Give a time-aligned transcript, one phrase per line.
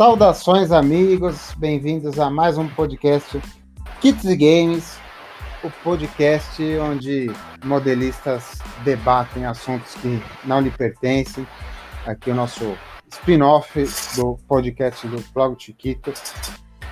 [0.00, 3.38] Saudações, amigos, bem-vindos a mais um podcast
[4.00, 4.98] Kits e Games,
[5.62, 7.30] o podcast onde
[7.62, 11.46] modelistas debatem assuntos que não lhe pertencem.
[12.06, 12.78] Aqui o nosso
[13.10, 13.78] spin-off
[14.16, 16.14] do podcast do Blog Chiquito.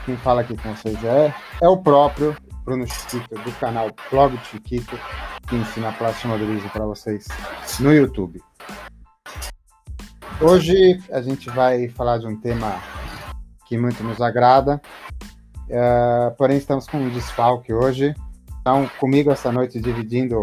[0.04, 5.00] Quem fala aqui com vocês é, é o próprio Bruno Chiquito, do canal Blog Chiquito,
[5.48, 7.26] que ensina plástico modelismo para vocês
[7.80, 8.38] no YouTube.
[10.40, 12.97] Hoje a gente vai falar de um tema
[13.68, 14.80] que muito nos agrada,
[15.68, 18.14] uh, porém estamos com um desfalque hoje.
[18.60, 20.40] Então, comigo essa noite, dividindo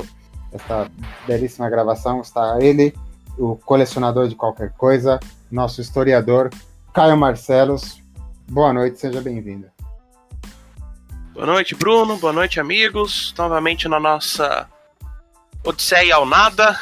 [0.52, 0.90] esta
[1.26, 2.94] belíssima gravação, está ele,
[3.38, 5.20] o colecionador de qualquer coisa,
[5.52, 6.52] nosso historiador,
[6.94, 8.02] Caio Marcelos.
[8.48, 9.68] Boa noite, seja bem-vindo.
[11.34, 12.16] Boa noite, Bruno.
[12.18, 13.34] Boa noite, amigos.
[13.38, 14.70] Novamente na nossa
[15.66, 16.80] Odisseia ao Nada.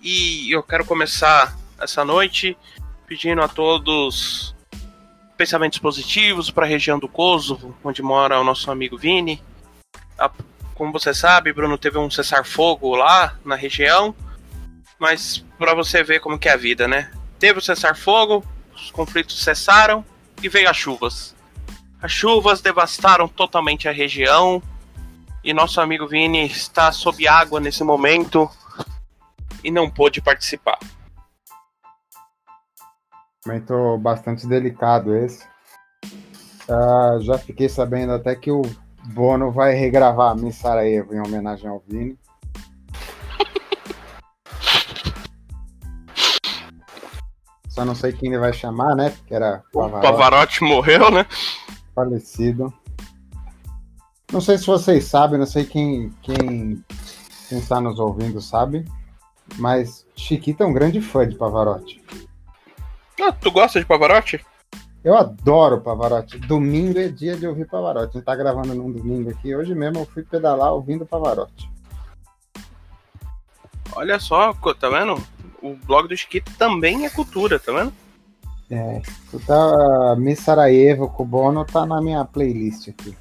[0.00, 2.56] E eu quero começar essa noite,
[3.06, 4.54] pedindo a todos
[5.40, 9.42] pensamentos positivos para a região do Kosovo, onde mora o nosso amigo Vini.
[10.74, 14.14] Como você sabe, Bruno teve um cessar-fogo lá na região,
[14.98, 17.10] mas para você ver como que é a vida, né?
[17.38, 20.04] Teve o cessar-fogo, os conflitos cessaram
[20.42, 21.34] e veio as chuvas.
[22.02, 24.62] As chuvas devastaram totalmente a região
[25.42, 28.46] e nosso amigo Vini está sob água nesse momento
[29.64, 30.78] e não pôde participar.
[33.46, 35.46] Momento bastante delicado esse.
[36.68, 38.60] Uh, já fiquei sabendo até que o
[39.14, 42.18] Bono vai regravar Miss Sarajevo em homenagem ao Vini.
[47.70, 49.08] Só não sei quem ele vai chamar, né?
[49.08, 50.06] Porque era Pavarotti.
[50.06, 51.24] O Pavarotti morreu, né?
[51.94, 52.70] Falecido.
[54.30, 56.84] Não sei se vocês sabem, não sei quem, quem,
[57.48, 58.84] quem está nos ouvindo sabe,
[59.56, 62.04] mas Chiquita é um grande fã de Pavarotti.
[63.20, 64.44] Ah, tu gosta de Pavarotti?
[65.04, 66.38] Eu adoro Pavarotti.
[66.38, 68.16] Domingo é dia de ouvir Pavarotti.
[68.16, 69.54] A gente tá gravando num domingo aqui.
[69.54, 71.70] Hoje mesmo eu fui pedalar ouvindo Pavarotti.
[73.94, 75.22] Olha só, tá vendo?
[75.62, 77.92] O blog do Chiquito também é cultura, tá vendo?
[78.70, 79.02] É,
[79.46, 83.16] tá, Miss Sarajevo com o Bono tá na minha playlist aqui.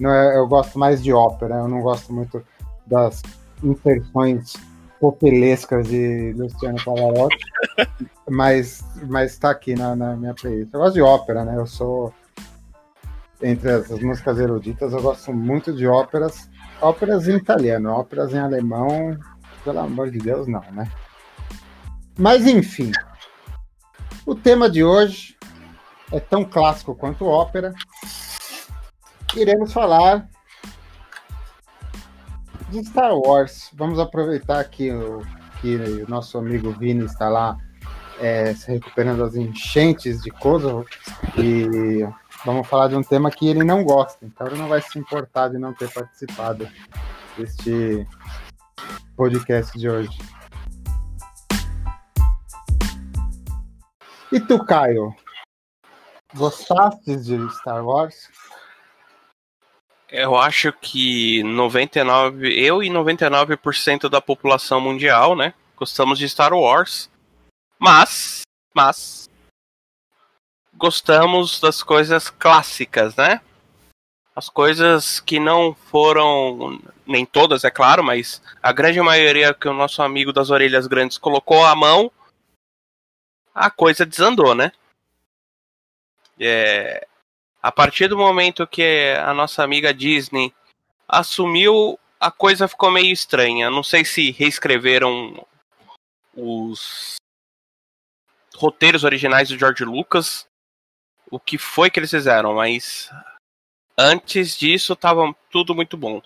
[0.00, 2.42] Não, é, eu gosto mais de ópera, eu não gosto muito
[2.86, 3.22] das
[3.62, 4.54] inserções
[4.98, 7.38] popelescas de Luciano Pavarotti,
[8.28, 10.72] mas, mas tá aqui na, na, minha playlist.
[10.72, 11.56] Eu gosto de ópera, né?
[11.56, 12.12] Eu sou.
[13.42, 16.48] Entre as, as músicas eruditas, eu gosto muito de óperas.
[16.80, 19.18] Óperas em italiano, óperas em alemão,
[19.62, 20.90] pelo amor de Deus, não, né?
[22.18, 22.92] Mas enfim.
[24.24, 25.36] O tema de hoje
[26.10, 27.74] é tão clássico quanto ópera.
[29.36, 30.28] Iremos falar
[32.70, 33.70] de Star Wars.
[33.74, 35.22] Vamos aproveitar que o,
[35.60, 37.58] que o nosso amigo Vini está lá
[38.18, 40.86] é, se recuperando das enchentes de Kosovo
[41.36, 42.06] e
[42.44, 45.48] vamos falar de um tema que ele não gosta, então ele não vai se importar
[45.48, 46.68] de não ter participado
[47.36, 48.06] deste
[49.16, 50.16] podcast de hoje.
[54.32, 55.14] E tu, Caio?
[56.34, 58.28] Gostaste de Star Wars?
[60.10, 67.10] Eu acho que 99, eu e 99% da população mundial, né, gostamos de Star Wars.
[67.84, 68.40] Mas,
[68.72, 69.28] mas
[70.72, 73.42] gostamos das coisas clássicas, né?
[74.34, 79.74] As coisas que não foram, nem todas, é claro, mas a grande maioria que o
[79.74, 82.10] nosso amigo das orelhas grandes colocou a mão,
[83.54, 84.72] a coisa desandou, né?
[86.40, 87.06] É,
[87.62, 90.54] a partir do momento que a nossa amiga Disney
[91.06, 93.68] assumiu, a coisa ficou meio estranha.
[93.68, 95.46] Não sei se reescreveram
[96.34, 97.16] os
[98.54, 100.46] roteiros originais do George Lucas,
[101.30, 103.10] o que foi que eles fizeram, mas
[103.98, 106.22] antes disso estava tudo muito bom.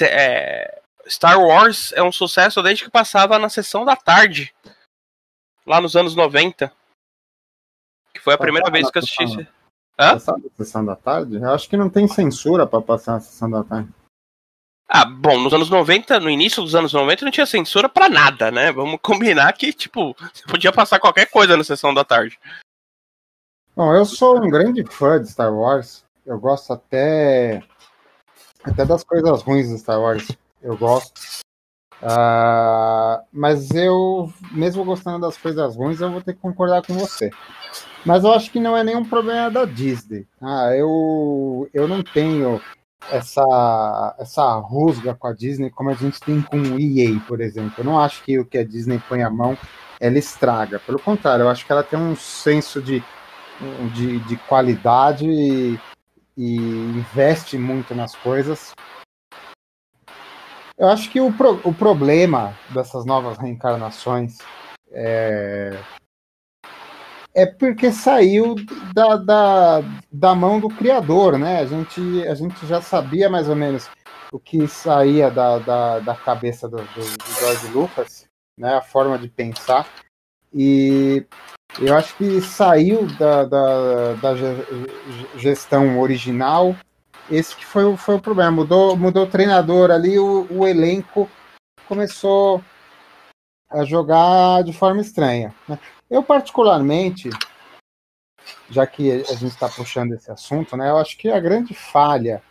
[0.00, 4.54] É, Star Wars é um sucesso desde que passava na sessão da tarde,
[5.66, 6.72] lá nos anos 90.
[8.14, 9.48] Que foi a primeira vez que eu assisti.
[9.98, 10.14] Hã?
[10.14, 11.36] Passar da sessão da tarde?
[11.36, 13.92] Eu acho que não tem censura para passar a sessão da tarde.
[14.94, 18.50] Ah, bom, nos anos 90, no início dos anos 90, não tinha censura para nada,
[18.50, 18.70] né?
[18.70, 22.38] Vamos combinar que, tipo, você podia passar qualquer coisa na sessão da tarde.
[23.74, 26.04] Bom, eu sou um grande fã de Star Wars.
[26.26, 27.62] Eu gosto até
[28.62, 30.28] até das coisas ruins de Star Wars.
[30.62, 31.18] Eu gosto.
[32.02, 37.30] Uh, mas eu, mesmo gostando das coisas ruins, eu vou ter que concordar com você.
[38.04, 40.26] Mas eu acho que não é nenhum problema da Disney.
[40.38, 42.60] Ah, eu, eu não tenho
[43.10, 47.74] essa, essa rusga com a Disney como a gente tem com o EA, por exemplo.
[47.78, 49.56] Eu não acho que o que a Disney põe a mão
[50.00, 50.80] ela estraga.
[50.80, 53.02] Pelo contrário, eu acho que ela tem um senso de
[53.94, 55.78] de, de qualidade e,
[56.36, 58.72] e investe muito nas coisas.
[60.76, 64.38] Eu acho que o, pro, o problema dessas novas reencarnações
[64.90, 65.78] é,
[67.34, 68.56] é porque saiu
[68.94, 69.80] da, da,
[70.10, 71.60] da mão do criador, né?
[71.60, 73.88] A gente, a gente já sabia mais ou menos
[74.30, 78.74] o que saía da, da, da cabeça do, do, do George Lucas, né?
[78.74, 79.88] A forma de pensar.
[80.54, 81.24] E
[81.80, 84.34] eu acho que saiu da, da, da
[85.36, 86.76] gestão original.
[87.30, 88.50] Esse que foi, foi o problema.
[88.50, 91.30] Mudou, mudou o treinador ali, o, o elenco
[91.88, 92.62] começou
[93.70, 95.54] a jogar de forma estranha.
[95.66, 95.78] Né?
[96.12, 97.30] Eu, particularmente,
[98.68, 102.42] já que a gente está puxando esse assunto, né, eu acho que a grande falha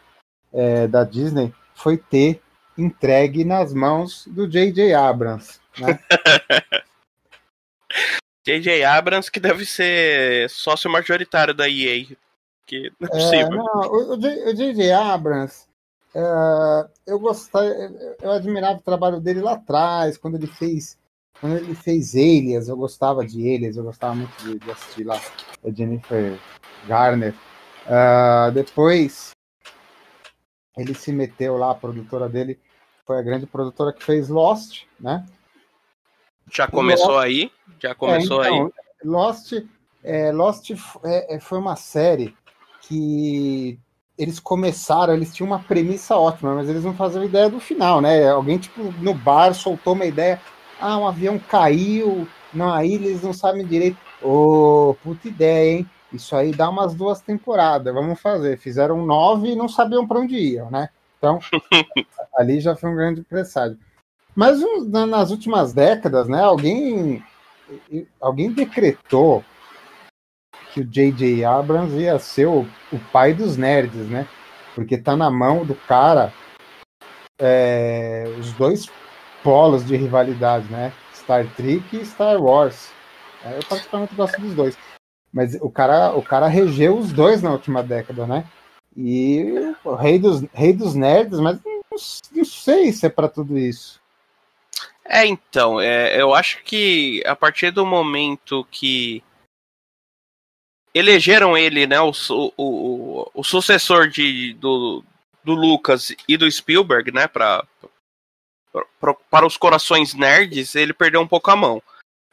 [0.52, 2.42] é, da Disney foi ter
[2.76, 4.96] entregue nas mãos do J.J.
[4.96, 5.60] Abrams.
[5.78, 6.00] Né?
[8.44, 8.84] J.J.
[8.84, 12.08] Abrams, que deve ser sócio majoritário da EA.
[12.66, 13.52] Que não é, é possível.
[13.52, 14.18] não, o
[14.56, 14.92] J.J.
[14.92, 15.68] Abrams,
[16.16, 17.68] é, eu gostava,
[18.24, 20.98] eu admirava o trabalho dele lá atrás, quando ele fez
[21.42, 25.20] quando ele fez Elias, eu gostava de Elias, eu gostava muito de, de assistir lá
[25.66, 26.38] a Jennifer
[26.88, 27.34] Garner.
[27.88, 29.32] Uh, depois
[30.78, 32.60] ele se meteu lá, a produtora dele
[33.08, 35.26] foi a grande produtora que fez Lost, né?
[36.52, 37.52] Já começou Lost, aí?
[37.80, 38.72] Já começou é, então, aí?
[39.04, 39.54] Lost,
[40.04, 40.70] é, Lost
[41.04, 42.36] é, é, foi uma série
[42.82, 43.80] que
[44.16, 48.30] eles começaram, eles tinham uma premissa ótima, mas eles não faziam ideia do final, né?
[48.30, 50.40] Alguém, tipo, no bar soltou uma ideia,
[50.82, 53.98] ah, um avião caiu na ilha, eles não sabem direito.
[54.22, 55.90] Ô, oh, puta ideia, hein?
[56.12, 58.58] Isso aí dá umas duas temporadas, vamos fazer.
[58.58, 60.90] Fizeram nove e não sabiam para onde iam, né?
[61.18, 61.40] Então,
[62.36, 63.78] ali já foi um grande presságio.
[64.36, 67.24] Mas nas últimas décadas, né, alguém,
[68.20, 69.44] alguém decretou
[70.74, 71.44] que o J.J.
[71.44, 74.28] Abrams ia ser o, o, pai dos nerds, né?
[74.74, 76.34] Porque tá na mão do cara
[77.38, 78.90] é, os dois
[79.44, 80.94] polos de rivalidade, né?
[81.14, 82.92] Star Trek e Star Wars.
[83.44, 84.78] É, eu particularmente gosto dos dois.
[85.34, 88.46] Mas o cara, o cara regeu os dois na última década, né?
[88.96, 91.82] E o rei dos, rei dos nerds, mas não,
[92.32, 94.02] não sei se é para tudo isso.
[95.06, 99.24] É, então, é, eu acho que a partir do momento que
[100.94, 102.12] elegeram ele, né, o,
[102.58, 105.04] o, o, sucessor de, do,
[105.44, 107.66] do Lucas e do Spielberg, né, pra,
[109.30, 111.82] para os corações nerds, ele perdeu um pouco a mão.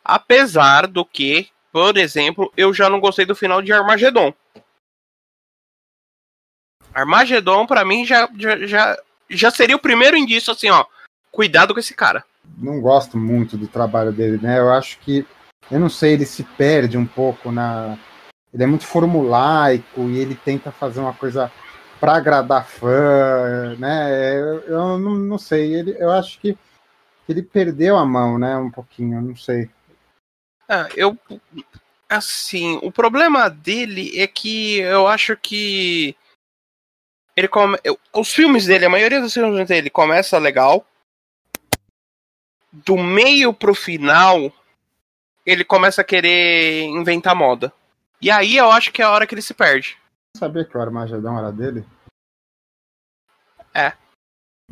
[0.05, 4.32] Apesar do que, por exemplo, eu já não gostei do final de Armageddon.
[6.94, 8.29] Armageddon, para mim, já,
[8.67, 8.99] já,
[9.29, 10.85] já seria o primeiro indício, assim, ó,
[11.31, 12.25] cuidado com esse cara
[12.56, 14.58] não gosto muito do trabalho dele, né?
[14.58, 15.26] Eu acho que,
[15.70, 17.99] eu não sei, ele se perde um pouco na.
[18.52, 21.52] Ele é muito formulaico e ele tenta fazer uma coisa
[22.00, 24.38] para agradar fã, né?
[24.38, 26.56] Eu, eu não, não, sei, ele, eu acho que
[27.28, 28.56] ele perdeu a mão, né?
[28.56, 29.68] Um pouquinho, não sei.
[30.68, 31.16] Ah, eu.
[32.08, 36.16] Assim, o problema dele é que eu acho que.
[37.36, 37.78] Ele come...
[38.12, 40.84] Os filmes dele, a maioria dos filmes dele começa legal,
[42.72, 44.52] do meio pro final,
[45.46, 47.72] ele começa a querer inventar moda.
[48.20, 49.96] E aí eu acho que é a hora que ele se perde.
[50.37, 51.85] Sabia que o Armagedão era dele?
[53.75, 53.93] É.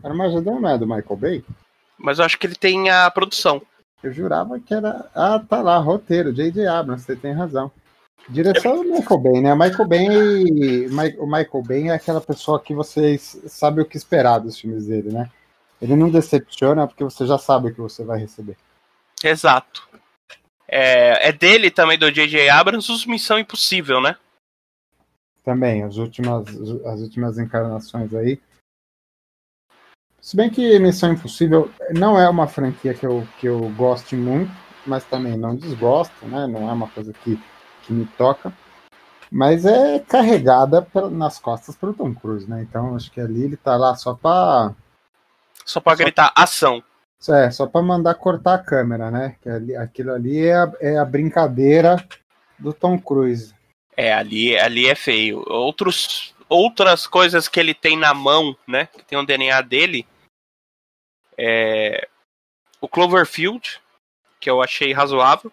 [0.02, 1.44] Armagedão não é do Michael Bay?
[1.98, 3.62] Mas eu acho que ele tem a produção.
[4.02, 5.10] Eu jurava que era.
[5.14, 6.66] Ah, tá lá, roteiro, J.J.
[6.66, 7.70] Abrams, você tem razão.
[8.28, 9.54] Direção do Michael Bay, né?
[9.54, 14.58] Michael Bay, o Michael Bay é aquela pessoa que vocês sabem o que esperar dos
[14.58, 15.30] filmes dele, né?
[15.80, 18.56] Ele não decepciona porque você já sabe o que você vai receber.
[19.22, 19.88] Exato.
[20.68, 22.48] É, é dele também, do J.J.
[22.48, 24.16] Abrams, os Missão Impossível, né?
[25.46, 26.48] Também, as últimas,
[26.84, 28.42] as últimas encarnações aí.
[30.20, 34.50] Se bem que Missão Impossível não é uma franquia que eu, que eu goste muito,
[34.84, 36.48] mas também não desgosto, né?
[36.48, 37.40] Não é uma coisa que,
[37.82, 38.52] que me toca.
[39.30, 42.62] Mas é carregada nas costas pelo Tom Cruise, né?
[42.62, 44.74] Então acho que ali ele tá lá só para
[45.64, 46.82] só pra só gritar ação.
[47.28, 49.36] É, só pra mandar cortar a câmera, né?
[49.40, 52.04] Que ali, aquilo ali é a, é a brincadeira
[52.58, 53.55] do Tom Cruise.
[53.96, 55.42] É, ali, ali é feio.
[55.48, 58.86] Outros, outras coisas que ele tem na mão, né?
[58.86, 60.06] Que tem o DNA dele.
[61.38, 62.06] É.
[62.80, 63.80] O Cloverfield,
[64.38, 65.50] que eu achei razoável.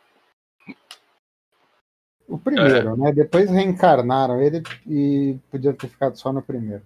[2.27, 2.97] O primeiro, é.
[2.97, 3.11] né?
[3.13, 6.83] Depois reencarnaram ele e podia ter ficado só no primeiro.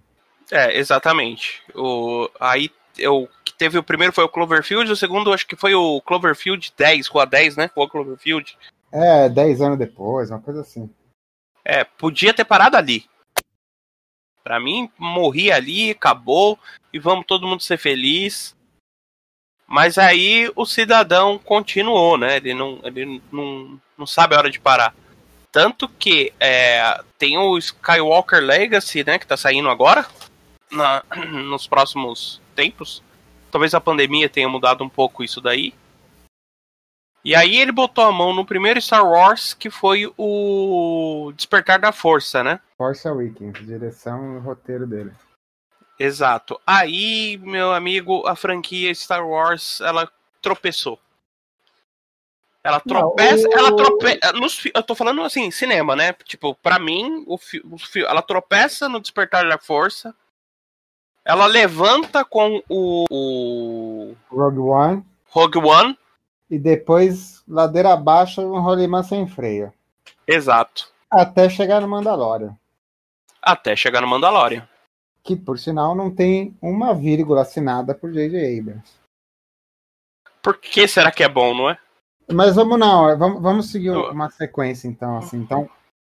[0.50, 1.62] É, exatamente.
[1.74, 2.70] O, aí
[3.06, 6.72] o que teve o primeiro foi o Cloverfield, o segundo acho que foi o Cloverfield
[6.76, 7.70] 10, Rua 10, né?
[7.76, 8.56] Rua Cloverfield.
[8.90, 10.90] É, 10 anos depois, uma coisa assim.
[11.68, 13.04] É, podia ter parado ali.
[14.42, 16.58] Pra mim, morri ali, acabou,
[16.90, 18.56] e vamos todo mundo ser feliz.
[19.66, 22.38] Mas aí o cidadão continuou, né?
[22.38, 24.94] Ele não, ele não, não sabe a hora de parar.
[25.52, 29.18] Tanto que é, tem o Skywalker Legacy, né?
[29.18, 30.06] Que tá saindo agora.
[30.70, 31.04] Na,
[31.44, 33.02] nos próximos tempos.
[33.50, 35.74] Talvez a pandemia tenha mudado um pouco isso daí.
[37.28, 41.92] E aí ele botou a mão no primeiro Star Wars, que foi o Despertar da
[41.92, 42.58] Força, né?
[42.78, 45.12] Force Awakens, direção e roteiro dele.
[45.98, 46.58] Exato.
[46.66, 50.98] Aí, meu amigo, a franquia Star Wars, ela tropeçou.
[52.64, 53.58] Ela tropeça, Não, o...
[53.58, 54.20] ela tropeça.
[54.74, 56.14] Eu tô falando assim, cinema, né?
[56.24, 60.14] Tipo, pra mim, o, fi, o fi, ela tropeça no Despertar da Força.
[61.26, 64.16] Ela levanta com o, o.
[64.30, 65.04] Rogue One.
[65.26, 65.98] Rogue One.
[66.50, 69.72] E depois, ladeira abaixo, um rolimã sem freio.
[70.26, 70.90] Exato.
[71.10, 72.56] Até chegar no Mandalorian.
[73.42, 74.66] Até chegar no Mandalorian
[75.28, 78.58] que por sinal não tem uma vírgula assinada por J.J.
[78.58, 78.92] Abrams.
[80.42, 81.78] Por que será que é bom, não é?
[82.32, 85.36] Mas vamos não, vamos, vamos seguir uma sequência então, assim.
[85.36, 85.68] Então,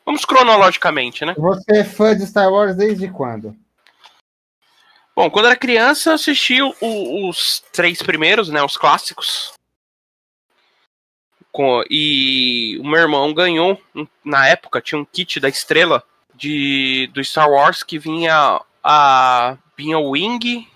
[0.06, 1.34] vamos cronologicamente, né?
[1.36, 3.56] Você é fã de Star Wars desde quando?
[5.16, 8.62] Bom, quando era criança, eu assisti o, os três primeiros, né?
[8.62, 9.52] Os clássicos.
[11.52, 13.80] Com, e o meu irmão ganhou,
[14.24, 16.02] na época, tinha um kit da estrela
[16.34, 20.68] de, do Star Wars que vinha a vinha o Wing,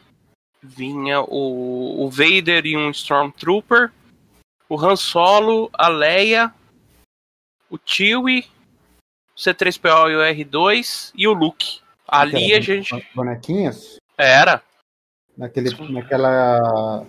[0.62, 3.92] vinha o, o Vader e um Stormtrooper,
[4.68, 6.52] o Han Solo, a Leia,
[7.70, 8.46] o Chewie,
[9.36, 11.80] o C3PO e o R2 e o Luke.
[12.06, 13.06] Ali a gente.
[13.14, 13.96] Bonequinhos?
[14.16, 14.62] Era.
[15.36, 17.06] Naquele, naquela.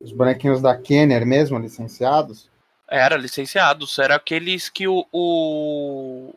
[0.00, 2.48] Os bonequinhos da Kenner mesmo, licenciados?
[2.88, 3.98] Era, licenciados.
[3.98, 6.34] Era aqueles que o, o,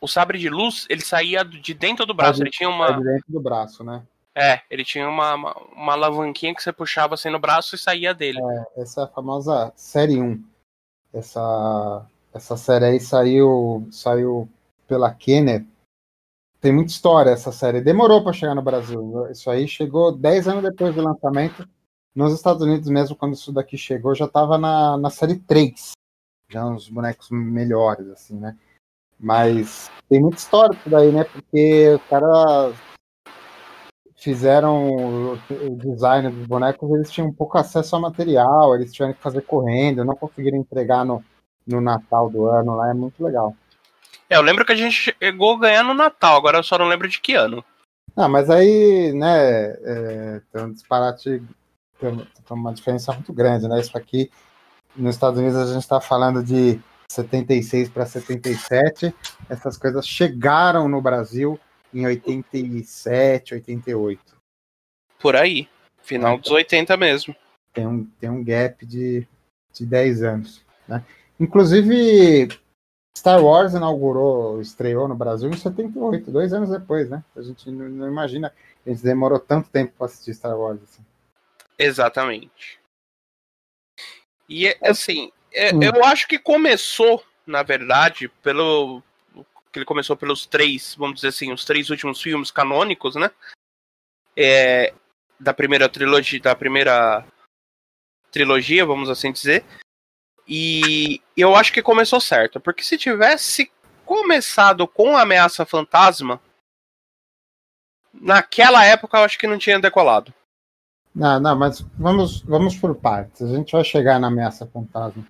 [0.00, 2.42] o sabre de luz, ele saía de dentro do braço.
[2.42, 2.92] ele tinha uma.
[2.92, 4.02] De dentro do braço, né?
[4.34, 8.12] É, ele tinha uma, uma, uma, alavanquinha que você puxava assim no braço e saía
[8.12, 8.40] dele.
[8.42, 10.42] É, essa é a famosa série 1.
[11.12, 14.48] Essa, essa série aí saiu, saiu
[14.88, 15.64] pela Kenner.
[16.60, 17.80] Tem muita história essa série.
[17.80, 19.30] Demorou para chegar no Brasil.
[19.30, 21.68] Isso aí chegou 10 anos depois do lançamento.
[22.14, 25.92] Nos Estados Unidos mesmo, quando isso daqui chegou, já estava na, na série 3.
[26.48, 28.56] Já uns bonecos melhores, assim, né?
[29.18, 31.24] Mas tem muita história por daí, né?
[31.24, 32.76] Porque os caras
[34.16, 39.42] fizeram o design dos bonecos, eles tinham pouco acesso ao material, eles tiveram que fazer
[39.42, 41.22] correndo, não conseguiram entregar no,
[41.66, 43.54] no Natal do ano lá, é muito legal.
[44.30, 46.88] É, eu lembro que a gente chegou a ganhar no Natal, agora eu só não
[46.88, 47.62] lembro de que ano.
[48.16, 51.42] Ah, mas aí, né, é, tem um disparate,
[51.98, 53.80] tem uma diferença muito grande, né?
[53.80, 54.30] Isso aqui,
[54.96, 59.14] nos Estados Unidos a gente está falando de 76 para 77.
[59.48, 61.58] Essas coisas chegaram no Brasil
[61.92, 64.36] em 87, 88.
[65.18, 65.68] Por aí.
[66.02, 67.34] Final dos 80 mesmo.
[67.72, 69.26] Tem um, tem um gap de,
[69.72, 70.62] de 10 anos.
[70.86, 71.02] Né?
[71.40, 72.48] Inclusive,
[73.16, 77.24] Star Wars inaugurou, estreou no Brasil em 78, dois anos depois, né?
[77.34, 78.52] A gente não, não imagina,
[78.84, 80.80] a gente demorou tanto tempo para assistir Star Wars.
[80.82, 81.02] Assim.
[81.78, 82.78] Exatamente.
[84.48, 85.80] E assim, é, hum.
[85.82, 89.02] Eu acho que começou, na verdade, pelo.
[89.72, 93.30] que ele começou pelos três, vamos dizer assim, os três últimos filmes canônicos, né?
[94.36, 94.92] É,
[95.38, 97.24] da primeira trilogia, da primeira
[98.32, 99.64] trilogia, vamos assim dizer.
[100.46, 103.70] E eu acho que começou certo, porque se tivesse
[104.04, 106.42] começado com a ameaça fantasma,
[108.12, 110.34] naquela época eu acho que não tinha decolado.
[111.14, 113.42] Não, não, mas vamos, vamos por partes.
[113.42, 115.24] A gente vai chegar na ameaça fantasma.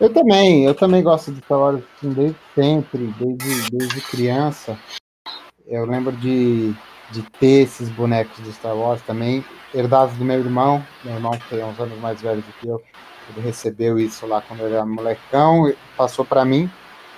[0.00, 4.78] Eu também, eu também gosto de Star Wars desde sempre, desde, desde criança.
[5.66, 6.72] Eu lembro de,
[7.10, 9.44] de ter esses bonecos de Star Wars também,
[9.74, 10.84] herdados do meu irmão.
[11.04, 12.80] Meu irmão, que é uns anos mais velho do que eu,
[13.30, 16.70] ele recebeu isso lá quando ele era molecão, passou para mim.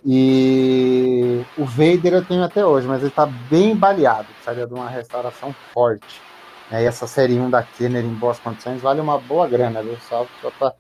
[0.04, 4.88] E o Vader eu tenho até hoje, mas ele tá bem baleado, precisaria de uma
[4.88, 6.29] restauração forte.
[6.72, 9.96] E essa série 1 da Kenner em boas condições vale uma boa grana, viu?
[10.08, 10.74] Só, só para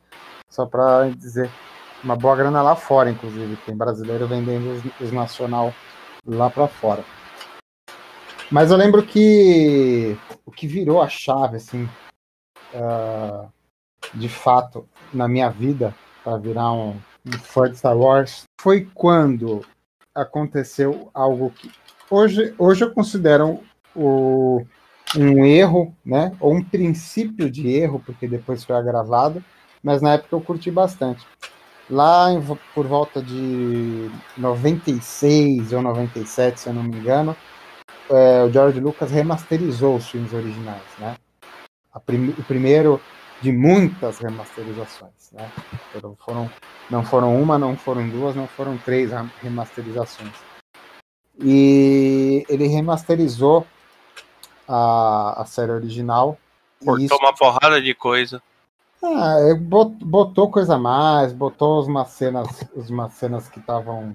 [0.48, 1.50] só pra dizer
[2.02, 3.56] uma boa grana lá fora, inclusive.
[3.66, 5.74] Tem brasileiro vendendo os, os nacional
[6.26, 7.04] lá para fora.
[8.50, 11.88] Mas eu lembro que o que virou a chave, assim,
[12.74, 13.48] uh,
[14.14, 15.94] de fato, na minha vida,
[16.24, 19.64] para virar um, um fã de Star Wars, foi quando
[20.14, 21.70] aconteceu algo que
[22.10, 23.60] hoje, hoje eu considero
[23.94, 24.66] o,
[25.16, 29.42] um erro, né, ou um princípio de erro, porque depois foi agravado,
[29.82, 31.26] mas na época eu curti bastante
[31.90, 32.40] Lá em,
[32.72, 37.36] por volta de 96 ou 97, se eu não me engano,
[38.08, 41.16] é, o George Lucas remasterizou os filmes originais, né?
[42.06, 43.00] Prim o primeiro
[43.42, 45.50] de muitas remasterizações, né?
[46.24, 46.48] Foram,
[46.88, 49.10] não foram uma, não foram duas, não foram três
[49.42, 50.34] remasterizações.
[51.42, 53.66] E ele remasterizou
[54.70, 56.38] a, a série original.
[56.78, 57.16] Cortou isso...
[57.16, 58.40] uma porrada de coisa.
[59.02, 62.46] Ah, é, botou coisa a mais, botou umas cenas,
[62.88, 64.14] umas cenas que estavam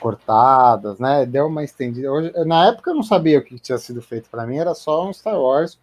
[0.00, 1.24] cortadas, né?
[1.24, 2.10] Deu uma estendida.
[2.10, 5.06] Hoje, na época eu não sabia o que tinha sido feito para mim, era só
[5.06, 5.78] um Star Wars.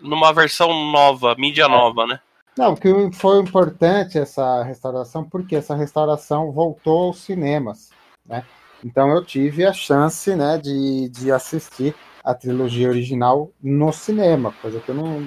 [0.00, 1.68] Numa versão nova, mídia é.
[1.68, 2.20] nova, né?
[2.56, 7.90] Não, que foi importante essa restauração, porque essa restauração voltou aos cinemas,
[8.26, 8.44] né?
[8.84, 14.80] Então eu tive a chance, né, de, de assistir a trilogia original no cinema, coisa
[14.80, 15.22] que eu não,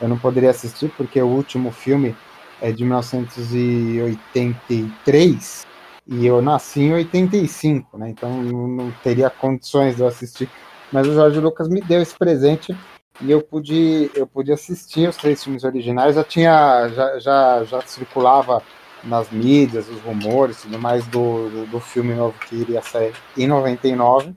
[0.00, 2.16] eu não poderia assistir, porque o último filme
[2.60, 5.66] é de 1983
[6.06, 8.10] e eu nasci em 85, né?
[8.10, 10.50] Então não, teria condições de eu assistir.
[10.92, 12.76] Mas o Jorge Lucas me deu esse presente
[13.20, 16.16] e eu pude, eu pude assistir os três filmes originais.
[16.16, 18.62] Já tinha, já, já, já circulava
[19.04, 23.46] nas mídias, os rumores, tudo mais do, do, do, filme novo que iria sair em
[23.46, 24.34] 99.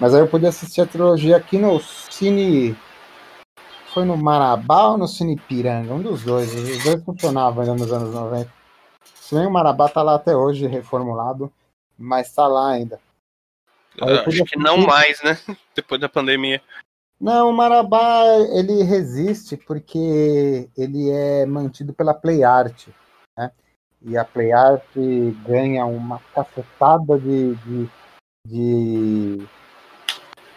[0.00, 2.76] Mas aí eu pude assistir a trilogia aqui no Cine.
[3.92, 5.92] Foi no Marabá ou no Cine Piranga?
[5.92, 6.54] Um dos dois.
[6.54, 8.52] Os dois funcionavam ainda nos anos 90.
[9.14, 11.52] Se bem o Marabá tá lá até hoje, reformulado,
[11.98, 13.00] mas tá lá ainda.
[14.00, 15.36] Acho que não mais, né?
[15.74, 16.62] Depois da pandemia.
[17.20, 22.86] Não, o Marabá ele resiste porque ele é mantido pela Play Art,
[23.36, 23.50] né?
[24.00, 24.84] E a Play Art
[25.44, 27.90] ganha uma cacetada de, de,
[28.46, 29.48] de,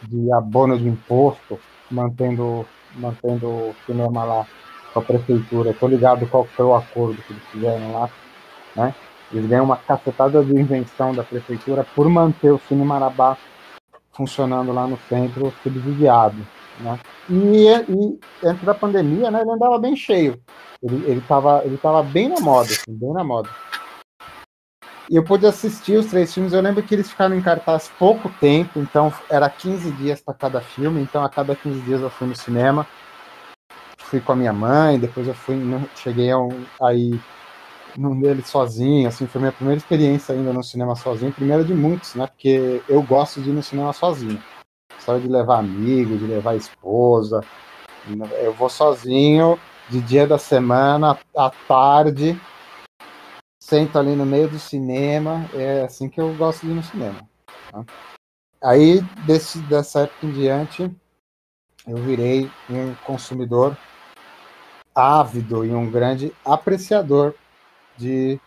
[0.03, 2.65] de abono de imposto, mantendo,
[2.95, 4.47] mantendo o cinema lá
[4.93, 5.71] com a prefeitura.
[5.71, 8.09] Estou ligado qual foi o acordo que eles fizeram lá
[8.75, 8.93] né?
[9.31, 13.37] Eles ganham uma cacetada de invenção da prefeitura por manter o Cine Marabá
[14.11, 16.35] funcionando lá no centro subsidiado.
[16.79, 16.99] Né?
[17.29, 20.41] E, e antes da pandemia, né, ele andava bem cheio.
[20.83, 23.49] Ele estava ele tava bem na moda, assim, bem na moda.
[25.11, 26.53] E eu pude assistir os três filmes.
[26.53, 30.61] Eu lembro que eles ficaram em cartaz pouco tempo, então era 15 dias para cada
[30.61, 31.01] filme.
[31.01, 32.87] Então a cada 15 dias eu fui no cinema.
[33.97, 35.57] Fui com a minha mãe, depois eu fui,
[35.97, 37.19] cheguei um, aí
[37.93, 42.15] num dele sozinho, assim, foi minha primeira experiência ainda no cinema sozinho, primeira de muitos,
[42.15, 42.25] né?
[42.27, 44.41] Porque eu gosto de ir no cinema sozinho.
[44.97, 47.43] História de levar amigo, de levar esposa.
[48.41, 52.39] Eu vou sozinho, de dia da semana, à tarde,
[53.71, 57.25] sento ali no meio do cinema, é assim que eu gosto de ir no cinema.
[57.71, 57.85] Tá?
[58.61, 60.93] Aí, desse, dessa época em diante,
[61.87, 63.77] eu virei um consumidor
[64.93, 67.33] ávido e um grande apreciador
[67.95, 68.37] de,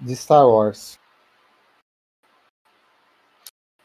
[0.00, 0.98] de Star Wars.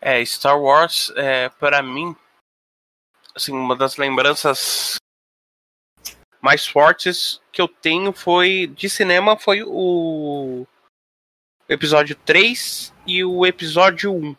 [0.01, 2.15] É, Star Wars, é, para mim,
[3.35, 4.95] assim, uma das lembranças
[6.41, 10.65] mais fortes que eu tenho foi de cinema foi o
[11.69, 14.35] episódio 3 e o episódio 1.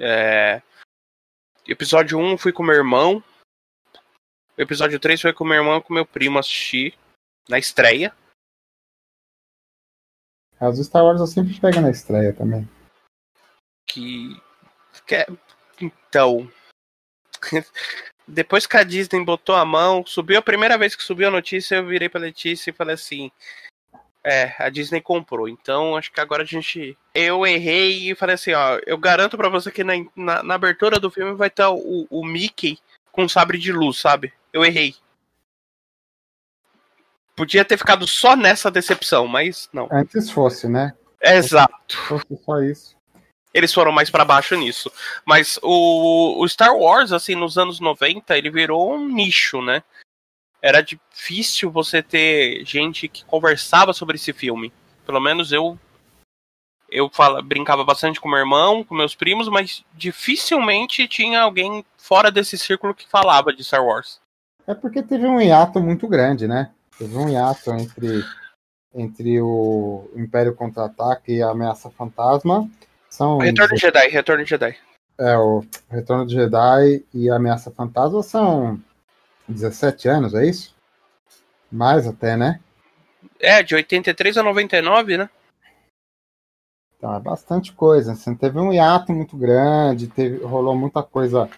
[0.00, 0.62] É,
[1.66, 3.22] episódio 1 fui com meu irmão,
[4.56, 6.96] o episódio 3 foi com meu irmão e com meu primo assistir
[7.48, 8.14] na estreia.
[10.60, 12.68] As Star Wars eu sempre pego na estreia também.
[13.86, 14.40] Que.
[15.06, 15.26] que é...
[15.80, 16.50] Então.
[18.28, 21.76] Depois que a Disney botou a mão, subiu a primeira vez que subiu a notícia,
[21.76, 23.30] eu virei pra Letícia e falei assim:
[24.22, 25.48] É, a Disney comprou.
[25.48, 26.96] Então acho que agora a gente.
[27.14, 31.00] Eu errei e falei assim: Ó, eu garanto pra você que na, na, na abertura
[31.00, 32.78] do filme vai estar o, o Mickey
[33.10, 34.32] com sabre de luz, sabe?
[34.52, 34.94] eu errei.
[37.36, 39.88] Podia ter ficado só nessa decepção, mas não.
[39.92, 40.92] Antes fosse, né?
[41.22, 41.96] Exato.
[42.08, 42.97] Fosse só isso.
[43.52, 44.90] Eles foram mais para baixo nisso.
[45.24, 49.82] Mas o, o Star Wars, assim, nos anos 90, ele virou um nicho, né?
[50.60, 54.72] Era difícil você ter gente que conversava sobre esse filme.
[55.06, 55.78] Pelo menos eu
[56.90, 62.30] eu fala, brincava bastante com meu irmão, com meus primos, mas dificilmente tinha alguém fora
[62.30, 64.20] desse círculo que falava de Star Wars.
[64.66, 66.70] É porque teve um hiato muito grande, né?
[66.98, 68.24] Teve um hiato entre,
[68.94, 72.68] entre o Império Contra-Ataque e a Ameaça Fantasma.
[73.10, 74.76] São Retorno de Jedi, Retorno de Jedi.
[75.18, 78.80] É, o Retorno de Jedi e a Ameaça Fantasma são
[79.48, 80.76] 17 anos, é isso?
[81.70, 82.60] Mais até, né?
[83.40, 85.30] É, de 83 a 99, né?
[86.96, 88.12] Então, é bastante coisa.
[88.12, 91.48] Assim, teve um hiato muito grande, teve, rolou muita coisa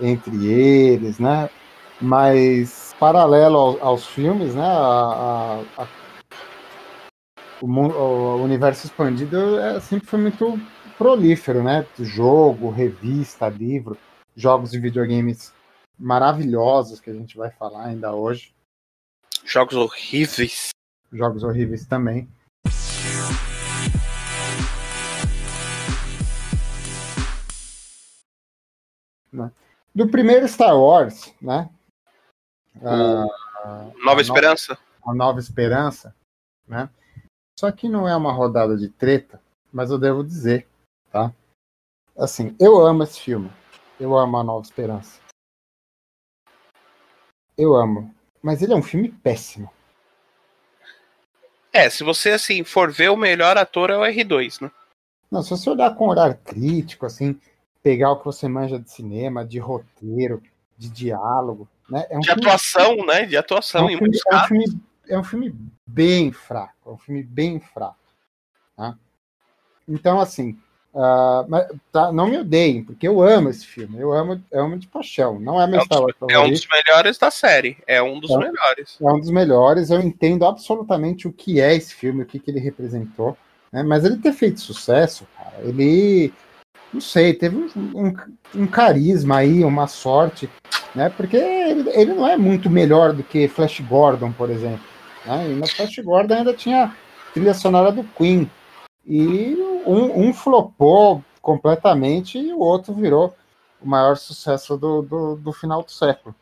[0.00, 1.50] entre eles, né?
[2.00, 4.64] Mas paralelo aos, aos filmes, né?
[4.64, 5.88] A, a, a,
[7.62, 10.58] o, o, universo expandido é, sempre foi muito
[10.96, 11.86] prolífero, né?
[11.98, 13.96] Jogo, revista, livro,
[14.34, 15.52] jogos de videogames
[15.98, 18.54] maravilhosos que a gente vai falar ainda hoje.
[19.44, 20.70] Jogos horríveis.
[21.12, 22.28] Jogos horríveis também.
[29.32, 29.52] Né?
[29.94, 31.68] Do primeiro Star Wars, né?
[32.76, 34.78] Uh, Nova Esperança.
[35.04, 36.14] A Nova Esperança,
[36.66, 36.88] né?
[37.60, 39.38] Só que não é uma rodada de treta,
[39.70, 40.66] mas eu devo dizer,
[41.12, 41.30] tá?
[42.16, 43.52] Assim, eu amo esse filme.
[44.00, 45.20] Eu amo a Nova Esperança.
[47.58, 48.14] Eu amo.
[48.40, 49.70] Mas ele é um filme péssimo.
[51.70, 54.70] É, se você assim for ver o melhor ator é o R2, né?
[55.30, 57.38] Não, se você olhar com olhar crítico, assim,
[57.82, 60.42] pegar o que você manja de cinema, de roteiro,
[60.78, 62.06] de diálogo, né?
[62.08, 62.42] É um de filme...
[62.42, 63.26] atuação, né?
[63.26, 65.54] De atuação é um, filme, é, um filme, é um filme
[65.86, 67.96] bem fraco, é um filme bem fraco.
[68.76, 68.94] Tá?
[69.88, 70.56] Então, assim,
[70.94, 74.78] uh, mas, tá, não me odeiem, porque eu amo esse filme, eu amo, eu amo
[74.78, 75.38] de paixão.
[75.40, 78.30] Não é meu é Star Wars É um dos melhores da série, é um dos
[78.30, 78.96] é, melhores.
[79.00, 82.50] É um dos melhores, eu entendo absolutamente o que é esse filme, o que, que
[82.50, 83.36] ele representou.
[83.72, 83.82] Né?
[83.82, 86.32] Mas ele ter feito sucesso, cara, ele
[86.92, 88.16] não sei, teve um, um,
[88.62, 90.50] um, carisma aí, uma sorte,
[90.92, 91.08] né?
[91.08, 94.80] Porque ele, ele, não é muito melhor do que Flash Gordon, por exemplo.
[95.24, 95.50] Né?
[95.50, 96.96] E no Flash Gordon ainda tinha
[97.32, 98.50] trilha sonora do Queen.
[99.06, 99.54] E
[99.86, 103.34] um, um flopou completamente e o outro virou
[103.80, 106.34] o maior sucesso do, do, do final do século.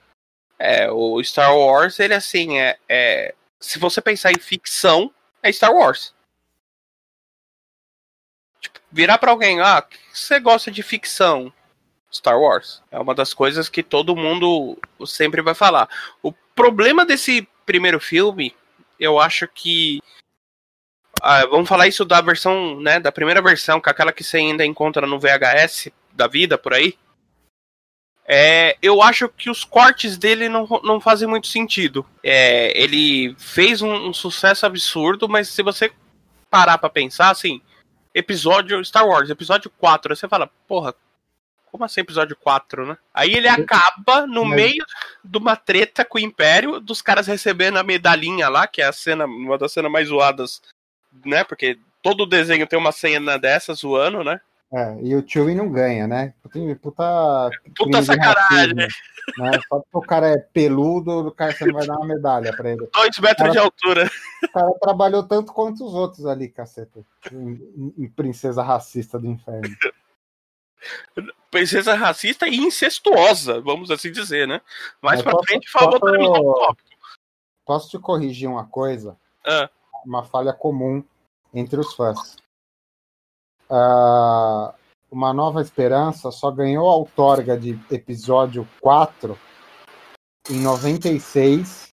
[0.59, 3.35] É, o Star Wars, ele assim, é, é.
[3.61, 5.13] Se você pensar em ficção,
[5.43, 6.13] é Star Wars
[8.91, 11.53] virar para alguém, ah, você gosta de ficção?
[12.11, 12.83] Star Wars.
[12.91, 15.89] É uma das coisas que todo mundo sempre vai falar.
[16.23, 18.55] O problema desse primeiro filme,
[18.99, 20.01] eu acho que.
[21.21, 23.01] Ah, vamos falar isso da versão, né?
[23.01, 26.75] Da primeira versão, que é aquela que você ainda encontra no VHS da vida por
[26.75, 26.97] aí.
[28.31, 32.05] É, eu acho que os cortes dele não, não fazem muito sentido.
[32.23, 35.91] É, ele fez um, um, sucesso absurdo, mas se você
[36.51, 37.63] parar para pensar, assim,
[38.15, 40.13] episódio Star Wars, episódio 4.
[40.13, 40.95] Aí você fala, porra,
[41.71, 42.99] como assim episódio 4, né?
[43.13, 44.57] Aí ele acaba no Mas...
[44.57, 44.85] meio
[45.25, 48.93] de uma treta com o Império, dos caras recebendo a medalhinha lá, que é a
[48.93, 50.61] cena, uma das cenas mais zoadas,
[51.25, 51.45] né?
[51.45, 54.41] Porque todo desenho tem uma cena dessa zoando, né?
[54.71, 56.35] É, e o Chewie não ganha, né?
[56.43, 58.75] Puta, puta, puta sacanagem.
[58.75, 58.89] né?
[59.67, 62.71] Só porque o cara é peludo, o cara você não vai dar uma medalha pra
[62.71, 62.87] ele.
[62.93, 64.11] Dois metros cara, de altura.
[64.45, 67.01] O cara trabalhou tanto quanto os outros ali, caceta.
[67.33, 69.69] Em, em princesa racista do inferno.
[71.51, 74.61] Princesa racista e incestuosa, vamos assim dizer, né?
[75.01, 76.77] Mais pra posso, frente, favor posso,
[77.65, 79.17] posso te corrigir uma coisa?
[79.47, 79.71] Ah.
[80.05, 81.03] Uma falha comum
[81.53, 82.37] entre os fãs
[83.69, 84.73] uh,
[85.11, 89.39] Uma Nova Esperança só ganhou a outorga de episódio 4
[90.51, 91.89] em 96,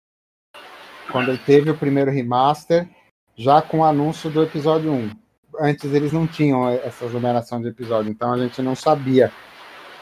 [1.11, 2.87] quando ele teve o primeiro remaster,
[3.35, 5.22] já com o anúncio do episódio 1.
[5.59, 9.31] Antes eles não tinham essa numeração de episódio, então a gente não sabia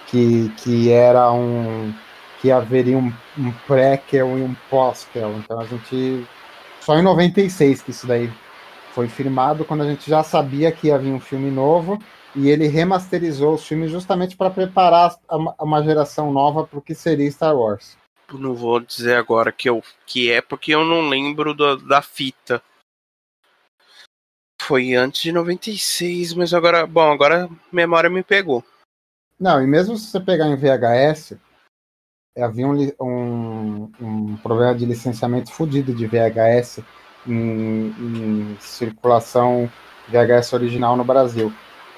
[0.08, 1.94] que, que era um
[2.42, 5.32] que haveria um, um prequel e um pós-quel.
[5.38, 6.26] Então a gente
[6.80, 8.32] só em 96 que isso daí
[8.94, 12.00] foi firmado quando a gente já sabia que ia vir um filme novo
[12.36, 15.16] e ele remasterizou os filmes justamente para preparar
[15.60, 17.98] uma geração nova para o que seria Star Wars.
[18.34, 22.62] Não vou dizer agora que, eu, que é porque eu não lembro do, da fita.
[24.68, 28.64] Foi antes de 96, mas agora, bom, agora memória me pegou.
[29.40, 31.36] Não, e mesmo se você pegar em VHS,
[32.38, 36.80] havia um, um, um problema de licenciamento fodido de VHS
[37.28, 39.70] em, em circulação
[40.08, 41.52] VHS original no Brasil.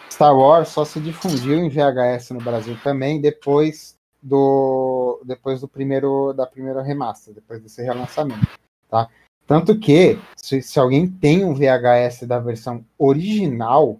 [0.09, 6.31] Star Wars só se difundiu em VHS no Brasil também depois do depois do primeiro
[6.33, 8.47] da primeira remaster, depois desse relançamento,
[8.89, 9.09] tá?
[9.45, 13.99] Tanto que se, se alguém tem um VHS da versão original,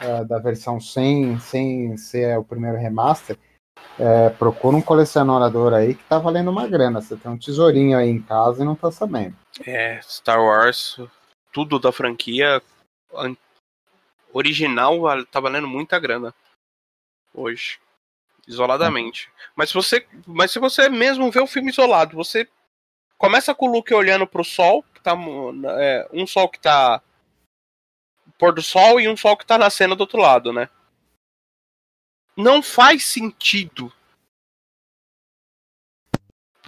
[0.00, 3.38] uh, da versão sem sem ser o primeiro remaster,
[3.98, 7.00] é, procura um colecionador aí que tá valendo uma grana.
[7.00, 9.36] Você tem um tesourinho aí em casa e não tá sabendo.
[9.66, 10.98] É, Star Wars,
[11.52, 12.60] tudo da franquia
[14.32, 16.34] original tá valendo muita grana
[17.32, 17.78] hoje,
[18.46, 19.28] isoladamente.
[19.28, 19.44] É.
[19.56, 22.48] Mas se você, mas se você mesmo vê o filme isolado, você
[23.24, 25.16] começa com o Luke olhando pro sol, que tá
[25.78, 27.00] é, um sol que tá
[28.38, 30.68] pôr do sol e um sol que tá nascendo do outro lado, né?
[32.36, 33.92] não faz sentido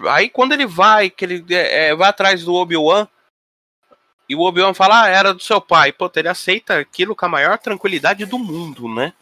[0.09, 3.09] Aí quando ele vai, que ele é, vai atrás do Obi-Wan,
[4.29, 5.91] e o Obi-Wan fala, ah, era do seu pai.
[5.91, 9.15] Pô, ele aceita aquilo com a maior tranquilidade do mundo, né?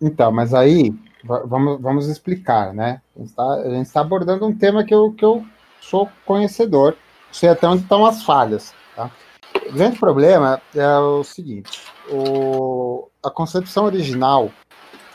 [0.00, 3.02] Então, mas aí, vamos, vamos explicar, né?
[3.14, 5.44] A gente está tá abordando um tema que eu, que eu
[5.80, 6.96] sou conhecedor,
[7.32, 9.10] sei até onde estão as falhas, tá?
[9.68, 14.50] O grande problema é o seguinte, o, a concepção original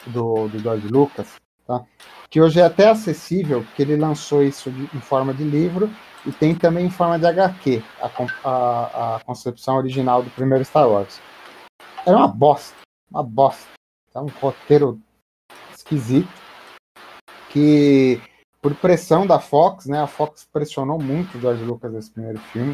[0.07, 1.83] do, do George Lucas, tá?
[2.29, 5.89] que hoje é até acessível, porque ele lançou isso de, em forma de livro
[6.25, 8.09] e tem também em forma de HQ, a,
[8.49, 11.21] a, a concepção original do primeiro Star Wars.
[12.05, 12.75] Era uma bosta,
[13.11, 13.67] uma bosta.
[14.15, 14.99] É um roteiro
[15.75, 16.29] esquisito
[17.49, 18.21] que
[18.63, 20.01] por pressão da Fox, né?
[20.01, 22.71] A Fox pressionou muito o George Lucas nesse primeiro filme.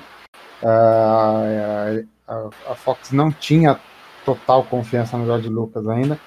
[0.61, 3.79] Uh, a, a, Fox não tinha
[4.23, 6.19] total confiança no George Lucas ainda.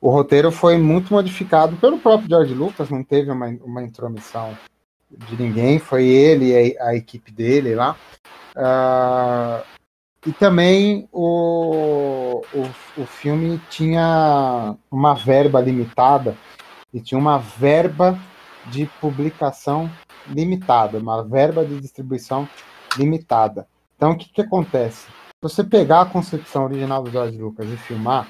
[0.00, 4.58] O roteiro foi muito modificado pelo próprio George Lucas, não teve uma, uma intromissão
[5.08, 7.94] de ninguém, foi ele e a, a equipe dele lá.
[8.56, 9.64] Uh,
[10.26, 16.36] e também o, o, o filme tinha uma verba limitada
[16.92, 18.18] e tinha uma verba
[18.66, 19.90] de publicação
[20.28, 22.48] limitada, uma verba de distribuição
[22.96, 23.66] limitada.
[23.96, 25.06] Então, o que, que acontece?
[25.06, 28.28] Se você pegar a concepção original do George Lucas e filmar,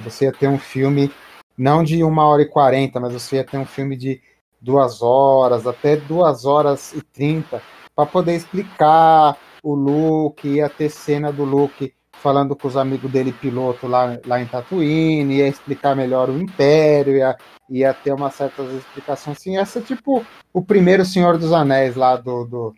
[0.00, 1.10] você ia ter um filme
[1.56, 4.20] não de uma hora e quarenta, mas você ia ter um filme de
[4.60, 7.62] duas horas, até duas horas e trinta,
[7.94, 13.32] para poder explicar o Luke, ia ter cena do Luke falando com os amigos dele
[13.32, 17.36] piloto lá, lá em Tatooine, ia explicar melhor o Império, ia,
[17.68, 19.56] ia ter umas certas explicações assim.
[19.56, 22.44] Essa é tipo o primeiro Senhor dos Anéis lá do.
[22.44, 22.74] do,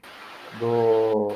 [0.59, 1.33] do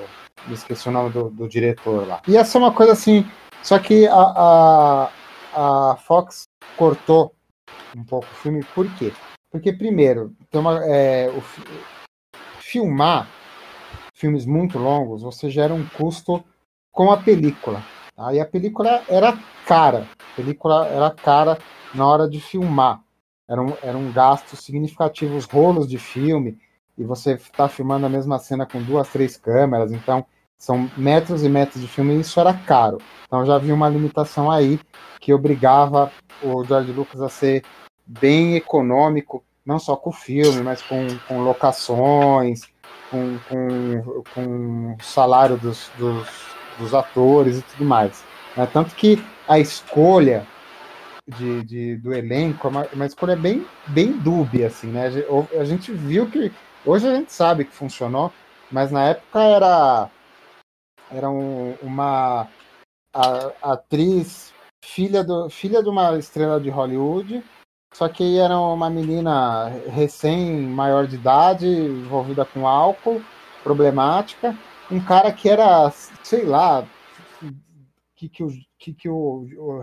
[0.51, 2.21] esqueci o nome do, do diretor lá.
[2.27, 3.25] Ia ser uma coisa assim.
[3.63, 5.11] Só que a, a,
[5.93, 7.33] a Fox cortou
[7.97, 9.13] um pouco o filme, por quê?
[9.51, 11.43] Porque, primeiro, tem uma, é, o,
[12.59, 13.29] filmar
[14.15, 16.43] filmes muito longos, você gera um custo
[16.93, 17.83] com a película.
[18.15, 18.29] Tá?
[18.29, 21.59] a película era cara, a película era cara
[21.95, 23.01] na hora de filmar.
[23.49, 26.59] Era um, era um gasto significativo, os rolos de filme,
[26.97, 30.25] e você está filmando a mesma cena com duas, três câmeras, então
[30.57, 32.99] são metros e metros de filme e isso era caro.
[33.27, 34.79] Então já havia uma limitação aí
[35.21, 37.65] que obrigava o George Lucas a ser
[38.07, 42.63] bem econômico, não só com o filme, mas com, com locações,
[43.11, 48.25] com, com, com salário dos, dos, dos, atores e tudo mais.
[48.57, 48.67] Né?
[48.73, 50.47] Tanto que a escolha
[51.27, 55.11] de, de, do elenco é uma, uma, escolha bem, bem dúbia, assim, né?
[55.59, 56.53] A gente viu que.
[56.85, 58.33] Hoje a gente sabe que funcionou,
[58.71, 60.11] mas na época era,
[61.11, 62.49] era um, uma
[63.15, 64.53] a, atriz
[64.85, 67.45] filha, do, filha de uma estrela de Hollywood
[67.93, 73.23] só que era uma menina recém maior de idade, envolvida com álcool,
[73.63, 74.57] problemática.
[74.93, 75.91] Um cara que era,
[76.23, 76.87] sei lá,
[78.15, 79.83] que, que, o, que, que o, o,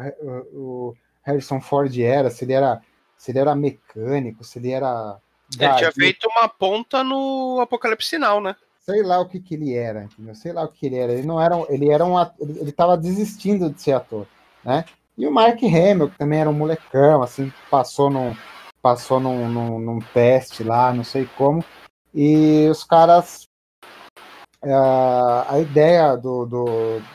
[0.54, 2.82] o Harrison Ford era, se ele era,
[3.18, 5.18] se ele era mecânico, se ele era.
[5.60, 8.56] Ele tinha feito uma ponta no Apocalipse Sinal, né?
[8.80, 10.36] Sei lá o que, que ele era, entendeu?
[10.36, 11.12] Sei lá o que ele era.
[11.12, 14.28] Ele não era, ele era um, ele estava desistindo de ser ator,
[14.64, 14.86] né?
[15.18, 18.34] E o Mark Hamill, que também era um molecão, assim, passou num,
[18.82, 21.64] passou num, num, num teste lá, não sei como.
[22.14, 23.49] E os caras.
[24.62, 26.66] Uh, a ideia do, do,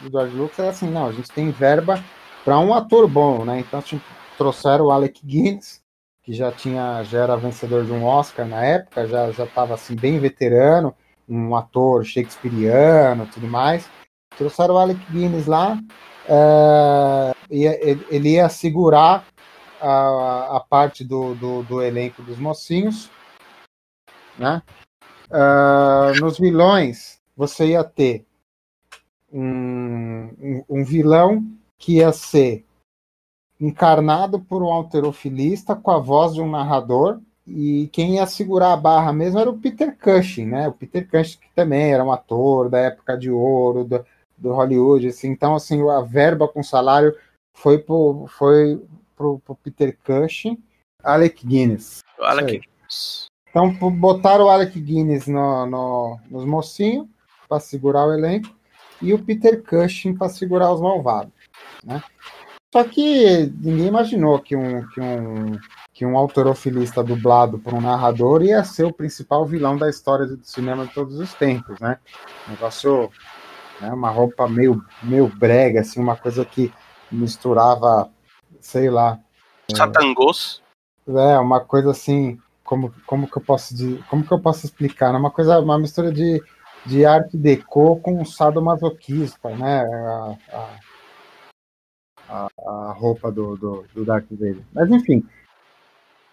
[0.03, 2.03] do George Lucas era assim: não, a gente tem verba
[2.45, 3.61] para um ator bom, né?
[3.61, 4.05] Então tipo,
[4.39, 5.83] trouxeram o Alec Guinness,
[6.23, 9.95] que já tinha já era vencedor de um Oscar na época, já já estava assim
[9.95, 10.95] bem veterano,
[11.29, 13.89] um ator shakespeariano, tudo mais.
[14.37, 15.79] Trouxeram o Alec Guinness lá,
[16.27, 19.25] é, ele ia segurar
[19.81, 23.11] a, a parte do, do, do, elenco dos mocinhos.
[24.39, 24.63] Né?
[25.31, 28.25] Uh, nos vilões, você ia ter
[29.33, 31.45] um, um, um, vilão
[31.77, 32.65] que ia ser
[33.61, 37.21] encarnado por um alterofilista com a voz de um narrador.
[37.47, 40.69] E quem ia segurar a barra mesmo era o Peter Cushing, né?
[40.69, 44.05] O Peter Cushing, que também era um ator da época de ouro, do,
[44.39, 47.15] do Hollywood, assim, então assim a verba com salário
[47.53, 48.83] foi pro, foi
[49.15, 50.59] pro, pro Peter Cushing,
[51.03, 52.03] Alec Guinness.
[52.19, 53.27] Alec Guinness.
[53.51, 57.07] Então botaram o Alec Guinness no, no, nos mocinhos
[57.55, 58.49] para segurar o elenco
[59.01, 61.33] e o Peter Cushing para segurar os malvados,
[61.85, 62.03] né?
[62.73, 65.59] Só que ninguém imaginou que um, que um,
[65.93, 70.45] que um autorofilista dublado por um narrador ia ser o principal vilão da história do
[70.45, 71.99] cinema de todos os tempos, né?
[72.49, 73.13] negócio
[73.81, 73.93] né?
[73.93, 76.73] Uma roupa meio, meio brega, assim, uma coisa que
[77.13, 78.11] misturava,
[78.61, 79.21] sei lá.
[79.73, 80.61] Satangos.
[81.07, 83.75] É, uma coisa assim, como, como que eu posso
[84.09, 85.15] como que eu posso explicar?
[85.15, 86.43] É uma coisa, uma mistura de,
[86.87, 89.85] de arte deco com sadomasoquista, né?
[89.85, 90.37] A,
[92.29, 94.63] a, a, roupa do, do, do Vader.
[94.73, 95.25] Mas enfim.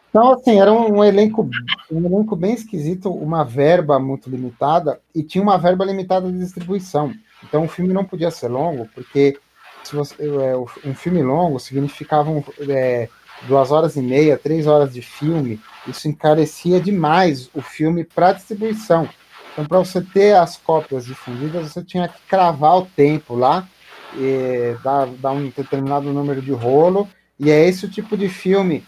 [0.10, 1.50] Então, assim, era um, um, elenco,
[1.90, 7.14] um elenco bem esquisito, uma verba muito limitada, e tinha uma verba limitada de distribuição.
[7.44, 9.40] Então o filme não podia ser longo, porque
[9.84, 13.08] se você, é, um filme longo significava um, é,
[13.48, 19.10] duas horas e meia, três horas de filme, isso encarecia demais o filme para distribuição.
[19.52, 23.68] Então, para você ter as cópias difundidas, você tinha que cravar o tempo lá,
[24.16, 27.08] e dar, dar um determinado número de rolo,
[27.40, 28.86] e é esse o tipo de filme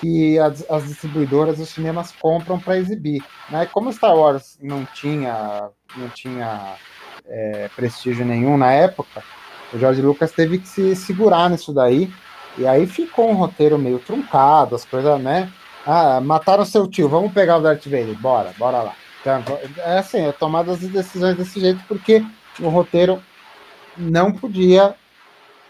[0.00, 3.24] que as, as distribuidoras, os cinemas compram para exibir.
[3.48, 3.66] Né?
[3.66, 6.74] Como Star Wars não tinha, não tinha
[7.26, 9.22] é, prestígio nenhum na época,
[9.72, 12.12] o George Lucas teve que se segurar nisso daí,
[12.56, 15.50] e aí ficou um roteiro meio truncado, as coisas, né?
[15.84, 18.94] Ah, mataram seu tio, vamos pegar o Darth Vader, bora, bora lá.
[19.24, 19.42] Então,
[19.78, 22.22] é assim, é tomada as decisões desse jeito, porque
[22.60, 23.24] o roteiro
[23.96, 24.94] não podia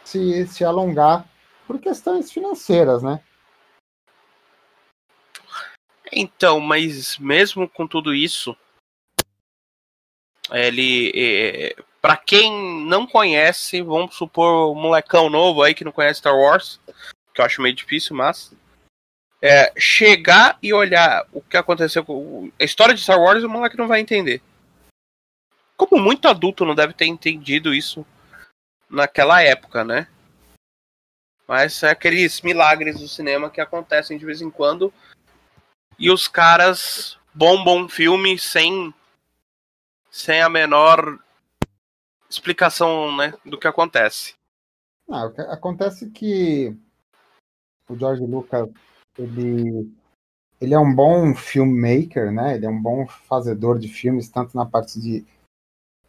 [0.03, 1.25] se, se alongar
[1.65, 3.21] por questões financeiras, né?
[6.13, 8.57] Então, mas mesmo com tudo isso,
[10.51, 16.19] ele, é, para quem não conhece, vamos supor um molecão novo aí que não conhece
[16.19, 16.81] Star Wars,
[17.33, 18.53] que eu acho meio difícil, mas
[19.45, 23.77] é, chegar e olhar o que aconteceu com a história de Star Wars, o moleque
[23.77, 24.41] não vai entender.
[25.77, 28.07] Como muito adulto não deve ter entendido isso
[28.89, 30.09] naquela época, né?
[31.47, 34.91] Mas é aqueles milagres do cinema que acontecem de vez em quando.
[35.99, 38.95] E os caras bombam um filme sem
[40.11, 41.19] sem a menor
[42.31, 44.35] explicação né, do que acontece.
[45.11, 46.75] Ah, acontece que
[47.91, 48.71] o George Lucas
[49.19, 49.91] ele,
[50.61, 52.57] ele é um bom filmmaker, né?
[52.57, 55.25] Ele é um bom fazedor de filmes, tanto na parte de.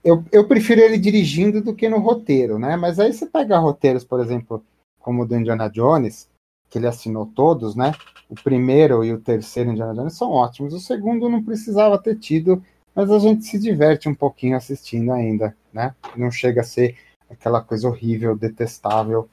[0.04, 2.76] Eu, eu prefiro ele dirigindo do que no roteiro, né?
[2.76, 4.64] Mas aí você pega roteiros, por exemplo,
[5.00, 6.30] como o do Indiana Jones,
[6.70, 7.94] que ele assinou todos, né?
[8.30, 10.74] O primeiro e o terceiro Indiana Jones são ótimos.
[10.74, 12.62] O segundo não precisava ter tido
[12.96, 15.94] mas a gente se diverte um pouquinho assistindo ainda, né?
[16.16, 16.98] Não chega a ser
[17.30, 19.30] aquela coisa horrível, detestável.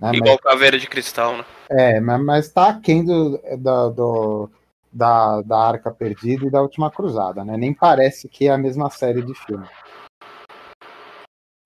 [0.00, 0.12] Né?
[0.14, 1.44] Igual mas, caveira de cristal, né?
[1.70, 4.50] É, mas, mas tá aquém do, do, do,
[4.92, 7.56] da, da Arca Perdida e da Última Cruzada, né?
[7.56, 9.66] Nem parece que é a mesma série de filme.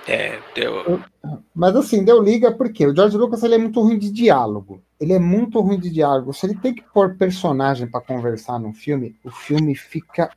[0.07, 1.01] É, deu.
[1.55, 4.83] Mas assim, deu liga porque o George Lucas ele é muito ruim de diálogo.
[4.99, 6.33] Ele é muito ruim de diálogo.
[6.33, 10.31] Se ele tem que pôr personagem para conversar num filme, o filme fica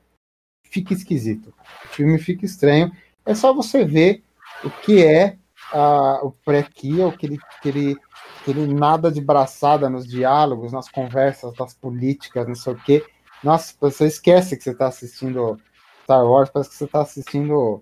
[0.69, 1.53] fica esquisito.
[1.85, 2.91] O filme fica estranho.
[3.25, 4.23] É só você ver
[4.63, 5.37] o que é
[5.73, 7.95] o o que ele, que ele,
[8.43, 13.05] que ele nada de braçada nos diálogos, nas conversas, das políticas, não sei o quê.
[13.43, 15.59] Nossa, você esquece que você está assistindo
[16.03, 17.81] Star Wars, parece que você está assistindo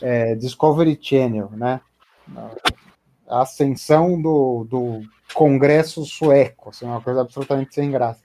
[0.00, 1.80] é, Discovery Channel, né?
[3.28, 5.00] A ascensão do, do
[5.34, 8.22] Congresso sueco, assim, uma coisa absolutamente sem graça.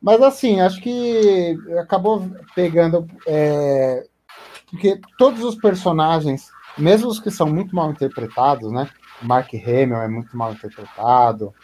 [0.00, 3.06] Mas assim, acho que acabou pegando.
[3.26, 4.04] É,
[4.68, 8.88] porque todos os personagens, mesmo os que são muito mal interpretados, né?
[9.22, 11.54] O Mark Hamill é muito mal interpretado,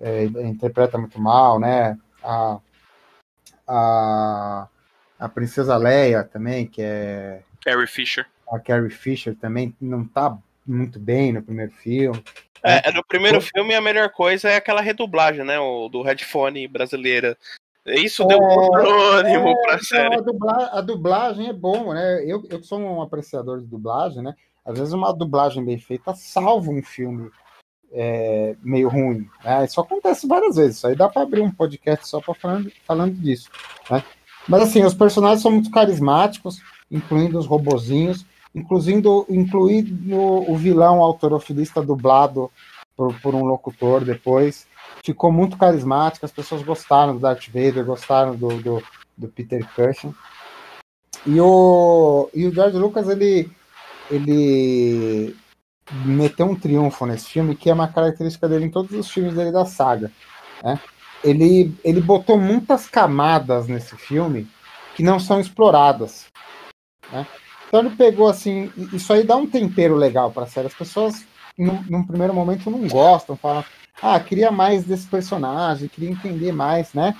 [0.00, 1.98] é, interpreta muito mal, né?
[2.22, 2.58] A,
[3.66, 4.68] a,
[5.18, 7.42] a Princesa Leia também, que é.
[7.64, 8.26] Carrie Fisher.
[8.50, 12.22] A Carrie Fisher também não tá muito bem no primeiro filme.
[12.62, 15.58] É, no primeiro filme a melhor coisa é aquela redublagem, né?
[15.58, 17.36] O do headphone brasileira.
[17.84, 20.14] Isso deu um ânimo é, pra série.
[20.14, 22.24] A, dubla, a, dublagem é bom, né?
[22.24, 24.34] Eu, eu sou um apreciador de dublagem, né?
[24.64, 27.30] Às vezes uma dublagem bem feita salva um filme
[27.92, 29.28] é, meio ruim.
[29.44, 29.64] Né?
[29.64, 30.76] Isso acontece várias vezes.
[30.76, 33.50] Isso aí dá para abrir um podcast só para falando, falando disso.
[33.90, 34.02] Né?
[34.48, 38.24] Mas assim, os personagens são muito carismáticos, incluindo os robozinhos,
[38.54, 42.50] incluindo, incluindo o vilão autorofilista dublado
[42.96, 44.66] por, por um locutor depois
[45.04, 48.82] ficou muito carismática, as pessoas gostaram do Darth Vader, gostaram do, do,
[49.16, 50.14] do Peter Cushing.
[51.26, 53.50] E o, e o George Lucas, ele,
[54.10, 55.36] ele
[56.04, 59.52] meteu um triunfo nesse filme, que é uma característica dele em todos os filmes dele
[59.52, 60.10] da saga.
[60.62, 60.78] Né?
[61.22, 64.48] Ele, ele botou muitas camadas nesse filme
[64.94, 66.26] que não são exploradas.
[67.12, 67.26] Né?
[67.68, 70.68] Então ele pegou assim, isso aí dá um tempero legal para a série.
[70.68, 71.24] As pessoas,
[71.58, 73.64] num, num primeiro momento, não gostam, falam,
[74.00, 77.16] ah, queria mais desse personagem, queria entender mais, né?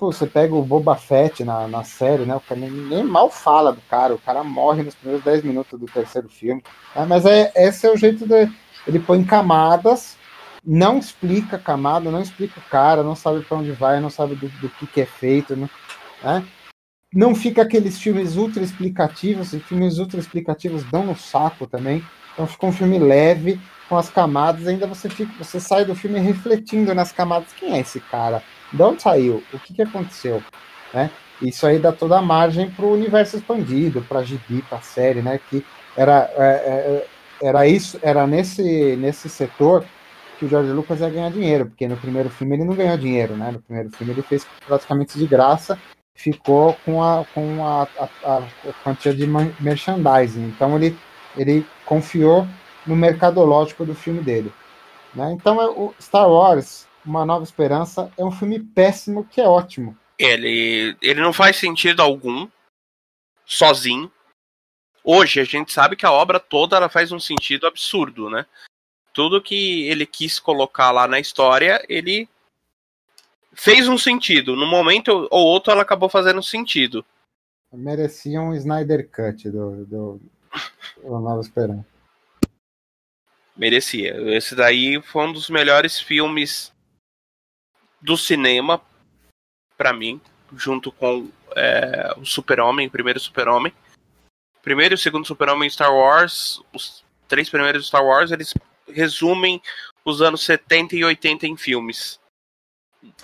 [0.00, 2.36] Você pega o Boba Fett na, na série, né?
[2.36, 5.86] O cara nem mal fala do cara, o cara morre nos primeiros 10 minutos do
[5.86, 6.62] terceiro filme.
[6.94, 7.06] Né?
[7.08, 8.48] Mas é, esse é o jeito de.
[8.86, 10.16] Ele põe camadas
[10.64, 14.48] não explica camada, não explica o cara, não sabe para onde vai, não sabe do,
[14.60, 15.68] do que, que, é feito, né?
[17.14, 22.04] Não fica aqueles filmes ultra explicativos, e filmes ultra explicativos dão no saco também.
[22.34, 26.20] Então fica um filme leve, com as camadas, ainda você fica, você sai do filme
[26.20, 28.42] refletindo nas camadas, quem é esse cara?
[28.72, 29.42] De onde saiu?
[29.52, 30.42] O que, que aconteceu?
[30.92, 31.10] Né?
[31.40, 34.82] Isso aí dá toda a margem para o universo expandido, para a gibi, para a
[34.82, 35.38] série, né?
[35.50, 35.64] Que
[35.96, 37.06] era, é, é,
[37.40, 39.84] era isso, era nesse, nesse setor
[40.38, 43.36] que o George Lucas ia ganhar dinheiro, porque no primeiro filme ele não ganhou dinheiro,
[43.36, 43.50] né?
[43.52, 45.78] No primeiro filme ele fez praticamente de graça,
[46.14, 47.88] ficou com a, com a,
[48.24, 48.42] a, a
[48.82, 49.26] quantia de
[49.60, 50.44] merchandising.
[50.44, 50.96] Então ele,
[51.36, 52.46] ele confiou
[52.86, 54.52] no mercadológico do filme dele.
[55.14, 55.32] Né?
[55.32, 59.96] Então, é o Star Wars, Uma Nova Esperança, é um filme péssimo que é ótimo.
[60.18, 62.46] Ele, ele não faz sentido algum
[63.46, 64.12] sozinho.
[65.02, 68.44] Hoje a gente sabe que a obra toda ela faz um sentido absurdo, né?
[69.14, 72.28] Tudo que ele quis colocar lá na história, ele
[73.54, 74.54] fez um sentido.
[74.54, 77.02] No momento ou outro, ela acabou fazendo sentido.
[77.72, 80.20] Merecia um Snyder Cut do, do,
[81.02, 81.86] do Nova Esperança.
[83.56, 84.14] Merecia.
[84.36, 86.70] Esse daí foi um dos melhores filmes
[88.00, 88.80] do cinema,
[89.76, 90.20] para mim,
[90.56, 93.72] junto com é, o Super-Homem, o primeiro Super-Homem.
[94.62, 98.54] Primeiro e o segundo Super-Homem Star Wars, os três primeiros Star Wars, eles
[98.88, 99.60] resumem
[100.04, 102.18] os anos 70 e 80 em filmes.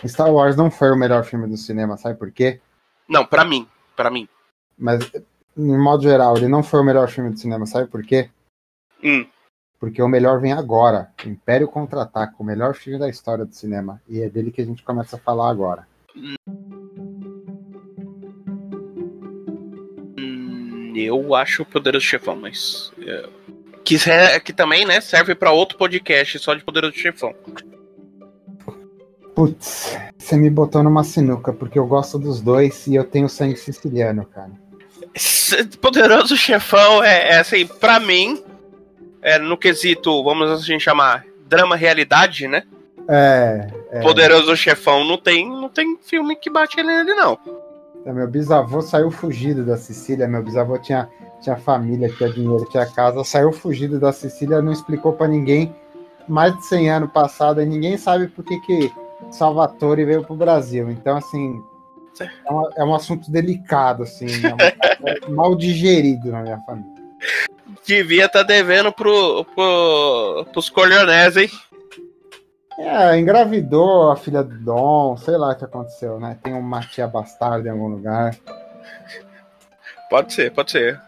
[0.06, 2.60] Star Wars não foi o melhor filme do cinema, sabe por quê?
[3.08, 4.28] Não, para mim, para mim.
[4.78, 5.10] Mas,
[5.56, 8.30] em modo geral, ele não foi o melhor filme do cinema, sabe por quê?
[9.02, 9.26] Hum
[9.84, 11.10] porque o melhor vem agora.
[11.26, 14.00] Império Contra-Ataca, o melhor filme da história do cinema.
[14.08, 15.86] E é dele que a gente começa a falar agora.
[20.18, 22.92] Hum, eu acho o Poderoso Chefão, mas.
[23.06, 23.28] É,
[23.84, 23.98] que,
[24.42, 27.34] que também né, serve para outro podcast só de Poderoso Chefão.
[29.34, 33.56] Putz, você me botou numa sinuca, porque eu gosto dos dois e eu tenho sangue
[33.56, 34.52] siciliano, cara.
[35.78, 38.42] Poderoso Chefão é, é assim, pra mim,
[39.24, 42.62] é, no quesito, vamos assim chamar, drama realidade, né?
[43.08, 44.00] É, é.
[44.02, 47.38] Poderoso Chefão não tem, não tem filme que bate nele, não.
[48.04, 50.28] É, meu bisavô saiu fugido da Sicília.
[50.28, 51.08] Meu bisavô tinha,
[51.40, 53.24] tinha família, tinha dinheiro, tinha casa.
[53.24, 55.74] Saiu fugido da Sicília, não explicou para ninguém.
[56.28, 58.92] Mais de 100 anos passado, e ninguém sabe por que, que
[59.30, 60.90] Salvatore veio pro Brasil.
[60.90, 61.62] Então, assim,
[62.20, 64.56] é, uma, é um assunto delicado, assim, é, um,
[65.08, 66.94] é mal digerido na minha família
[67.86, 71.50] devia estar tá devendo pro, pro, pros Corleonés, hein?
[72.78, 76.38] É, engravidou a filha do Dom, sei lá o que aconteceu, né?
[76.42, 78.36] Tem uma tia bastarda em algum lugar.
[80.10, 81.00] Pode ser, pode ser.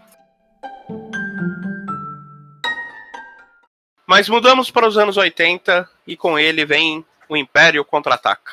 [4.07, 8.53] Mas mudamos para os anos 80 e com ele vem o Império Contra-Ataca.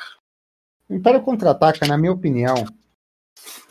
[0.89, 2.55] O Império Contra-Ataca, na minha opinião,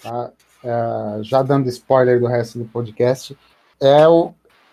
[0.00, 0.30] tá?
[0.62, 3.36] é, já dando spoiler do resto do podcast,
[3.80, 4.32] é o,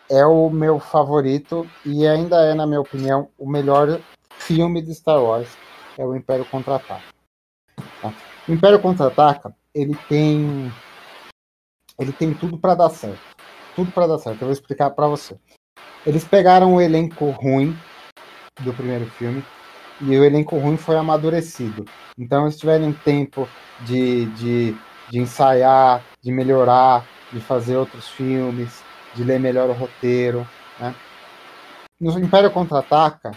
[0.09, 3.99] é o meu favorito e ainda é, na minha opinião, o melhor
[4.31, 5.49] filme de Star Wars,
[5.97, 7.03] é o Império Contra-Ataca.
[8.47, 10.71] O Império Contra-Ataca, ele tem
[11.99, 13.19] ele tem tudo para dar certo.
[13.75, 14.41] Tudo para dar certo.
[14.41, 15.37] Eu vou explicar para você.
[16.05, 17.77] Eles pegaram o elenco ruim
[18.61, 19.43] do primeiro filme
[20.01, 21.85] e o elenco ruim foi amadurecido.
[22.17, 23.47] Então eles tiveram tempo
[23.81, 24.75] de, de,
[25.09, 28.81] de ensaiar, de melhorar, de fazer outros filmes,
[29.15, 30.47] de ler melhor o roteiro.
[30.79, 30.95] Né?
[31.99, 33.31] No Império Contra-Ataca,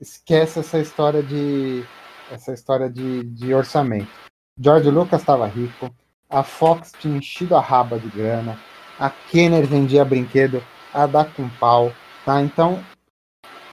[0.00, 1.84] esquece essa história de
[2.30, 4.10] essa história de, de orçamento.
[4.58, 5.92] George Lucas estava rico,
[6.28, 8.56] a Fox tinha enchido a raba de grana,
[8.98, 10.62] a Kenner vendia brinquedo
[10.94, 11.92] a dar com pau,
[12.24, 12.40] tá?
[12.40, 12.84] Então,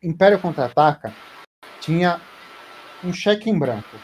[0.01, 1.13] Império Contra-Ataca
[1.79, 2.19] tinha
[3.03, 3.97] um cheque em branco.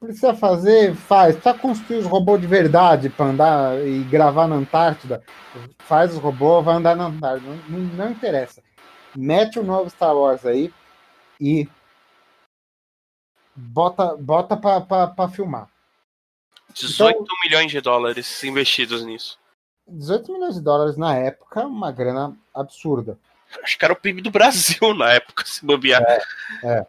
[0.00, 1.36] Precisa fazer, faz.
[1.36, 5.22] Precisa construir os robôs de verdade para andar e gravar na Antártida.
[5.78, 7.50] Faz os robôs, vai andar na Antártida.
[7.68, 8.62] Não, não interessa.
[9.16, 10.72] Mete o novo Star Wars aí
[11.40, 11.68] e
[13.54, 15.68] bota, bota para filmar.
[16.74, 19.38] 18 então, milhões de dólares investidos nisso.
[19.86, 23.18] 18 milhões de dólares na época, uma grana absurda.
[23.62, 26.02] Acho que era o PIB do Brasil na época, se bobear.
[26.02, 26.20] É,
[26.64, 26.86] é.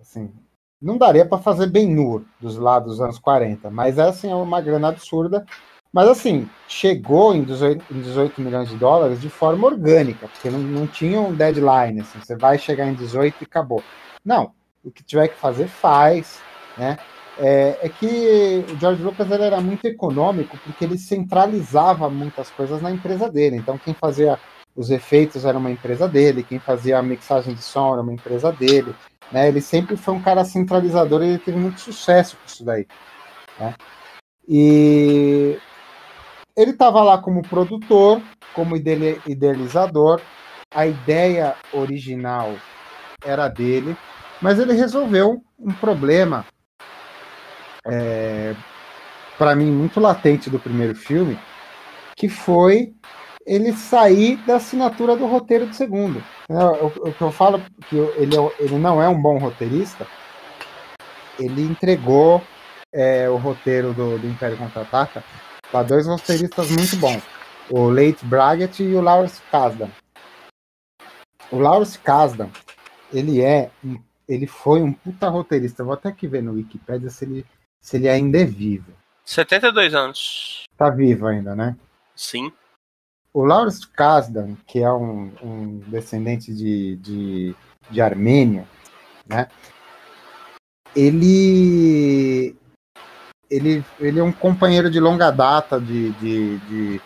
[0.00, 0.32] Assim,
[0.80, 4.34] não daria para fazer bem nu dos lados dos anos 40, mas é assim, é
[4.34, 5.44] uma grana absurda.
[5.92, 10.60] Mas assim, chegou em 18, em 18 milhões de dólares de forma orgânica, porque não,
[10.60, 13.82] não tinha um deadline, assim, você vai chegar em 18 e acabou.
[14.24, 14.52] Não,
[14.84, 16.40] o que tiver que fazer, faz,
[16.78, 16.96] né?
[17.38, 22.82] É, é que o George Lucas ele era muito econômico porque ele centralizava muitas coisas
[22.82, 23.56] na empresa dele.
[23.56, 24.38] Então, quem fazia
[24.76, 28.52] os efeitos era uma empresa dele, quem fazia a mixagem de som era uma empresa
[28.52, 28.94] dele.
[29.30, 29.48] Né?
[29.48, 32.86] Ele sempre foi um cara centralizador e ele teve muito sucesso com isso daí.
[33.58, 33.74] Né?
[34.48, 35.58] E
[36.56, 38.20] ele estava lá como produtor,
[38.54, 40.20] como idealizador,
[40.72, 42.54] a ideia original
[43.24, 43.96] era dele,
[44.40, 46.44] mas ele resolveu um problema
[47.86, 48.54] é,
[49.38, 51.38] para mim muito latente do primeiro filme,
[52.16, 52.94] que foi
[53.50, 56.22] ele sair da assinatura do roteiro do segundo.
[56.48, 60.06] O, que eu falo que ele, é ele não é um bom roteirista,
[61.36, 62.40] ele entregou
[62.94, 65.24] é, o roteiro do, do Império Contra-Ataca
[65.68, 67.22] para dois roteiristas muito bons,
[67.68, 69.90] o Leite Braggett e o Lawrence Kasdan.
[71.50, 72.50] O Lawrence Kasdan,
[73.12, 73.72] ele é,
[74.28, 75.82] ele foi um puta roteirista.
[75.82, 77.46] Vou até aqui ver no Wikipedia se ele,
[77.80, 78.92] se ele ainda é vivo.
[79.24, 80.62] 72 anos.
[80.76, 81.76] Tá vivo ainda, né?
[82.14, 82.52] Sim.
[83.32, 87.54] O Lawrence Kasdan, que é um, um descendente de, de,
[87.88, 88.66] de Armênia,
[89.26, 89.46] né?
[90.96, 92.56] Ele,
[93.48, 97.00] ele, ele é um companheiro de longa data de, de, de,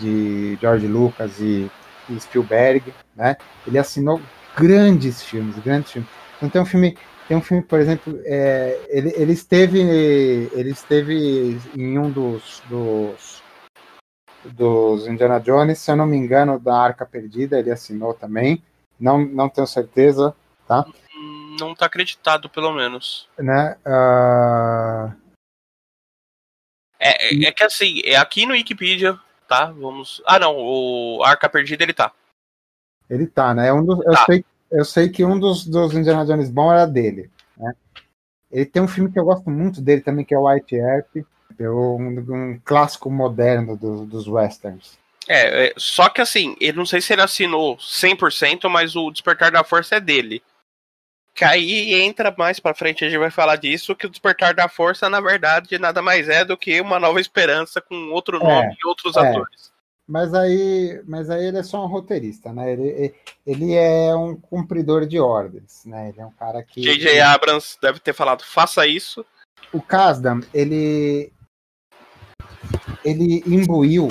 [0.00, 1.70] de George Lucas e,
[2.08, 3.36] e Spielberg, né?
[3.66, 4.20] Ele assinou
[4.56, 6.10] grandes filmes, grandes filmes.
[6.36, 6.96] Então tem um filme,
[7.28, 13.41] tem um filme, por exemplo, é, ele, ele esteve, ele esteve em um dos, dos
[14.44, 18.62] dos Indiana Jones, se eu não me engano, da Arca Perdida, ele assinou também.
[18.98, 20.34] Não, não tenho certeza,
[20.66, 20.84] tá?
[21.58, 23.28] Não tá acreditado, pelo menos.
[23.38, 23.76] Né?
[23.86, 25.12] Uh...
[26.98, 29.18] É, é que assim, é aqui no Wikipedia,
[29.48, 29.66] tá?
[29.66, 30.22] Vamos.
[30.24, 32.12] Ah, não, o Arca Perdida ele tá.
[33.10, 33.68] Ele tá, né?
[33.68, 34.04] É um dos, tá.
[34.06, 37.30] eu, sei, eu sei que um dos, dos Indiana Jones bom era dele.
[37.56, 37.74] Né?
[38.50, 41.16] Ele tem um filme que eu gosto muito dele também, que é o White Earp
[41.60, 44.98] um, um clássico moderno do, dos westerns.
[45.28, 49.52] É, é, só que assim, eu não sei se ele assinou 100%, mas o Despertar
[49.52, 50.42] da Força é dele.
[51.34, 54.68] Que aí entra mais pra frente, a gente vai falar disso, que o Despertar da
[54.68, 58.68] Força, na verdade, nada mais é do que uma nova esperança com outro é, nome
[58.68, 59.20] é, e outros é.
[59.20, 59.72] atores.
[60.06, 62.72] Mas aí, mas aí ele é só um roteirista, né?
[62.72, 63.14] Ele,
[63.46, 66.10] ele é um cumpridor de ordens, né?
[66.10, 66.82] Ele é um cara que.
[66.82, 67.20] J.J.
[67.20, 69.24] Abrams deve ter falado, faça isso.
[69.72, 71.32] O Kasdan, ele,
[73.04, 74.08] ele imbuiu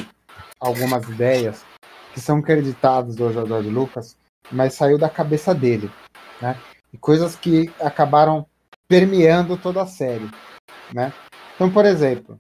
[0.60, 1.64] algumas ideias
[2.14, 4.18] que são creditadas do George Lucas,
[4.52, 5.90] mas saiu da cabeça dele,
[6.42, 6.58] né?
[6.94, 8.46] E coisas que acabaram
[8.88, 10.30] permeando toda a série,
[10.94, 11.14] né?
[11.56, 12.40] Então, por exemplo,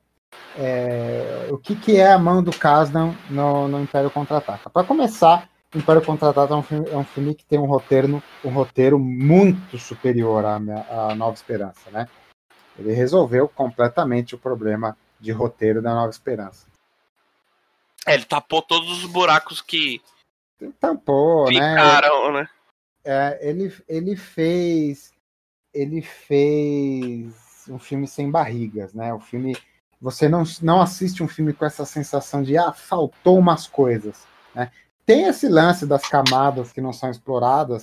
[0.57, 4.69] é, o que, que é a mão do Kasdan no, no Império Contra-Ataca?
[4.69, 8.99] Para começar, Império Contra-Ataca é, um é um filme que tem um roteiro, um roteiro
[8.99, 12.07] muito superior à, à Nova Esperança, né?
[12.77, 16.65] Ele resolveu completamente o problema de roteiro da Nova Esperança.
[18.05, 20.01] É, ele tapou todos os buracos que
[20.79, 21.53] tampou, né?
[21.53, 22.41] ficaram, né?
[22.41, 22.49] né?
[23.03, 25.13] É, ele, ele fez
[25.73, 27.33] ele fez
[27.69, 29.13] um filme sem barrigas, né?
[29.13, 29.55] O filme
[30.01, 34.71] você não, não assiste um filme com essa sensação de ah, faltou umas coisas, né?
[35.05, 37.81] Tem esse lance das camadas que não são exploradas,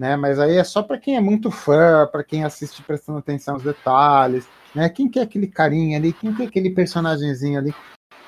[0.00, 0.16] né?
[0.16, 3.62] Mas aí é só para quem é muito fã, para quem assiste prestando atenção aos
[3.62, 4.88] detalhes, né?
[4.88, 6.14] Quem que é aquele carinha ali?
[6.14, 7.74] Quem que é aquele personagemzinho ali?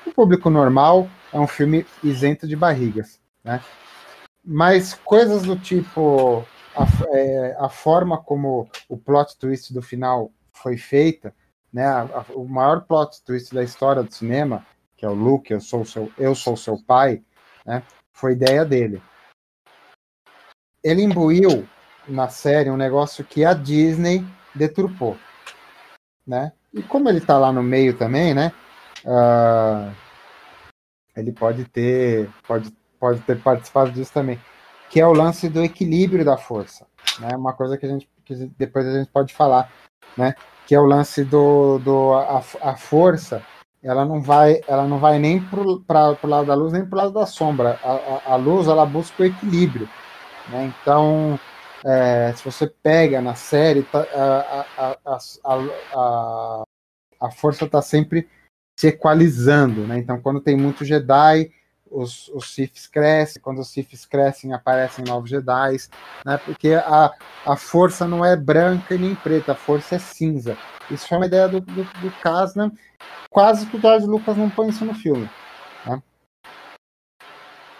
[0.05, 3.59] O público normal é um filme isento de barrigas, né?
[4.45, 6.45] Mas coisas do tipo
[6.75, 11.33] a, é, a forma como o plot twist do final foi feita,
[11.73, 11.87] né?
[11.87, 14.63] A, a, o maior plot twist da história do cinema,
[14.95, 17.23] que é o Luke, eu sou seu, eu sou seu pai,
[17.65, 17.81] né?
[18.11, 19.01] Foi ideia dele.
[20.83, 21.67] Ele imbuiu
[22.07, 25.17] na série um negócio que a Disney deturpou
[26.25, 26.51] né?
[26.73, 28.51] E como ele está lá no meio também, né?
[29.05, 29.93] Uh,
[31.15, 34.39] ele pode ter, pode, pode ter participado disso também,
[34.89, 36.87] que é o lance do equilíbrio da força,
[37.19, 37.35] né?
[37.35, 39.69] Uma coisa que a gente que depois a gente pode falar,
[40.17, 40.33] né?
[40.65, 43.43] Que é o lance do, do a, a força,
[43.83, 47.01] ela não vai, ela não vai nem para o lado da luz nem para o
[47.01, 47.77] lado da sombra.
[47.83, 49.89] A, a, a luz ela busca o equilíbrio,
[50.49, 50.73] né?
[50.81, 51.39] Então
[51.85, 55.19] é, se você pega na série, tá, a, a,
[55.93, 56.63] a,
[57.19, 58.27] a, força está sempre
[58.79, 59.97] se equalizando, né?
[59.97, 61.51] Então, quando tem muito Jedi,
[61.91, 65.77] os, os Siths crescem, quando os Siths crescem, aparecem novos Jedi,
[66.25, 66.37] né?
[66.45, 67.11] Porque a,
[67.45, 70.57] a força não é branca e nem preta, a força é cinza.
[70.89, 72.13] Isso foi uma ideia do, do, do
[73.29, 75.29] quase que o George Lucas não põe isso no filme.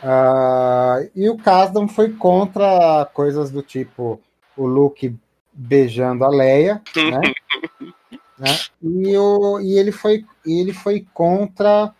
[0.04, 4.22] Uh, e o Kasdan foi contra coisas do tipo
[4.58, 5.16] o Luke
[5.54, 7.34] beijando a Leia, né?
[8.38, 8.60] né?
[8.82, 11.93] E, o, e ele foi ele foi contra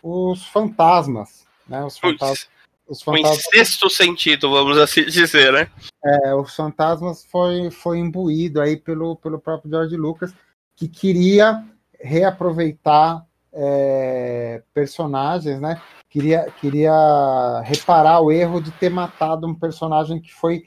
[0.00, 1.84] os fantasmas, né?
[1.84, 2.48] Os fantasmas,
[2.86, 3.42] os fantasmas.
[3.50, 5.68] Sexto sentido, vamos assim dizer, né?
[6.04, 10.32] É, os fantasmas foi, foi imbuído aí pelo, pelo próprio George Lucas,
[10.76, 11.64] que queria
[11.98, 15.82] reaproveitar é, personagens, né?
[16.10, 20.64] Queria, queria reparar o erro de ter matado um personagem que foi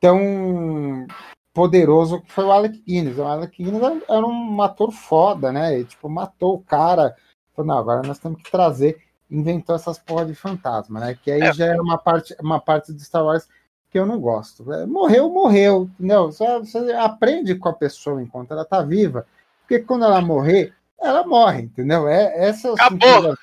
[0.00, 1.06] tão
[1.52, 3.18] poderoso que foi o Alec Guinness.
[3.18, 5.78] O Alec Guinness era um ator foda, né?
[5.78, 7.16] E, tipo, matou o cara.
[7.54, 9.02] Falou, não, agora nós temos que trazer
[9.32, 11.18] inventou essas porra de fantasma, né?
[11.20, 11.52] Que aí é.
[11.54, 13.48] já é uma parte, uma parte de Star Wars
[13.90, 14.70] que eu não gosto.
[14.72, 16.30] É, morreu, morreu, entendeu?
[16.30, 19.26] Você, você aprende com a pessoa enquanto ela tá viva,
[19.60, 22.08] porque quando ela morrer, ela morre, entendeu?
[22.08, 23.08] É, essa é o Acabou.
[23.08, 23.38] Sentido,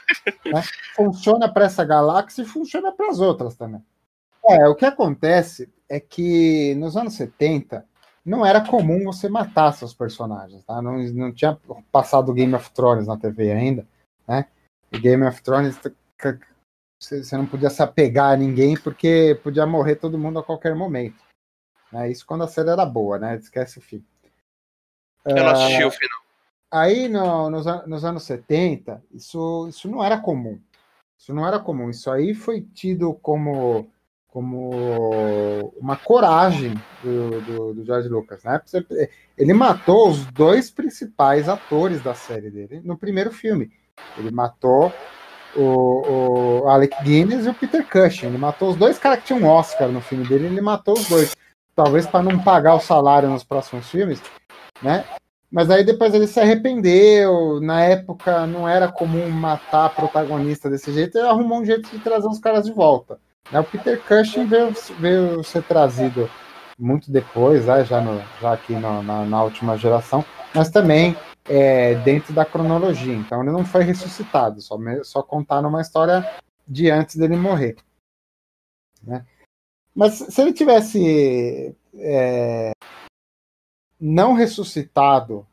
[0.45, 0.63] né?
[0.95, 3.83] Funciona para essa galáxia e funciona para as outras também.
[4.47, 7.85] É, o que acontece é que nos anos 70
[8.25, 10.81] não era comum você matar seus personagens, tá?
[10.81, 11.57] Não, não tinha
[11.91, 13.87] passado Game of Thrones na TV ainda,
[14.27, 14.45] né?
[14.91, 15.79] Game of Thrones
[16.99, 21.23] você não podia se apegar a ninguém porque podia morrer todo mundo a qualquer momento.
[21.91, 22.11] Né?
[22.11, 23.35] Isso quando a série era boa, né?
[23.37, 24.03] Esquece o fim.
[25.25, 26.28] Eu não assisti uh, o final.
[26.71, 30.59] Aí no, nos, nos, anos 70, isso, isso não era comum.
[31.17, 31.89] Isso não era comum.
[31.89, 33.89] Isso aí foi tido como,
[34.27, 38.43] como uma coragem do, do, do George Lucas.
[38.43, 38.61] Né?
[39.37, 43.71] Ele matou os dois principais atores da série dele no primeiro filme.
[44.17, 44.93] Ele matou
[45.55, 48.27] o, o Alec Guinness e o Peter Cushing.
[48.27, 51.07] Ele matou os dois caras que tinham um Oscar no filme dele, ele matou os
[51.07, 51.35] dois.
[51.75, 54.21] Talvez para não pagar o salário nos próximos filmes,
[54.81, 55.05] né?
[55.51, 57.59] Mas aí depois ele se arrependeu.
[57.61, 62.27] Na época não era comum matar protagonista desse jeito, ele arrumou um jeito de trazer
[62.27, 63.19] os caras de volta.
[63.51, 63.59] Né?
[63.59, 66.29] O Peter Cushing veio, veio ser trazido
[66.77, 67.83] muito depois, né?
[67.83, 70.23] já, no, já aqui no, na, na última geração,
[70.53, 73.13] mas também é, dentro da cronologia.
[73.13, 76.25] Então ele não foi ressuscitado, só, só contaram uma história
[76.67, 77.75] de antes dele morrer.
[79.01, 79.25] Né?
[79.95, 82.71] Mas se ele tivesse é,
[83.99, 85.45] não ressuscitado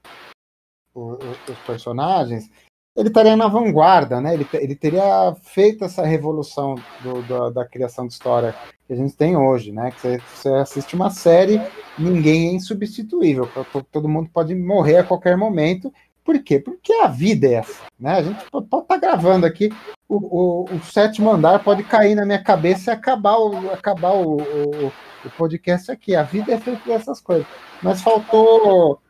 [0.94, 2.50] o, o, os personagens,
[2.96, 4.32] ele estaria na vanguarda, né?
[4.32, 8.54] Ele, ele teria feito essa revolução do, do, da criação de história
[8.86, 9.90] que a gente tem hoje, né?
[9.90, 11.60] Que você, você assiste uma série,
[11.98, 13.46] ninguém é insubstituível,
[13.92, 15.92] todo mundo pode morrer a qualquer momento.
[16.26, 16.58] Por quê?
[16.58, 18.14] Porque a vida é essa, né?
[18.14, 19.72] A gente pode estar tá gravando aqui,
[20.08, 24.36] o, o, o, sétimo andar pode cair na minha cabeça e acabar o, acabar o,
[24.36, 24.86] o,
[25.24, 26.16] o podcast aqui.
[26.16, 27.46] A vida é feita dessas coisas.
[27.80, 29.00] Mas faltou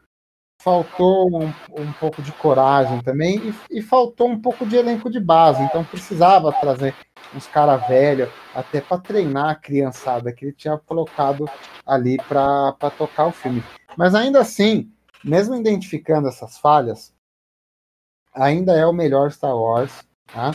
[0.62, 1.46] faltou um,
[1.80, 3.38] um, pouco de coragem também
[3.70, 5.62] e, e, faltou um pouco de elenco de base.
[5.62, 6.94] Então precisava trazer
[7.34, 11.48] uns cara velho até para treinar a criançada que ele tinha colocado
[11.86, 13.62] ali para tocar o filme.
[13.96, 14.90] Mas ainda assim,
[15.26, 17.12] mesmo identificando essas falhas,
[18.32, 20.52] ainda é o melhor Star Wars, tá?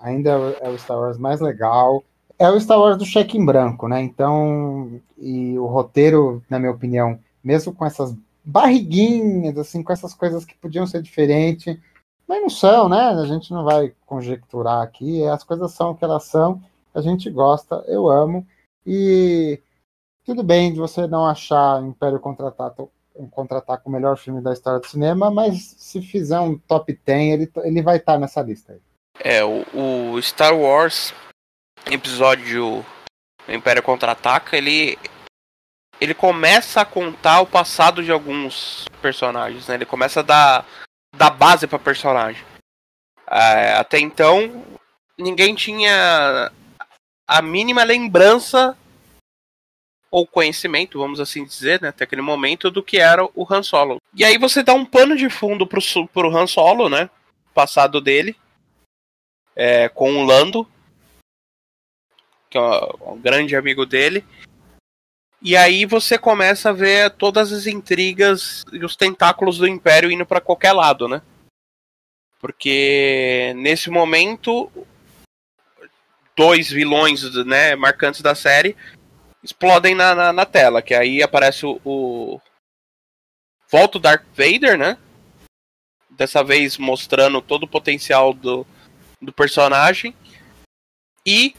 [0.00, 0.30] ainda
[0.60, 2.02] é o Star Wars mais legal.
[2.38, 4.00] É o Star Wars do cheque em branco, né?
[4.00, 10.44] Então, e o roteiro, na minha opinião, mesmo com essas barriguinhas, assim, com essas coisas
[10.44, 11.76] que podiam ser diferentes,
[12.26, 12.98] mas não são, né?
[12.98, 16.62] A gente não vai conjecturar aqui, as coisas são o que elas são,
[16.94, 18.46] a gente gosta, eu amo,
[18.86, 19.60] e
[20.24, 22.20] tudo bem de você não achar Império
[23.26, 27.32] Contra-Ataca contra o melhor filme da história do cinema, mas se fizer um top 10,
[27.32, 28.80] ele, ele vai estar tá nessa lista aí.
[29.20, 29.64] É, o,
[30.12, 31.12] o Star Wars
[31.90, 32.84] episódio
[33.48, 34.98] Império Contra-Ataca, ele
[36.00, 39.74] ele começa a contar o passado de alguns personagens, né?
[39.74, 40.66] Ele começa a dar,
[41.16, 42.44] dar base para personagem.
[43.28, 44.64] É, até então,
[45.18, 46.52] ninguém tinha
[47.26, 48.76] a mínima lembrança
[50.10, 54.00] ou conhecimento, vamos assim dizer, né, até aquele momento, do que era o Han Solo.
[54.14, 57.10] E aí você dá um pano de fundo pro, pro Han Solo, né?
[57.54, 58.36] Passado dele.
[59.54, 60.66] É, com o Lando,
[62.48, 62.60] que é
[63.06, 64.24] um, grande amigo dele.
[65.42, 70.24] E aí você começa a ver todas as intrigas e os tentáculos do Império indo
[70.24, 71.22] para qualquer lado, né?
[72.40, 74.70] Porque nesse momento
[76.36, 78.76] dois vilões né, marcantes da série
[79.42, 82.40] explodem na, na, na tela, que aí aparece o, o
[83.70, 84.98] volta o Darth Vader, né?
[86.10, 88.66] Dessa vez mostrando todo o potencial do,
[89.20, 90.14] do personagem
[91.24, 91.54] e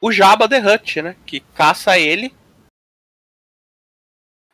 [0.00, 1.16] o Jabba the Hutt, né?
[1.26, 2.34] Que caça ele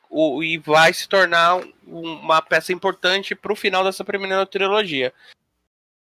[0.09, 5.15] o, e vai se tornar uma peça importante para o final dessa primeira trilogia.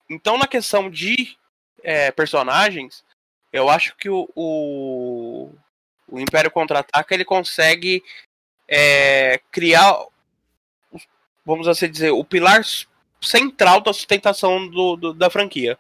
[0.08, 1.36] Então, na questão de
[1.82, 3.04] é, personagens,
[3.52, 5.52] eu acho que o, o,
[6.08, 8.02] o Império Contra-Ataca ele consegue
[8.68, 9.94] é, criar,
[11.44, 12.62] vamos assim dizer, o pilar
[13.20, 15.78] central da sustentação do, do da franquia.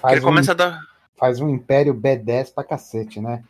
[0.00, 0.80] Faz ele um, começa a dar.
[1.16, 3.44] faz um império B10 pra cacete, né?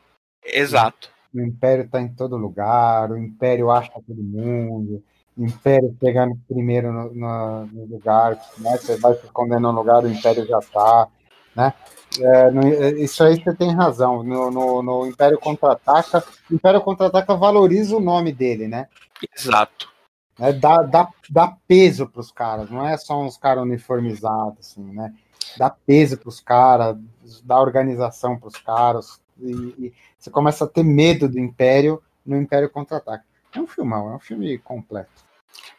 [0.44, 1.10] Exato.
[1.32, 5.02] O império tá em todo lugar, o império acha todo mundo,
[5.36, 8.76] o império pegando primeiro no, no, no lugar, né?
[8.76, 11.08] Você vai se esconder no lugar, o império já tá,
[11.54, 11.72] né?
[12.18, 12.66] É, no,
[12.98, 14.22] isso aí você tem razão.
[14.22, 18.88] No, no, no Império Contra-Ataca, o Império Contra-Ataca valoriza o nome dele, né?
[19.36, 19.90] Exato.
[20.38, 24.82] É, dá, dá, dá peso para os caras, não é só uns caras uniformizados, assim,
[24.82, 25.12] né?
[25.58, 26.96] Dá peso para os caras,
[27.44, 32.38] dá organização para os caras, e, e, você começa a ter medo do Império no
[32.38, 33.24] Império Contra-Ataca.
[33.54, 35.10] É um filmão, é um filme completo.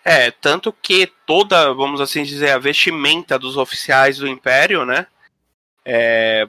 [0.04, 5.08] É, tanto que toda, vamos assim dizer, a vestimenta dos oficiais do Império, né?
[5.86, 6.48] É,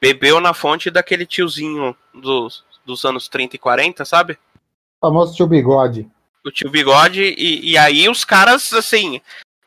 [0.00, 4.38] bebeu na fonte daquele tiozinho dos, dos anos 30 e 40, sabe?
[5.00, 6.08] O famoso tio Bigode.
[6.44, 9.20] O tio Bigode, e, e aí os caras, assim,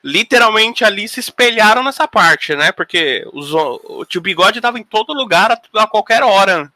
[0.04, 2.72] literalmente ali se espelharam nessa parte, né?
[2.72, 6.72] Porque os, o tio Bigode tava em todo lugar a, a qualquer hora.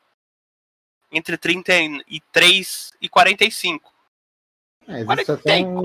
[1.12, 3.98] Entre 33 e 45.
[4.90, 5.82] É, existe, até um,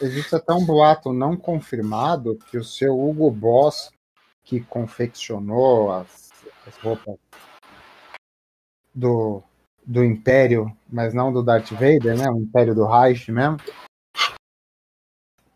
[0.00, 3.90] existe até um boato não confirmado que o seu Hugo Boss
[4.46, 6.30] que confeccionou as,
[6.66, 7.16] as roupas
[8.94, 9.42] do,
[9.84, 12.30] do Império, mas não do Darth Vader, né?
[12.30, 13.58] O Império do Reich mesmo.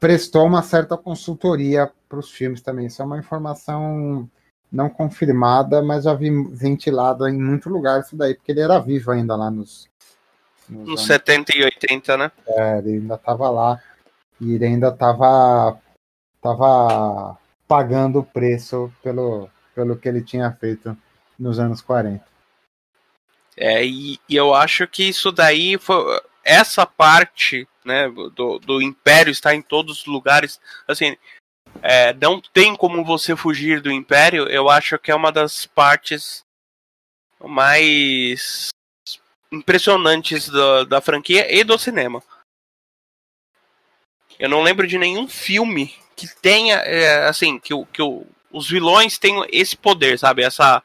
[0.01, 2.86] Prestou uma certa consultoria para os filmes também.
[2.86, 4.28] Isso é uma informação
[4.70, 9.12] não confirmada, mas já vi ventilado em muito lugar isso daí, porque ele era vivo
[9.12, 9.88] ainda lá nos.
[10.68, 12.32] Nos, nos 70 e 80, né?
[12.47, 13.80] É, ele ainda estava lá.
[14.41, 15.78] E ele ainda estava
[16.41, 17.38] tava
[17.70, 20.98] pagando o preço pelo, pelo que ele tinha feito
[21.38, 22.26] nos anos 40.
[23.56, 29.30] É, e, e eu acho que isso daí foi essa parte né, do, do Império
[29.30, 30.60] está em todos os lugares.
[30.88, 31.16] Assim,
[31.80, 34.48] é, não tem como você fugir do Império.
[34.48, 36.42] Eu acho que é uma das partes
[37.38, 38.70] mais
[39.52, 42.20] impressionantes da, da franquia e do cinema.
[44.40, 48.68] Eu não lembro de nenhum filme que tenha, é, assim, que, o, que o, os
[48.68, 50.42] vilões tenham esse poder, sabe?
[50.42, 50.82] Essa,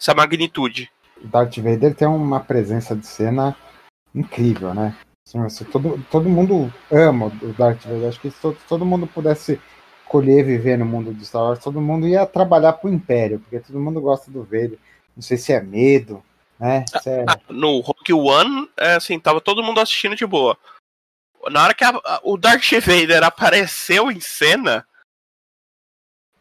[0.00, 0.90] essa magnitude.
[1.22, 3.56] O Darth Vader tem uma presença de cena
[4.14, 4.96] incrível, né?
[5.26, 8.08] Assim, assim, todo, todo mundo ama o Darth Vader.
[8.08, 9.60] Acho que se todo, todo mundo pudesse
[10.04, 13.80] escolher viver no mundo de Star Wars, todo mundo ia trabalhar pro Império, porque todo
[13.80, 14.78] mundo gosta do Vader.
[15.16, 16.22] Não sei se é medo,
[16.60, 16.84] né?
[17.04, 17.24] É...
[17.26, 20.56] Ah, no Rock One, é, assim, tava todo mundo assistindo de boa
[21.50, 24.86] na hora que a, a, o Darth Vader apareceu em cena.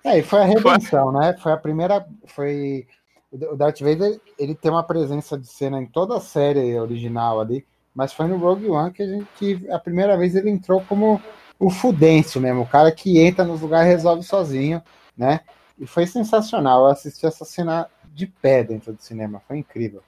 [0.04, 1.20] É, e foi a redenção, foi...
[1.20, 1.38] né?
[1.41, 2.06] Foi a primeira.
[2.28, 2.88] Foi.
[3.32, 7.66] O Darth Vader ele tem uma presença de cena em toda a série original ali,
[7.95, 11.20] mas foi no Rogue One que a, gente, que a primeira vez ele entrou como
[11.58, 14.84] o fudêncio mesmo, o cara que entra nos lugares e resolve sozinho,
[15.18, 15.39] né?
[15.80, 16.84] E foi sensacional.
[16.84, 20.04] Eu assisti essa cena de pé dentro do cinema, foi incrível.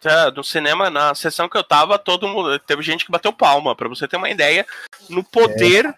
[0.00, 2.58] Tá, no cinema, na sessão que eu tava, todo mundo.
[2.58, 4.66] Teve gente que bateu palma, para você ter uma ideia,
[5.08, 5.86] no poder.
[5.86, 5.94] É,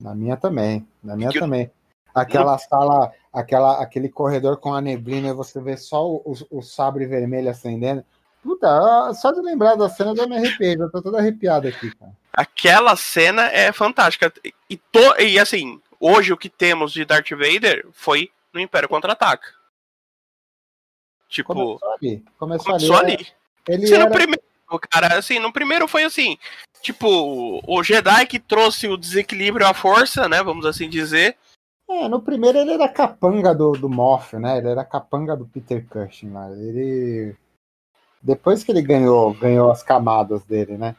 [0.00, 0.86] na minha também.
[1.02, 1.40] Na minha que...
[1.40, 1.70] também.
[2.14, 2.58] Aquela no...
[2.58, 7.06] sala, aquela, aquele corredor com a neblina e você vê só o, o, o sabre
[7.06, 8.04] vermelho acendendo.
[8.42, 12.12] Puta, só de lembrar da cena eu me arrepiei, eu tô todo arrepiado aqui, cara.
[12.32, 14.32] Aquela cena é fantástica.
[14.68, 19.48] E, to, e assim, hoje o que temos de Darth Vader foi no Império Contra-Ataca.
[21.34, 21.52] Tipo.
[21.52, 22.24] Começou ali.
[22.38, 23.14] Começou, começou ali.
[23.14, 23.26] ali.
[23.66, 24.04] Ele era...
[24.04, 24.42] no primeiro,
[24.88, 26.38] cara, assim, no primeiro foi assim.
[26.80, 30.42] Tipo, o Jedi que trouxe o desequilíbrio à força, né?
[30.44, 31.36] Vamos assim dizer.
[31.90, 34.58] É, no primeiro ele era capanga do, do Moff, né?
[34.58, 36.48] Ele era capanga do Peter Cushing lá.
[36.52, 37.34] Ele.
[38.22, 40.94] Depois que ele ganhou, ganhou as camadas dele, né?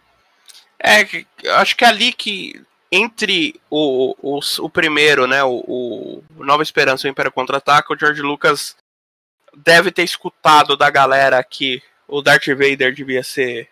[0.77, 1.07] É,
[1.53, 2.61] acho que é ali que
[2.91, 7.97] entre o, o, o primeiro, né, o, o Nova Esperança e o Império Contra-Ataca, o
[7.97, 8.75] George Lucas
[9.55, 13.69] deve ter escutado da galera que o Darth Vader devia ser.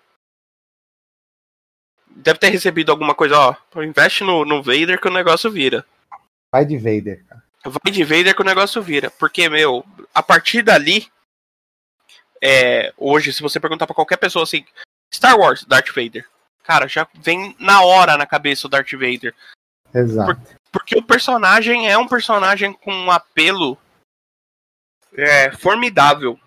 [2.15, 3.81] Deve ter recebido alguma coisa, ó.
[3.81, 5.85] Investe no, no Vader que o negócio vira.
[6.51, 7.43] Vai de Vader, cara.
[7.65, 9.09] Vai de Vader que o negócio vira.
[9.11, 11.07] Porque, meu, a partir dali.
[12.45, 14.65] É, hoje, se você perguntar para qualquer pessoa assim,
[15.13, 16.27] Star Wars, Darth Vader.
[16.63, 19.33] Cara, já vem na hora na cabeça o Darth Vader.
[19.93, 20.35] Exato.
[20.35, 23.77] Por, porque o personagem é um personagem com um apelo
[25.15, 26.39] é, formidável.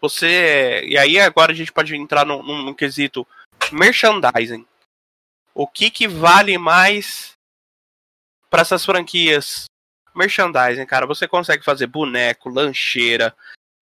[0.00, 0.82] Você.
[0.84, 3.26] E aí agora a gente pode entrar num, num, num quesito
[3.72, 4.66] merchandising.
[5.54, 7.32] O que, que vale mais
[8.50, 9.64] para essas franquias?
[10.14, 11.06] Merchandising, cara.
[11.06, 13.34] Você consegue fazer boneco, lancheira.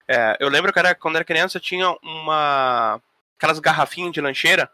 [0.09, 3.01] É, eu lembro que era, quando era criança tinha uma.
[3.37, 4.71] aquelas garrafinhas de lancheira.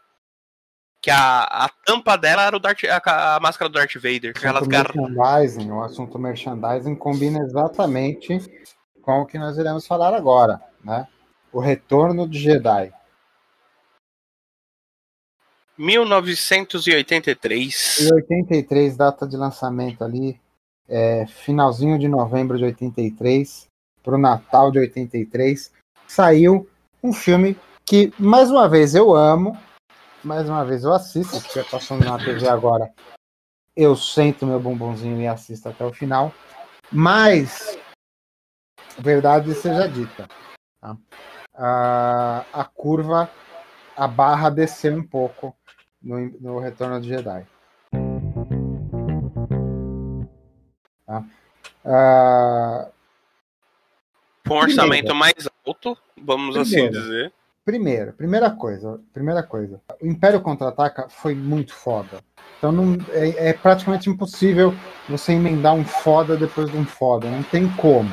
[1.01, 4.33] Que a, a tampa dela era o Darth, a, a máscara do Darth Vader.
[4.35, 8.37] Aquelas merchandising, o assunto merchandising combina exatamente
[9.09, 11.07] com o que nós iremos falar agora, né?
[11.51, 12.93] O Retorno de Jedi.
[15.75, 18.01] 1983.
[18.01, 20.39] E 83, data de lançamento ali,
[20.87, 23.65] é, finalzinho de novembro de 83,
[24.03, 25.71] para o Natal de 83,
[26.07, 26.69] saiu
[27.01, 29.57] um filme que, mais uma vez, eu amo,
[30.23, 32.93] mais uma vez eu assisto, se estiver passando na TV agora,
[33.75, 36.31] eu sento meu bumbumzinho e assisto até o final,
[36.91, 37.75] mas,
[38.99, 40.27] verdade seja dita,
[40.81, 40.97] tá?
[41.55, 43.29] a, a curva,
[43.95, 45.55] a barra desceu um pouco
[46.01, 47.45] no, no Retorno de Jedi.
[51.05, 51.23] Tá?
[51.85, 52.91] Uh,
[54.47, 57.33] Com um orçamento mais alto, vamos assim primeiro, assim dizer.
[57.65, 59.81] Primeiro, primeira coisa, primeira coisa.
[60.01, 62.19] O Império Contra-Ataca foi muito foda.
[62.57, 64.73] Então não, é, é, praticamente impossível
[65.07, 67.29] você emendar um foda depois de um foda.
[67.29, 68.09] Não tem como.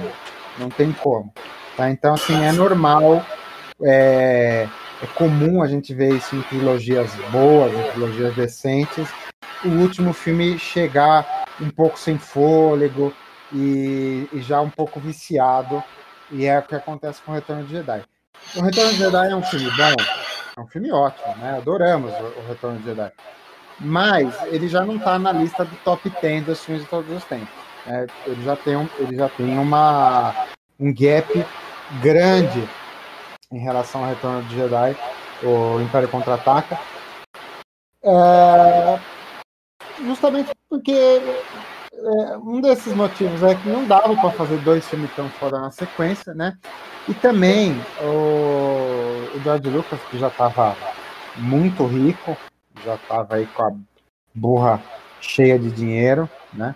[0.59, 1.33] Não tem como.
[1.77, 1.91] Tá?
[1.91, 3.25] Então, assim, é normal.
[3.83, 4.67] É,
[5.03, 9.09] é comum a gente ver isso em trilogias boas, em trilogias decentes.
[9.65, 13.13] O último filme chegar um pouco sem fôlego
[13.53, 15.83] e, e já um pouco viciado.
[16.31, 18.03] E é o que acontece com o Retorno de Jedi.
[18.57, 19.95] O Retorno de Jedi é um filme bom,
[20.57, 21.57] é um filme ótimo, né?
[21.57, 23.13] Adoramos o Retorno de Jedi.
[23.79, 27.25] Mas ele já não está na lista do top 10 dos filmes de todos os
[27.25, 27.66] tempos.
[27.87, 30.35] É, ele já tem, um, ele já tem uma,
[30.79, 31.47] um gap
[32.03, 32.69] grande
[33.53, 34.97] em relação ao Retorno de Jedi,
[35.43, 36.79] o Império Contra-Ataca.
[38.03, 38.99] É,
[40.05, 45.29] justamente porque é, um desses motivos é que não dava para fazer dois filmes tão
[45.31, 46.59] fora na sequência, né?
[47.09, 50.77] E também o, o George Lucas, que já estava
[51.37, 52.37] muito rico,
[52.85, 53.73] já estava aí com a
[54.35, 54.83] burra
[55.21, 56.75] cheia de dinheiro, né?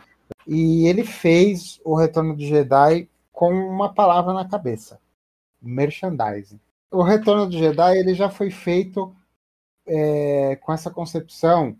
[0.52, 5.00] E ele fez o Retorno de Jedi com uma palavra na cabeça:
[5.62, 6.58] merchandising.
[6.90, 9.14] O Retorno de Jedi ele já foi feito
[9.86, 11.76] é, com essa concepção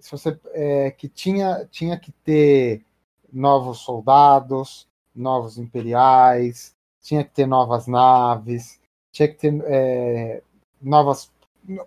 [0.00, 2.84] se você é, que tinha tinha que ter
[3.32, 8.80] novos soldados, novos imperiais, tinha que ter novas naves,
[9.12, 10.42] tinha que ter é,
[10.82, 11.30] novas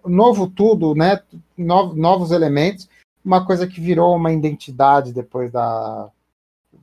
[0.06, 1.22] novo tudo, né?
[1.58, 2.88] novos elementos,
[3.24, 6.10] uma coisa que virou uma identidade depois da,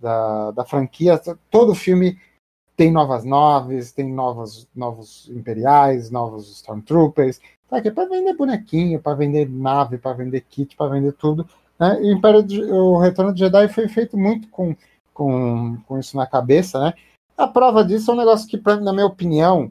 [0.01, 1.20] da, da franquia.
[1.51, 2.18] Todo filme
[2.76, 9.14] tem novas naves, tem novos, novos imperiais, novos Stormtroopers, Tá aqui para vender bonequinho, para
[9.14, 11.47] vender nave, para vender kit, para vender tudo.
[11.78, 12.03] Né?
[12.03, 12.41] E o, Império
[12.72, 14.74] o Retorno de Jedi foi feito muito com,
[15.12, 16.95] com, com isso na cabeça, né?
[17.36, 19.70] A prova disso é um negócio que, na minha opinião,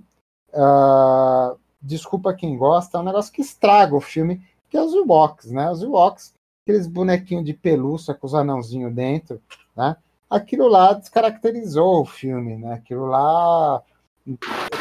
[0.54, 5.52] uh, desculpa quem gosta, é um negócio que estraga o filme, que é os Ewoks,
[5.52, 5.70] né?
[5.70, 6.34] Os Ewoks,
[6.68, 9.42] aqueles bonequinhos de pelúcia com os anãozinhos dentro,
[9.74, 9.96] né?
[10.30, 12.74] Aquilo lá descaracterizou o filme, né?
[12.74, 13.82] Aquilo lá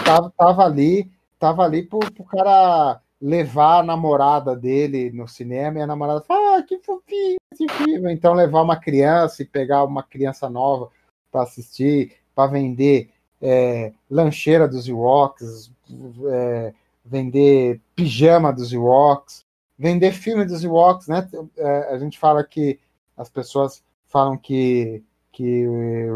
[0.05, 1.09] tava, tava ali,
[1.39, 6.59] tava ali pro, pro cara levar a namorada dele no cinema e a namorada fala,
[6.59, 8.13] ah, que fofinho esse filme.
[8.13, 10.91] Então levar uma criança e pegar uma criança nova
[11.31, 13.11] para assistir, para vender
[13.41, 15.71] é, lancheira dos Ewoks,
[16.33, 16.75] é,
[17.05, 19.46] vender pijama dos Ewoks,
[19.79, 21.29] vender filme dos Ewoks, né?
[21.57, 22.79] É, a gente fala que
[23.17, 25.03] as pessoas falam que
[25.33, 25.67] que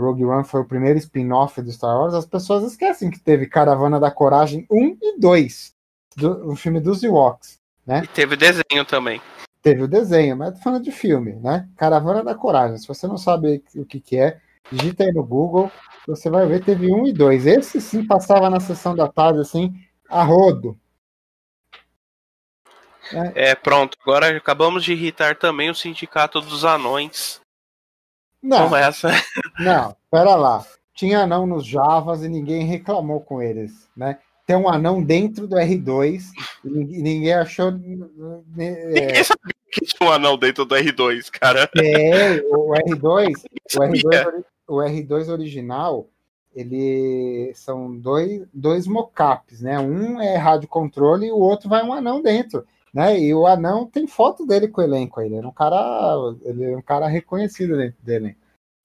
[0.00, 4.00] Rogue One foi o primeiro spin-off do Star Wars, as pessoas esquecem que teve Caravana
[4.00, 5.74] da Coragem 1 e 2
[6.16, 8.00] do, o filme dos Ewoks, né?
[8.02, 9.20] E teve desenho também.
[9.60, 11.68] Teve o desenho, mas tô falando de filme, né?
[11.76, 12.78] Caravana da Coragem.
[12.78, 14.38] Se você não sabe o que, que é,
[14.72, 15.70] digita aí no Google,
[16.06, 17.46] você vai ver, teve um e dois.
[17.46, 19.74] Esse sim passava na sessão da tarde, assim,
[20.08, 20.78] a rodo.
[23.12, 23.96] É, é pronto.
[24.02, 27.40] Agora acabamos de irritar também o Sindicato dos Anões.
[28.42, 29.08] Não, Começa.
[29.58, 30.64] não, pera lá.
[30.94, 34.18] Tinha anão nos Javas e ninguém reclamou com eles, né?
[34.50, 36.24] tem um anão dentro do R2
[36.64, 37.68] e ninguém achou.
[37.68, 37.72] É...
[37.72, 41.70] Ninguém sabia que tinha um anão dentro do R2, cara.
[41.76, 43.32] É, o R2,
[43.76, 46.08] o R2, o R2 original,
[46.52, 49.78] ele são dois, dois mockups, né?
[49.78, 52.66] Um é rádio controle e o outro vai um anão dentro.
[52.92, 53.20] Né?
[53.20, 55.26] E o anão tem foto dele com o elenco aí.
[55.26, 58.36] Ele é um cara, ele é um cara reconhecido dentro dele.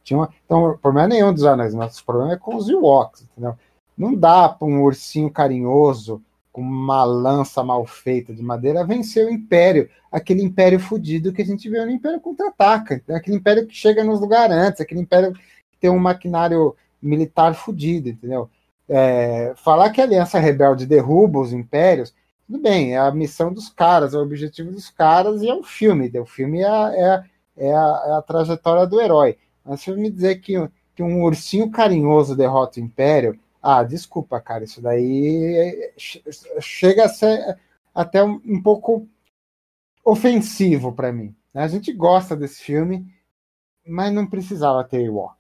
[0.04, 2.70] Tinha uma, então, o problema é nenhum dos anões, mas o problema é com os
[2.70, 3.58] Ewoks, entendeu?
[3.98, 9.30] Não dá para um ursinho carinhoso com uma lança mal feita de madeira vencer o
[9.30, 14.06] império, aquele império fudido que a gente vê no Império Contra-Ataca, aquele império que chega
[14.06, 18.50] nos lugares antes, aquele império que tem um maquinário militar fudido, entendeu?
[18.88, 22.14] É, falar que a Aliança Rebelde derruba os impérios,
[22.48, 25.64] tudo bem, é a missão dos caras, é o objetivo dos caras e é um
[25.64, 27.24] filme, o filme é, é,
[27.58, 29.38] é, a, é a trajetória do herói.
[29.64, 30.56] Mas se eu me dizer que
[30.96, 33.38] que um ursinho carinhoso derrota o Império.
[33.62, 35.92] Ah, desculpa, cara, isso daí
[36.62, 37.58] chega a ser
[37.94, 39.08] até um, um pouco
[40.04, 41.36] ofensivo para mim.
[41.54, 41.64] Né?
[41.64, 43.06] A gente gosta desse filme,
[43.86, 45.36] mas não precisava ter Ewok.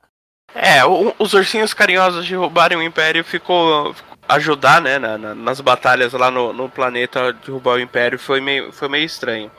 [0.54, 3.94] É, o, os ursinhos carinhosos de roubarem o Império ficou,
[4.28, 8.42] ajudar, né, na, na, nas batalhas lá no, no planeta de roubar o Império foi
[8.42, 9.52] meio, foi meio estranho.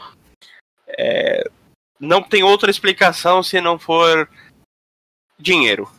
[0.86, 1.48] É,
[1.98, 4.28] não tem outra explicação se não for
[5.38, 5.90] dinheiro.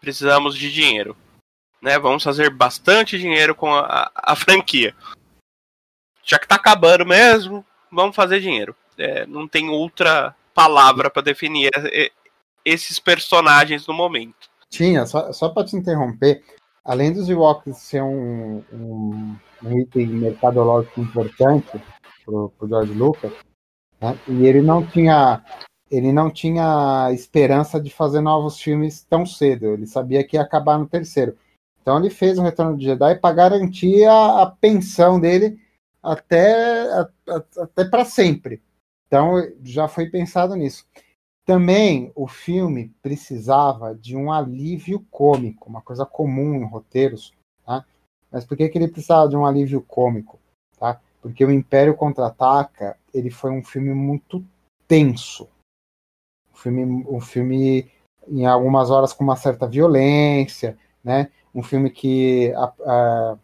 [0.00, 1.16] Precisamos de dinheiro.
[1.82, 1.98] Né?
[1.98, 4.94] Vamos fazer bastante dinheiro com a, a franquia.
[6.22, 8.76] Já que tá acabando mesmo, vamos fazer dinheiro.
[8.96, 11.70] É, não tem outra palavra para definir
[12.64, 14.50] esses personagens no momento.
[14.68, 16.44] Tinha, só, só para te interromper,
[16.84, 21.80] além dos Ewoks ser um, um, um item mercadológico importante
[22.24, 23.32] para o George Lucas,
[24.00, 24.18] né?
[24.28, 25.42] E ele não tinha
[25.90, 29.66] ele não tinha esperança de fazer novos filmes tão cedo.
[29.66, 31.36] Ele sabia que ia acabar no terceiro.
[31.82, 35.58] Então ele fez o Retorno de Jedi para garantir a, a, pensão dele
[36.00, 36.86] até,
[37.58, 38.62] até para sempre.
[39.06, 40.86] Então já foi pensado nisso.
[41.44, 47.32] Também o filme precisava de um alívio cômico, uma coisa comum em roteiros.
[47.64, 47.84] Tá?
[48.30, 50.38] Mas por que, que ele precisava de um alívio cômico?
[50.78, 51.00] Tá?
[51.20, 54.44] Porque o Império Contra-Ataca ele foi um filme muito
[54.86, 55.48] tenso.
[56.52, 57.90] Um filme, um filme
[58.28, 61.30] em algumas horas com uma certa violência, né?
[61.54, 63.38] Um filme que a, a,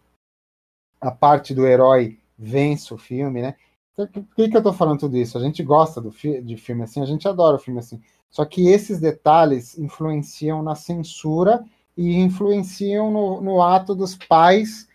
[1.00, 3.56] a parte do herói vence o filme, né?
[3.96, 5.38] Por que, que eu estou falando tudo isso?
[5.38, 8.00] A gente gosta do fi de filme assim, a gente adora o filme assim.
[8.28, 11.64] Só que esses detalhes influenciam na censura
[11.96, 14.86] e influenciam no, no ato dos pais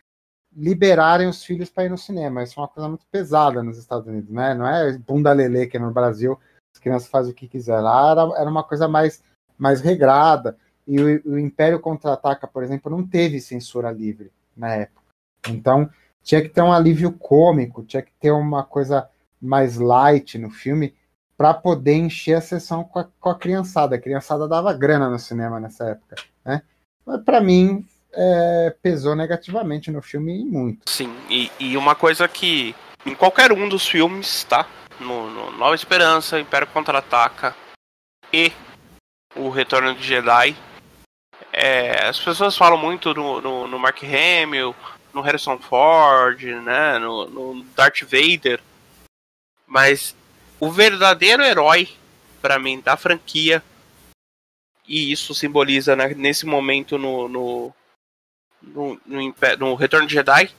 [0.55, 2.43] liberarem os filhos para ir no cinema.
[2.43, 4.53] Isso é uma coisa muito pesada nos Estados Unidos, né?
[4.53, 6.37] Não é bunda lelê que é no Brasil
[6.73, 7.79] as crianças fazem o que quiser.
[7.79, 9.23] Lá era, era uma coisa mais,
[9.57, 10.57] mais regrada.
[10.85, 15.01] E o, o Império Contra-Ataca, por exemplo, não teve censura livre na época.
[15.49, 15.89] Então,
[16.23, 19.09] tinha que ter um alívio cômico, tinha que ter uma coisa
[19.41, 20.93] mais light no filme
[21.37, 23.95] para poder encher a sessão com a, com a, criançada.
[23.95, 26.15] A criançada dava grana no cinema nessa época,
[26.45, 26.61] né?
[27.05, 30.89] Mas para mim é, pesou negativamente no filme muito.
[30.89, 34.67] Sim, e, e, uma coisa que em qualquer um dos filmes, tá?
[34.99, 37.55] No, no Nova Esperança, Império Contra-Ataca
[38.31, 38.51] e
[39.35, 40.55] O Retorno de Jedi,
[41.51, 44.75] é, as pessoas falam muito no, no, no, Mark Hamill,
[45.13, 46.99] no Harrison Ford, né?
[46.99, 48.61] No, no Darth Vader,
[49.67, 50.15] mas
[50.59, 51.89] o verdadeiro herói
[52.41, 53.63] para mim da franquia
[54.87, 57.73] e isso simboliza né, nesse momento no, no,
[58.61, 60.51] no, no, no Retorno de Jedi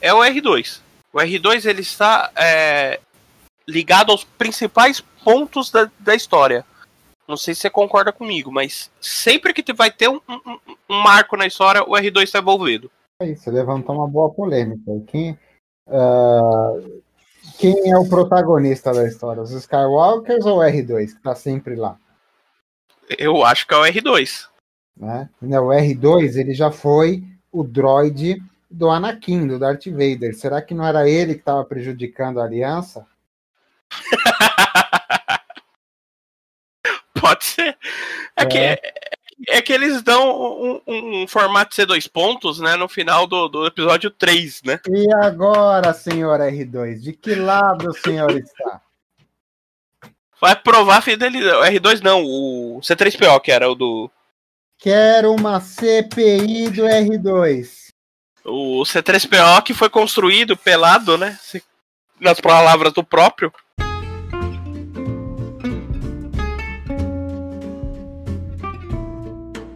[0.00, 0.80] é o R2.
[1.12, 3.00] O R2 ele está é,
[3.66, 6.64] ligado aos principais pontos da, da história.
[7.28, 11.36] Não sei se você concorda comigo, mas sempre que vai ter um, um, um marco
[11.36, 12.90] na história, o R2 está envolvido.
[13.18, 14.92] É isso, levantou uma boa polêmica.
[15.06, 15.38] Quem,
[15.86, 17.02] uh,
[17.58, 19.42] quem é o protagonista da história?
[19.42, 21.96] Os Skywalkers ou o R2, que está sempre lá?
[23.18, 24.50] Eu acho que é o R2.
[24.94, 25.30] Né?
[25.40, 28.36] O R2 ele já foi o droid
[28.70, 30.36] do Anakin, do Darth Vader.
[30.36, 33.06] Será que não era ele que estava prejudicando a aliança?
[37.18, 37.78] Pode ser.
[38.36, 38.46] É, é.
[38.46, 39.15] Que, é
[39.64, 44.62] que eles dão um, um, formato C2 pontos, né, no final do, do episódio 3,
[44.62, 44.80] né?
[44.88, 48.80] E agora, senhor R2, de que lado o senhor está?
[50.40, 51.56] Vai provar a fidelidade.
[51.56, 54.10] O R2 não, o C3PO, que era o do
[54.78, 57.86] Quero uma CPI do R2.
[58.44, 61.38] O C3PO que foi construído pelado, né?
[62.20, 63.52] Nas palavras do próprio.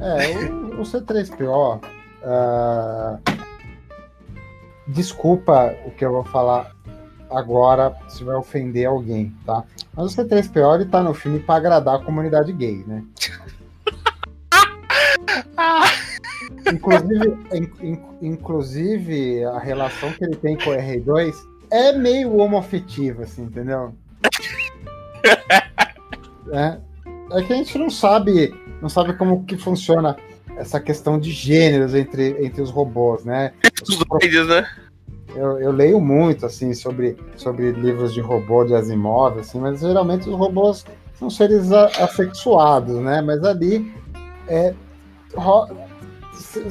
[0.01, 1.79] É, o, o C3PO.
[1.79, 1.83] Uh,
[2.25, 3.19] ah,
[4.89, 6.75] desculpa o que eu vou falar
[7.31, 9.65] agora se vai ofender alguém, tá?
[9.95, 13.05] Mas o C3PO ele tá no filme para agradar a comunidade gay, né?
[16.73, 21.35] inclusive, in, inclusive, a relação que ele tem com o R2
[21.71, 23.95] é meio homoafetiva, assim, entendeu?
[26.53, 26.81] É,
[27.31, 30.17] é que a gente não sabe, não sabe como que funciona
[30.57, 33.53] essa questão de gêneros entre, entre os robôs, né?
[33.83, 34.67] Os droides, né?
[35.35, 40.29] Eu, eu, leio muito assim sobre, sobre livros de robô de Asimov, assim, mas geralmente
[40.29, 43.21] os robôs são seres assexuados, né?
[43.21, 43.93] Mas ali
[44.49, 44.75] é,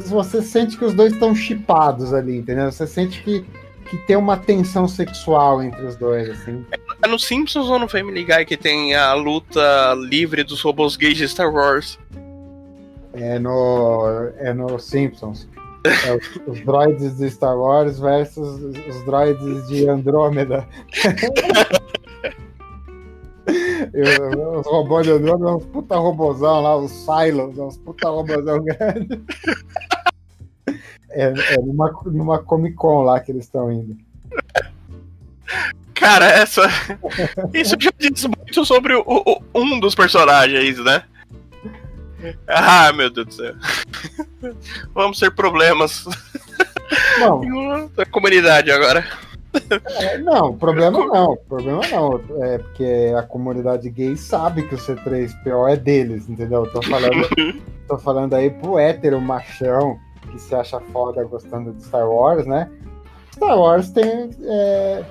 [0.08, 2.72] você sente que os dois estão chipados ali, entendeu?
[2.72, 3.46] Você sente que,
[3.90, 6.66] que tem uma tensão sexual entre os dois, assim.
[7.02, 11.18] É no Simpsons ou no Family Guy que tem a luta livre dos robôs gays
[11.18, 11.98] de Star Wars?
[13.14, 15.48] É no, é no Simpsons.
[15.86, 20.68] É os, os droids de Star Wars versus os droids de Andrômeda.
[24.58, 29.22] os robôs de Andrômeda, uns puta robôzão lá, os Cylons, uns puta robôzão grande.
[31.12, 33.98] É, é numa, numa Comic Con lá que eles estão indo.
[36.00, 36.64] Cara, essa.
[37.54, 41.04] Isso já diz muito sobre o, o, um dos personagens, né?
[42.48, 43.56] Ah, meu Deus do céu.
[44.94, 46.06] Vamos ter problemas.
[47.20, 47.90] Não.
[47.96, 49.06] da comunidade agora.
[50.00, 51.38] É, não, problema não.
[51.48, 52.22] Problema não.
[52.44, 56.70] É porque a comunidade gay sabe que o C3PO é deles, entendeu?
[56.72, 57.28] Tô falando,
[57.88, 60.00] tô falando aí pro hétero machão
[60.32, 62.70] que se acha foda gostando de Star Wars, né?
[63.34, 65.04] Star Wars tem, é,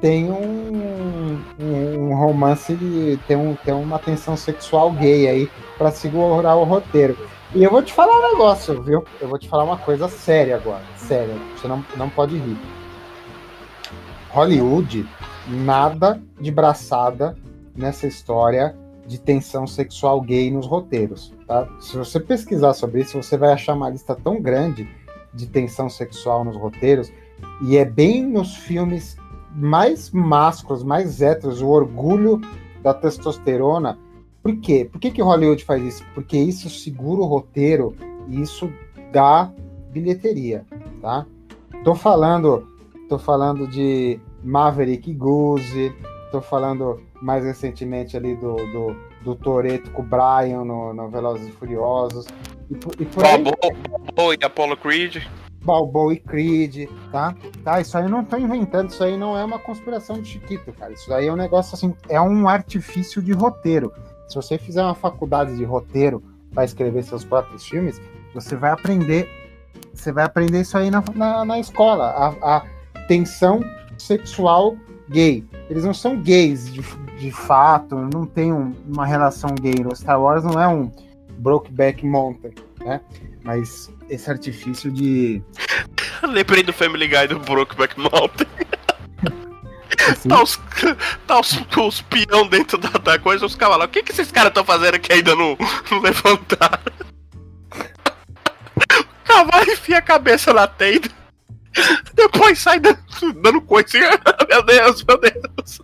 [0.00, 6.64] tem um, um, romance, tem, um, tem uma tensão sexual gay aí para segurar o
[6.64, 7.16] roteiro.
[7.54, 9.04] E eu vou te falar um negócio, viu?
[9.20, 10.82] Eu vou te falar uma coisa séria agora.
[10.96, 11.34] Séria.
[11.56, 12.56] Você não, não pode rir.
[14.30, 15.06] Hollywood,
[15.48, 17.36] nada de braçada
[17.76, 18.76] nessa história
[19.06, 21.34] de tensão sexual gay nos roteiros.
[21.46, 21.68] Tá?
[21.80, 24.88] Se você pesquisar sobre isso, você vai achar uma lista tão grande
[25.34, 27.12] de tensão sexual nos roteiros,
[27.62, 29.16] e é bem nos filmes
[29.54, 32.40] mais másculos, mais héteros, o orgulho
[32.82, 33.98] da testosterona.
[34.42, 34.88] Por quê?
[34.90, 36.04] Por que, que Hollywood faz isso?
[36.14, 37.94] Porque isso segura o roteiro
[38.28, 38.72] e isso
[39.12, 39.52] dá
[39.90, 40.64] bilheteria,
[41.02, 41.26] tá?
[41.84, 42.66] Tô falando,
[43.08, 45.94] tô falando de Maverick Goose,
[46.30, 51.48] tô falando mais recentemente ali do, do, do Toreto com o Brian no, no Velozes
[51.48, 52.26] e Furiosos.
[52.70, 53.42] E, e por aí...
[53.42, 55.22] Balboa e Apollo Creed.
[55.62, 57.34] Balboa e Creed, tá?
[57.62, 60.92] Tá, isso aí não tô inventando, isso aí não é uma conspiração de Chiquito, cara.
[60.92, 63.92] Isso aí é um negócio assim, é um artifício de roteiro.
[64.28, 66.22] Se você fizer uma faculdade de roteiro
[66.54, 68.00] para escrever seus próprios filmes,
[68.32, 69.28] você vai aprender,
[69.92, 72.66] você vai aprender isso aí na, na, na escola, a, a
[73.06, 73.60] tensão
[73.98, 74.76] sexual
[75.08, 75.44] gay.
[75.68, 76.80] Eles não são gays de,
[77.18, 79.84] de fato, não tem um, uma relação gay.
[79.84, 80.90] O Star Wars não é um
[81.38, 83.00] Brokeback Mountain, né?
[83.42, 85.42] Mas esse artifício de.
[86.22, 88.46] Lembrei do Family Guy do Brokeback Mountain.
[90.10, 90.28] Assim?
[90.28, 90.60] Tá os,
[91.26, 93.86] tá os, os peão dentro da, da coisa, os cavalos.
[93.86, 95.56] O que, que esses caras estão fazendo que ainda não,
[95.90, 96.80] não levantaram?
[98.76, 101.08] O cavalo enfia a cabeça na tenda.
[102.14, 102.98] Depois sai dando,
[103.42, 103.98] dando coisa.
[104.48, 105.80] Meu Deus, meu Deus.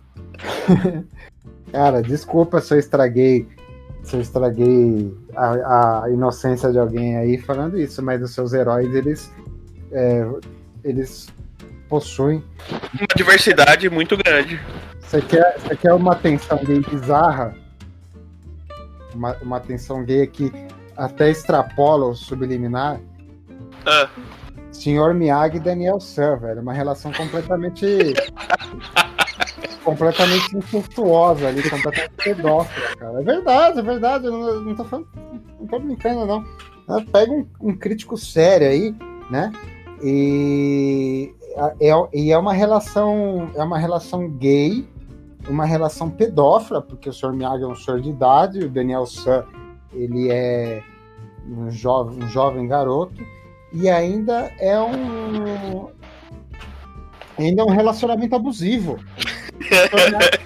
[1.71, 3.47] Cara, desculpa se eu estraguei.
[4.07, 8.95] Se eu estraguei a, a inocência de alguém aí falando isso, mas os seus heróis,
[8.95, 9.29] eles.
[9.91, 10.25] É,
[10.81, 11.27] eles
[11.89, 12.41] possuem.
[12.97, 14.61] Uma diversidade muito grande.
[15.01, 17.53] Você quer, você quer uma atenção gay bizarra?
[19.13, 20.53] Uma, uma atenção gay que
[20.95, 23.01] até extrapola o subliminar?
[23.85, 24.09] Ah.
[24.71, 26.61] Senhor Miyagi e Daniel San, velho.
[26.61, 27.85] Uma relação completamente.
[29.87, 33.21] completamente incestuosa ali, completamente pedófila, cara.
[33.21, 34.25] É verdade, é verdade.
[34.25, 35.07] Eu não, não tô falando.
[35.59, 36.43] Não tô brincando, não.
[37.05, 38.93] Pega um, um crítico sério aí,
[39.31, 39.49] né?
[40.03, 41.33] E
[41.79, 43.49] é, e é uma relação.
[43.55, 44.85] É uma relação gay,
[45.47, 47.31] uma relação pedófila, porque o Sr.
[47.31, 49.45] Miyagi é um senhor de idade, o Daniel San
[49.93, 50.83] ele é
[51.49, 53.25] um jovem, um jovem garoto
[53.71, 55.87] e ainda é um
[57.37, 58.99] ainda é um relacionamento abusivo.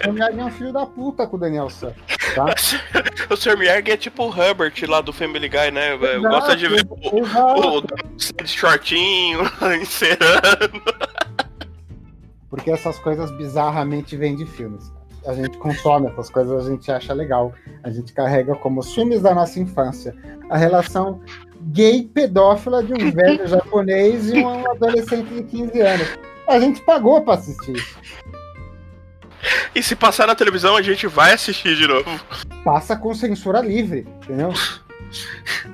[0.08, 1.94] O Miyagi é um filho da puta com o Daniel San.
[2.36, 2.46] Tá?
[3.30, 3.58] o Sr.
[3.58, 5.96] Miyagi é tipo o Herbert lá do Family Guy, né?
[5.96, 9.42] Exato, Gosta de ver o, o, o shortinho,
[9.82, 10.82] encerando.
[12.50, 14.92] Porque essas coisas bizarramente vêm de filmes.
[15.26, 17.54] A gente consome essas coisas, a gente acha legal.
[17.84, 20.16] A gente carrega como os filmes da nossa infância.
[20.50, 21.22] A relação
[21.68, 26.08] gay pedófila de um velho japonês e um adolescente de 15 anos.
[26.48, 27.98] A gente pagou para assistir isso.
[29.74, 32.10] E se passar na televisão, a gente vai assistir de novo.
[32.64, 34.54] Passa com censura livre, entendeu?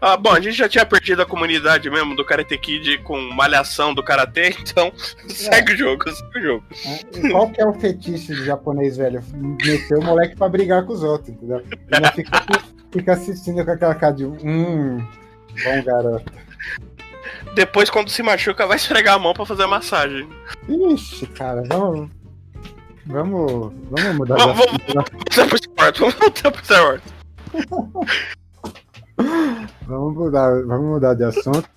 [0.00, 3.92] Ah, bom, a gente já tinha perdido a comunidade mesmo do Karate Kid com malhação
[3.92, 4.92] do Karatê, então
[5.24, 5.28] é.
[5.28, 6.64] segue o jogo, segue o jogo.
[6.86, 9.22] É, qual que é o fetiche do japonês, velho?
[9.34, 11.62] Meter o moleque pra brigar com os outros, entendeu?
[11.90, 12.46] Ele fica,
[12.92, 15.04] fica assistindo com aquela cara de hum,
[15.64, 16.32] bom garoto.
[17.54, 20.28] Depois, quando se machuca, vai esfregar a mão pra fazer a massagem.
[20.68, 22.08] Ixi, cara, vamos.
[23.08, 23.72] Vamos.
[23.90, 24.94] Vamos mudar vamos, de assunto.
[24.94, 27.02] Vamos voltar pro esporte, vamos voltar pro Star Wars.
[29.86, 31.68] vamos, mudar, vamos mudar de assunto.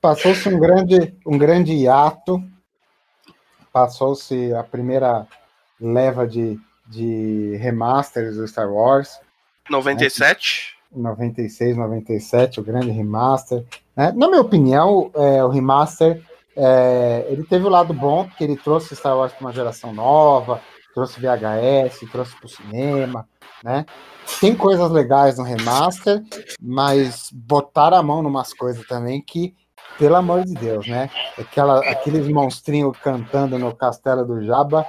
[0.00, 2.40] Passou-se um grande, um grande hiato.
[3.72, 5.26] Passou-se a primeira
[5.80, 9.18] leva de, de remasters do Star Wars.
[9.68, 10.76] 97?
[10.92, 11.02] Né?
[11.02, 13.64] 96, 97, o grande remaster.
[13.96, 14.12] Né?
[14.12, 16.22] Na minha opinião, é, o remaster
[16.60, 20.60] é, ele teve o lado bom, porque ele trouxe Star Wars para uma geração nova,
[20.92, 23.28] trouxe VHS, trouxe para o cinema,
[23.62, 23.86] né?
[24.40, 26.20] Tem coisas legais no remaster,
[26.60, 29.54] mas botaram a mão numas coisas também que,
[29.96, 31.08] pelo amor de Deus, né?
[31.38, 34.84] Aquela, aqueles monstrinhos cantando no castelo do Jabba.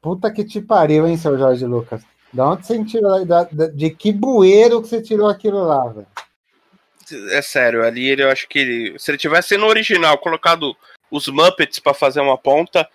[0.00, 2.02] Puta que te pariu, hein, seu Jorge Lucas?
[2.32, 3.24] Da onde você tirou?
[3.26, 6.06] Da, da, de que bueiro que você tirou aquilo lá, velho?
[7.30, 10.74] É sério, ali ele, eu acho que ele, se ele tivesse no original colocado
[11.14, 12.88] os Muppets para fazer uma ponta,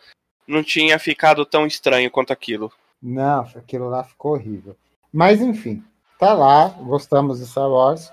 [0.45, 2.71] não tinha ficado tão estranho quanto aquilo.
[3.01, 4.75] Não, aquilo lá ficou horrível.
[5.11, 5.81] Mas enfim,
[6.19, 8.11] tá lá, gostamos de Star Wars.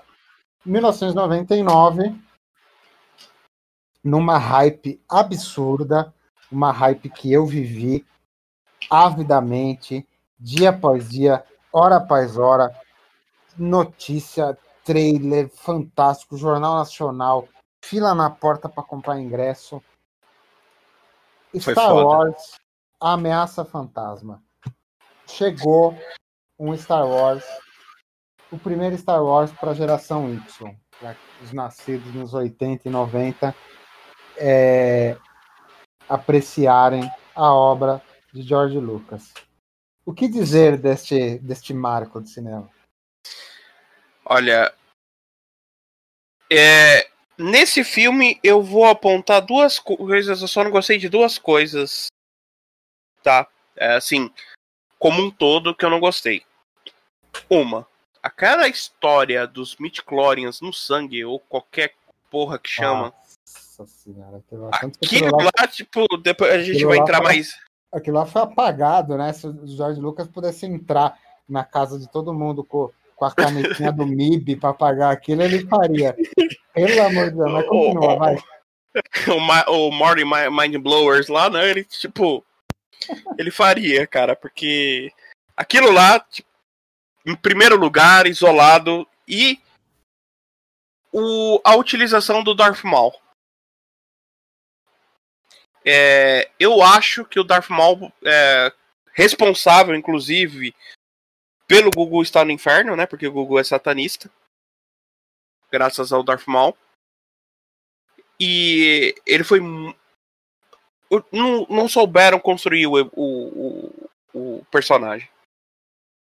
[0.65, 2.15] 1999,
[4.01, 6.13] numa hype absurda,
[6.49, 8.05] uma hype que eu vivi
[8.89, 10.07] avidamente,
[10.39, 12.73] dia após dia, hora após hora,
[13.57, 17.47] notícia, trailer fantástico, Jornal Nacional,
[17.83, 19.81] fila na porta para comprar ingresso.
[21.51, 22.05] Foi Star foda.
[22.05, 22.59] Wars,
[22.99, 24.43] a ameaça fantasma.
[25.27, 25.97] Chegou
[26.59, 27.43] um Star Wars,
[28.51, 33.55] o primeiro Star Wars para a geração Y, para os nascidos nos 80 e 90
[34.37, 35.17] é,
[36.07, 38.01] apreciarem a obra
[38.33, 39.33] de George Lucas.
[40.05, 42.69] O que dizer deste, deste marco de cinema?
[44.23, 44.73] Olha,
[46.51, 52.07] é, nesse filme eu vou apontar duas coisas, eu só não gostei de duas coisas,
[53.21, 53.47] tá?
[53.75, 54.31] É, assim,
[54.97, 56.43] como um todo que eu não gostei.
[57.49, 57.87] Uma,
[58.21, 61.93] aquela história dos midichlorians no sangue, ou qualquer
[62.29, 63.13] porra que chama.
[63.77, 67.59] Nossa senhora, aquilo lá, lá, tipo, depois a gente vai entrar foi, mais.
[67.91, 69.31] Aquilo lá foi apagado, né?
[69.33, 73.91] Se o Jorge Lucas pudesse entrar na casa de todo mundo com, com a canetinha
[73.91, 76.15] do MIB para apagar aquilo, ele faria.
[76.85, 78.35] Pelo amor de Deus, mas continua, vai.
[79.27, 81.69] O, o Marty Mind Blowers lá, né?
[81.69, 82.43] Ele, tipo.
[83.37, 85.11] Ele faria, cara, porque
[85.55, 86.49] aquilo lá, tipo,
[87.25, 89.59] em primeiro lugar, isolado, e
[91.11, 93.13] o, a utilização do Darth Maul.
[95.85, 98.73] É, eu acho que o Darth Maul é
[99.13, 100.75] responsável, inclusive,
[101.67, 103.05] pelo Google estar no inferno, né?
[103.05, 104.29] Porque o Google é satanista.
[105.71, 106.75] Graças ao Darth Maul.
[108.39, 109.59] E ele foi.
[111.31, 113.87] Não, não souberam construir o, o,
[114.33, 115.29] o, o personagem.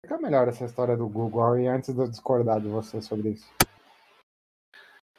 [0.05, 3.53] Explica melhor essa história do Google e antes de eu discordar de você sobre isso.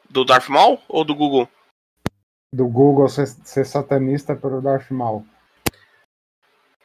[0.09, 1.47] Do Darth Maul ou do Google?
[2.53, 5.25] Do Google ser, ser satanista pelo Darth Maul.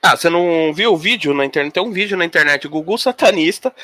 [0.06, 1.72] Ah, você não viu o vídeo na internet?
[1.72, 3.74] Tem um vídeo na internet, Google satanista,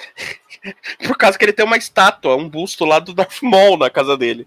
[1.09, 4.19] por causa que ele tem uma estátua, um busto lá do Darth Maul na casa
[4.19, 4.47] dele.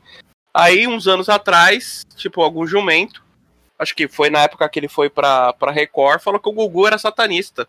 [0.54, 3.26] Aí, uns anos atrás, tipo, algum jumento,
[3.80, 6.86] acho que foi na época que ele foi pra, pra Record, falou que o Gugu
[6.86, 7.68] era satanista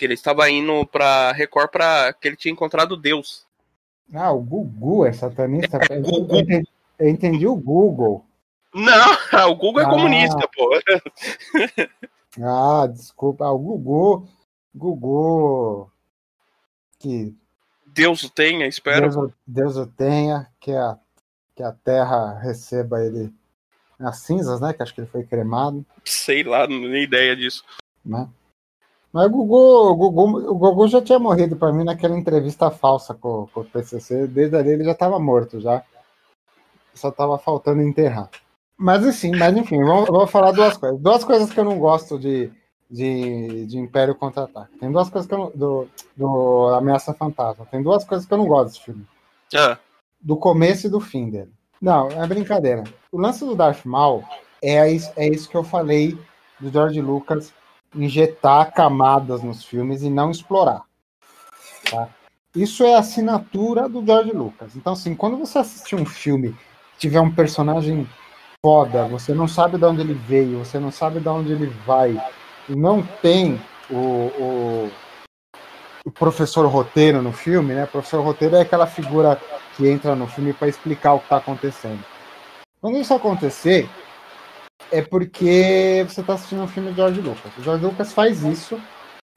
[0.00, 3.44] que ele estava indo pra Record para que ele tinha encontrado Deus.
[4.14, 5.78] Ah, o Gugu é satanista?
[5.90, 6.36] É, eu, Gugu.
[6.36, 6.68] Entendi,
[6.98, 8.24] eu entendi o Google.
[8.72, 9.10] Não,
[9.50, 9.90] o Google é ah.
[9.90, 10.70] comunista, pô.
[12.38, 13.44] ah, desculpa.
[13.44, 14.28] Ah, o Gugu.
[14.74, 15.90] Gugu.
[16.98, 17.34] Que.
[17.86, 19.10] Deus o tenha, espero.
[19.10, 20.96] Deus, Deus o tenha, que a,
[21.56, 23.34] que a terra receba ele
[23.98, 24.72] nas cinzas, né?
[24.72, 25.84] Que acho que ele foi cremado.
[26.04, 27.64] Sei lá, não nem ideia disso.
[28.04, 28.28] Né?
[29.12, 33.12] Mas o Gugu, o Gugu, o Gugu já tinha morrido para mim naquela entrevista falsa
[33.12, 34.28] com, com o PCC.
[34.28, 35.82] Desde ali ele já estava morto já.
[36.94, 38.30] Só estava faltando enterrar.
[38.80, 40.98] Mas assim, mas enfim, vamos, vamos falar duas coisas.
[40.98, 42.50] Duas coisas que eu não gosto de,
[42.90, 44.78] de, de Império Contra-Ataque.
[44.78, 45.86] Tem duas coisas que eu não, do,
[46.16, 47.66] do Ameaça Fantasma.
[47.70, 49.06] Tem duas coisas que eu não gosto desse filme.
[49.54, 49.76] Ah.
[50.18, 51.52] Do começo e do fim dele.
[51.78, 52.84] Não, é brincadeira.
[53.12, 54.24] O lance do Darth Maul
[54.62, 56.18] é isso, é isso que eu falei
[56.58, 57.52] do George Lucas
[57.94, 60.84] injetar camadas nos filmes e não explorar.
[61.90, 62.08] Tá?
[62.56, 64.74] Isso é a assinatura do George Lucas.
[64.74, 66.56] Então, assim, quando você assistir um filme
[66.98, 68.08] tiver um personagem
[68.64, 72.22] foda, você não sabe de onde ele veio, você não sabe de onde ele vai,
[72.68, 73.60] não tem
[73.90, 74.90] o, o,
[76.04, 77.84] o professor roteiro no filme, né?
[77.84, 79.40] O professor roteiro é aquela figura
[79.76, 82.04] que entra no filme para explicar o que está acontecendo.
[82.80, 83.88] Quando isso acontecer,
[84.92, 87.52] é porque você está assistindo um filme de George Lucas.
[87.58, 88.80] O George Lucas faz isso,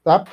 [0.04, 0.24] tá?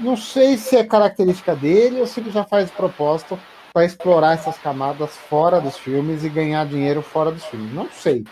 [0.00, 3.38] Não sei se é característica dele ou se ele já faz propósito
[3.72, 7.72] para explorar essas camadas fora dos filmes e ganhar dinheiro fora dos filmes.
[7.72, 8.24] Não sei.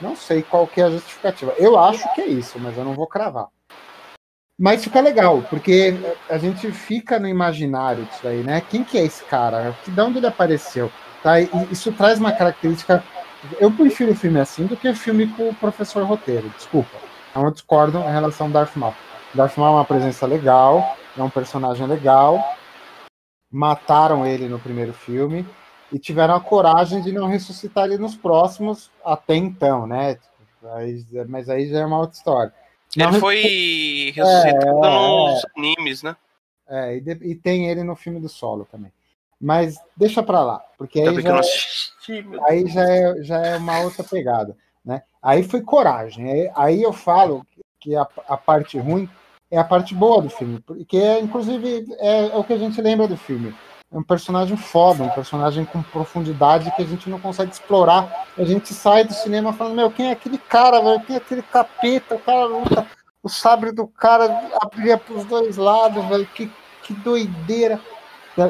[0.00, 1.54] Não sei qual que é a justificativa.
[1.56, 3.48] Eu acho que é isso, mas eu não vou cravar.
[4.58, 5.94] Mas fica legal, porque
[6.28, 8.60] a gente fica no imaginário disso aí, né?
[8.60, 9.74] Quem que é esse cara?
[9.86, 10.92] De onde ele apareceu?
[11.22, 11.40] Tá?
[11.40, 13.02] E isso traz uma característica.
[13.58, 16.96] Eu prefiro filme assim do que filme com o professor roteiro, desculpa.
[17.34, 18.94] Eu discordo em relação ao Darth Maul.
[19.34, 22.38] Darth Maul é uma presença legal, é um personagem legal.
[23.52, 25.46] Mataram ele no primeiro filme
[25.92, 30.18] e tiveram a coragem de não ressuscitar ele nos próximos até então, né?
[31.28, 32.54] Mas aí já é uma outra história.
[32.96, 36.16] Ele foi ressuscitado é, nos é, animes, né?
[36.68, 38.92] É, e, de, e, tem ele no filme do solo também.
[39.40, 44.04] Mas deixa pra lá, porque aí, já, assisti, aí já, é, já é uma outra
[44.04, 44.56] pegada.
[44.84, 45.02] Né?
[45.22, 46.30] Aí foi coragem.
[46.30, 47.44] Aí, aí eu falo
[47.80, 49.08] que a, a, parte ruim
[49.52, 53.06] é a parte boa do filme, porque inclusive é, é o que a gente lembra
[53.06, 53.54] do filme
[53.92, 58.26] é um personagem foda, um personagem com profundidade que a gente não consegue explorar.
[58.38, 61.00] A gente sai do cinema falando, meu, quem é aquele cara, velho?
[61.00, 62.14] Quem é aquele capeta?
[62.14, 62.86] O cara luta,
[63.22, 66.26] o sabre do cara abria para os dois lados, velho.
[66.34, 66.50] Que,
[66.82, 67.78] que doideira.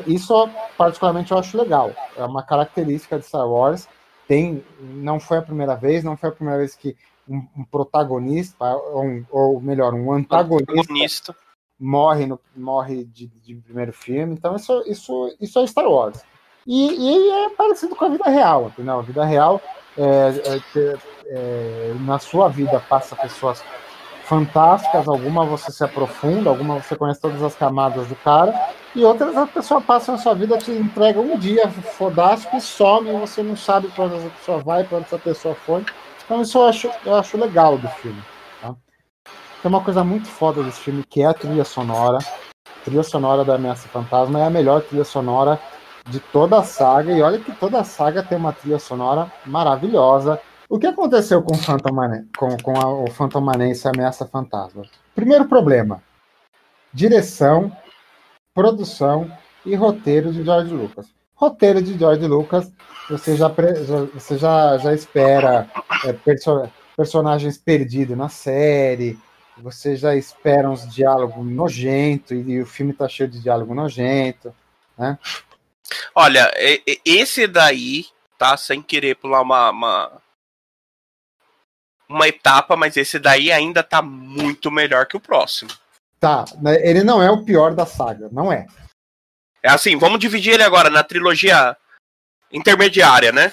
[0.06, 0.48] Isso,
[0.78, 1.90] particularmente, eu acho legal.
[2.16, 3.88] É uma característica de Star Wars.
[4.28, 6.96] Tem, não foi a primeira vez, não foi a primeira vez que
[7.28, 11.36] um, um protagonista, ou, um, ou melhor, um antagonista, antagonista
[11.82, 12.38] morre no
[12.84, 14.34] é de, de, primeiro filme.
[14.34, 16.22] Então isso, isso, isso é Star Wars.
[16.64, 19.00] E, e é parecido com a vida real, entendeu?
[19.00, 19.60] A vida real,
[19.98, 23.64] é, é, é, na sua vida, passa pessoas
[24.22, 28.54] fantásticas, alguma você se aprofunda, alguma você conhece todas as camadas do cara,
[28.94, 33.10] e outras a pessoa passa na sua vida, te entrega um dia fodástico e some,
[33.10, 35.84] e você não sabe para onde essa pessoa vai, para onde essa pessoa foi.
[36.32, 38.22] Então isso eu acho, eu acho legal do filme.
[39.60, 42.16] Tem uma coisa muito foda desse filme, que é a trilha sonora.
[42.16, 45.60] A trilha sonora da Ameaça Fantasma é a melhor trilha sonora
[46.08, 47.12] de toda a saga.
[47.12, 50.40] E olha que toda a saga tem uma trilha sonora maravilhosa.
[50.70, 54.84] O que aconteceu com, Phantom Mane com, com a, o Phantom Manense Ameaça Fantasma?
[55.14, 56.02] Primeiro problema:
[56.94, 57.70] direção,
[58.54, 59.30] produção
[59.66, 61.12] e roteiro de George Lucas.
[61.34, 62.70] Roteiro de George Lucas,
[63.08, 65.70] você já, você já, já espera
[66.04, 69.18] é, perso personagens perdidos na série,
[69.56, 74.54] você já espera uns diálogos nojentos e o filme tá cheio de diálogo nojento,
[74.96, 75.18] né?
[76.14, 76.50] Olha,
[77.04, 78.06] esse daí,
[78.38, 78.56] tá?
[78.56, 80.12] Sem querer pular uma, uma,
[82.08, 85.70] uma etapa, mas esse daí ainda tá muito melhor que o próximo.
[86.18, 88.66] Tá, né, ele não é o pior da saga, não é.
[89.62, 91.76] É assim, vamos dividir ele agora na trilogia
[92.50, 93.52] intermediária, né?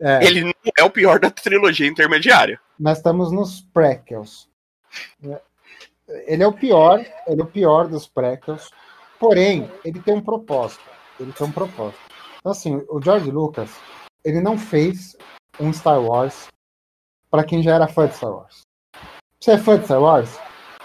[0.00, 0.24] É.
[0.24, 2.58] Ele não é o pior da trilogia intermediária.
[2.78, 4.48] Nós estamos nos prequels.
[6.26, 8.70] Ele é o pior, ele é o pior dos prequels,
[9.18, 10.82] porém, ele tem um propósito.
[11.18, 12.00] Ele tem um propósito.
[12.38, 13.70] Então, assim, o George Lucas,
[14.24, 15.14] ele não fez
[15.60, 16.48] um Star Wars
[17.30, 18.62] para quem já era fã de Star Wars.
[19.38, 20.38] Você é fã de Star Wars?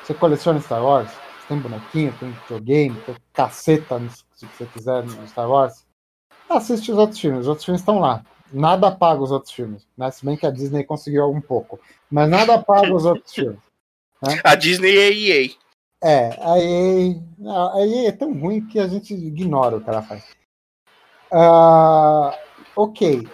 [0.03, 1.09] Você coleciona Star Wars?
[1.09, 4.01] Você tem bonequinho, tem videogame, tem caceta,
[4.35, 5.85] se você quiser, no Star Wars?
[6.49, 8.23] Assiste os outros filmes, os outros filmes estão lá.
[8.53, 10.11] Nada apaga os outros filmes, né?
[10.11, 11.79] Se bem que a Disney conseguiu um pouco.
[12.11, 13.59] Mas nada apaga os outros filmes.
[14.21, 14.39] Né?
[14.43, 15.51] A Disney é EA.
[16.03, 20.03] É, a EA, a EA é tão ruim que a gente ignora o que ela
[20.03, 20.23] faz.
[21.31, 22.31] Uh,
[22.75, 23.27] ok.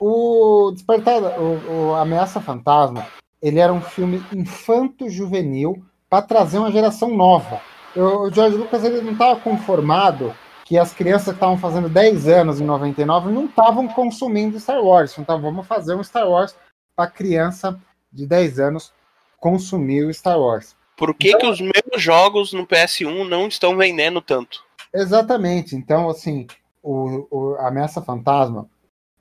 [0.00, 3.06] O Despertar, o, o Ameaça Fantasma,
[3.42, 7.60] ele era um filme infanto-juvenil para trazer uma geração nova.
[7.98, 10.34] O George Lucas ele não estava conformado
[10.64, 15.16] que as crianças que estavam fazendo 10 anos em 99 não estavam consumindo Star Wars.
[15.18, 16.54] Então vamos fazer um Star Wars
[16.94, 17.80] para criança
[18.12, 18.92] de 10 auns
[19.38, 20.76] consumir o Star Wars.
[20.96, 24.62] Por que, então, que os meus jogos no PS1 não estão vendendo tanto?
[24.92, 25.76] Exatamente.
[25.76, 26.46] Então, assim,
[26.82, 28.68] o, o Ameaça Fantasma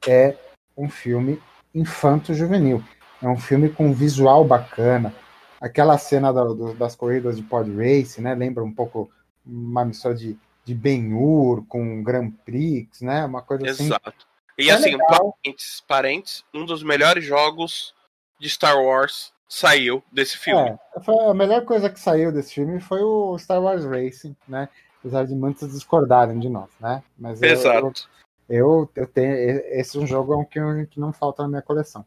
[0.07, 0.35] é
[0.75, 1.41] um filme
[1.73, 2.83] infanto-juvenil.
[3.21, 5.13] É um filme com visual bacana.
[5.59, 8.35] Aquela cena da, do, das corridas de pod race, né?
[8.35, 9.11] Lembra um pouco
[9.45, 13.25] uma missão de, de Ben-Hur com Grand Prix, né?
[13.25, 13.85] Uma coisa assim.
[13.85, 14.27] Exato.
[14.57, 17.93] E é assim, parentes, parentes, um dos melhores jogos
[18.39, 20.69] de Star Wars saiu desse filme.
[20.69, 24.67] É, a melhor coisa que saiu desse filme foi o Star Wars Racing, né?
[24.99, 27.03] Apesar de muitos discordarem de nós, né?
[27.17, 28.09] Mas Exato.
[28.49, 29.33] Eu, eu, eu tenho.
[29.33, 32.03] Esse é um jogo que, que não falta na minha coleção.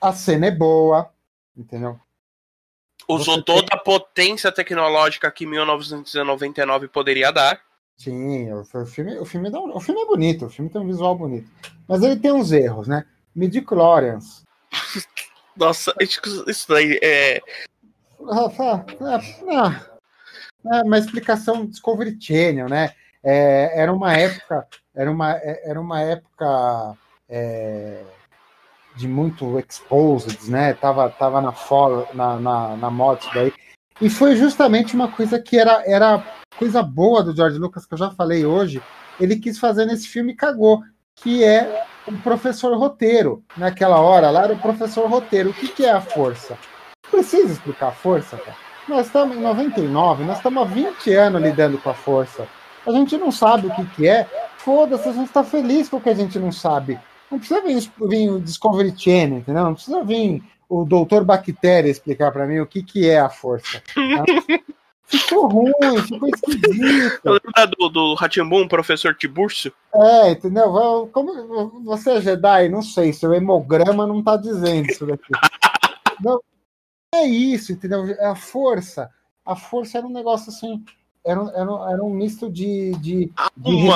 [0.00, 1.10] A cena é boa,
[1.56, 1.98] entendeu?
[3.08, 3.68] Usou toda tem...
[3.72, 7.60] a potência tecnológica que 1999 poderia dar.
[7.96, 11.48] Sim, o, filme, o, filme o filme é bonito, o filme tem um visual bonito.
[11.88, 13.06] Mas ele tem uns erros, né?
[13.34, 14.44] Midichlorians.
[15.56, 17.40] Nossa, isso daí é.
[20.72, 22.92] É, uma explicação Discovery Channel, né?
[23.22, 26.96] É, era uma época, era uma, é, era uma época
[27.28, 28.04] é,
[28.96, 30.74] de muito exposed, né?
[30.74, 33.52] Tava, tava na, for, na, na, na moda isso daí.
[34.00, 36.22] E foi justamente uma coisa que era, era
[36.58, 38.82] coisa boa do George Lucas, que eu já falei hoje,
[39.20, 40.82] ele quis fazer nesse filme e cagou,
[41.14, 43.42] que é o professor roteiro.
[43.56, 45.50] Naquela hora lá era o professor roteiro.
[45.50, 46.58] O que, que é a força?
[47.10, 48.56] Precisa explicar a força, cara?
[48.88, 52.46] Nós estamos em 99, nós estamos há 20 anos lidando com a força.
[52.86, 54.28] A gente não sabe o que, que é.
[54.58, 56.98] Foda-se, a gente está feliz com o que a gente não sabe.
[57.30, 59.64] Não precisa vir, vir o Discovery Channel, entendeu?
[59.64, 63.82] Não precisa vir o doutor Bactéria explicar para mim o que, que é a força.
[63.94, 64.24] Tá?
[65.08, 65.72] Ficou ruim,
[66.04, 67.20] ficou esquisito.
[67.24, 69.72] Eu lembro do, do Ratimbum, professor Tiburcio.
[69.94, 71.08] É, entendeu?
[71.12, 75.30] Como você é Jedi, não sei, seu hemograma não tá dizendo isso daqui.
[76.20, 76.40] não,
[77.14, 78.04] é isso, entendeu?
[78.18, 79.08] É a força.
[79.44, 80.84] A força era um negócio assim.
[81.24, 82.90] Era, era, era um misto de.
[82.96, 83.88] de, de,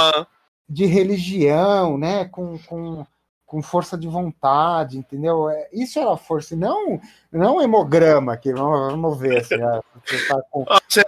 [0.68, 2.26] de religião, né?
[2.26, 3.04] Com, com
[3.50, 5.50] com força de vontade, entendeu?
[5.50, 7.00] É, isso era força, não
[7.32, 9.38] não hemograma aqui, vamos, vamos ver.
[9.38, 10.64] Assim, é, tá com...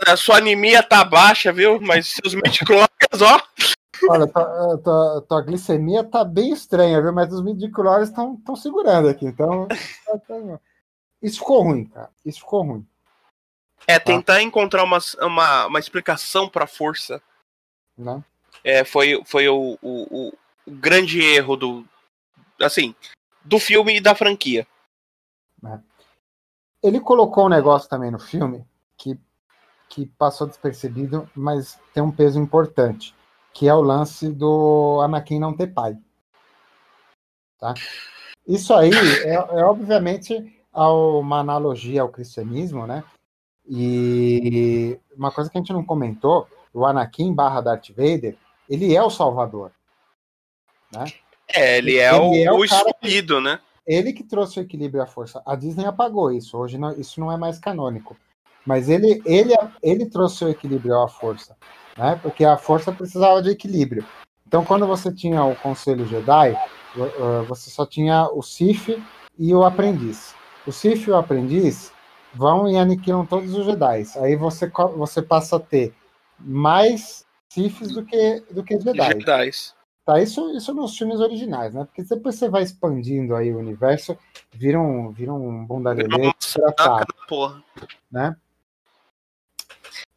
[0.08, 1.80] A sua anemia tá baixa, viu?
[1.80, 3.40] Mas seus midichlorians, ó.
[4.10, 7.12] Olha, tua, tua, tua, glicemia tá bem estranha, viu?
[7.12, 9.68] Mas os midichlorians estão segurando aqui, então...
[9.68, 10.60] Tá, tá,
[11.22, 12.10] isso ficou ruim, cara.
[12.26, 12.84] Isso ficou ruim.
[13.86, 14.06] É, tá?
[14.06, 17.22] tentar encontrar uma, uma, uma explicação pra força.
[17.96, 18.16] Não.
[18.16, 18.24] Né?
[18.64, 20.32] É, foi, foi o, o,
[20.66, 21.84] o grande erro do,
[22.66, 22.94] assim,
[23.44, 24.66] do filme e da franquia.
[25.64, 25.78] É.
[26.82, 28.64] Ele colocou um negócio também no filme
[28.96, 29.18] que,
[29.88, 33.14] que passou despercebido, mas tem um peso importante,
[33.52, 35.96] que é o lance do Anakin não ter pai.
[37.58, 37.74] Tá?
[38.46, 38.90] Isso aí
[39.24, 43.04] é, é obviamente uma analogia ao cristianismo, né?
[43.68, 48.36] E uma coisa que a gente não comentou, o Anakin barra Darth Vader,
[48.68, 49.70] ele é o salvador.
[50.92, 51.04] Né?
[51.54, 53.58] É, ele é, ele o, é o, o escolhido, né?
[53.86, 55.42] Ele que trouxe o equilíbrio a força.
[55.44, 56.56] A Disney apagou isso.
[56.56, 58.16] Hoje não, isso não é mais canônico.
[58.64, 61.56] Mas ele, ele, ele trouxe o equilíbrio à força,
[61.98, 62.18] né?
[62.22, 64.06] Porque a força precisava de equilíbrio.
[64.46, 66.56] Então, quando você tinha o Conselho Jedi,
[67.48, 69.02] você só tinha o Sith
[69.38, 70.34] e o Aprendiz.
[70.66, 71.90] O Sith e o Aprendiz
[72.34, 74.04] vão e aniquilam todos os Jedi.
[74.16, 75.92] Aí você, você passa a ter
[76.38, 79.20] mais Siths do que, do que Jedi.
[79.20, 79.74] Jedis.
[80.04, 81.84] Tá, isso, isso nos filmes originais, né?
[81.84, 84.18] Porque depois você vai expandindo aí o universo,
[84.50, 86.32] vira um, vira um bundalelê
[87.28, 87.62] porra.
[88.10, 88.36] né?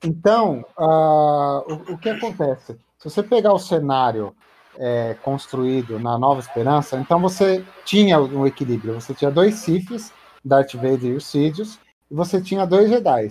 [0.04, 2.80] Então, uh, o, o, que acontece?
[2.98, 4.36] Se você pegar o cenário
[4.78, 8.96] é, construído na Nova Esperança, então você tinha um equilíbrio.
[8.96, 10.12] Você tinha dois Siths,
[10.44, 11.80] Darth Vader e os Sidious,
[12.10, 13.30] e você tinha dois Jedi,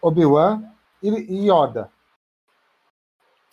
[0.00, 0.62] Obi-Wan
[1.02, 1.90] e Yoda.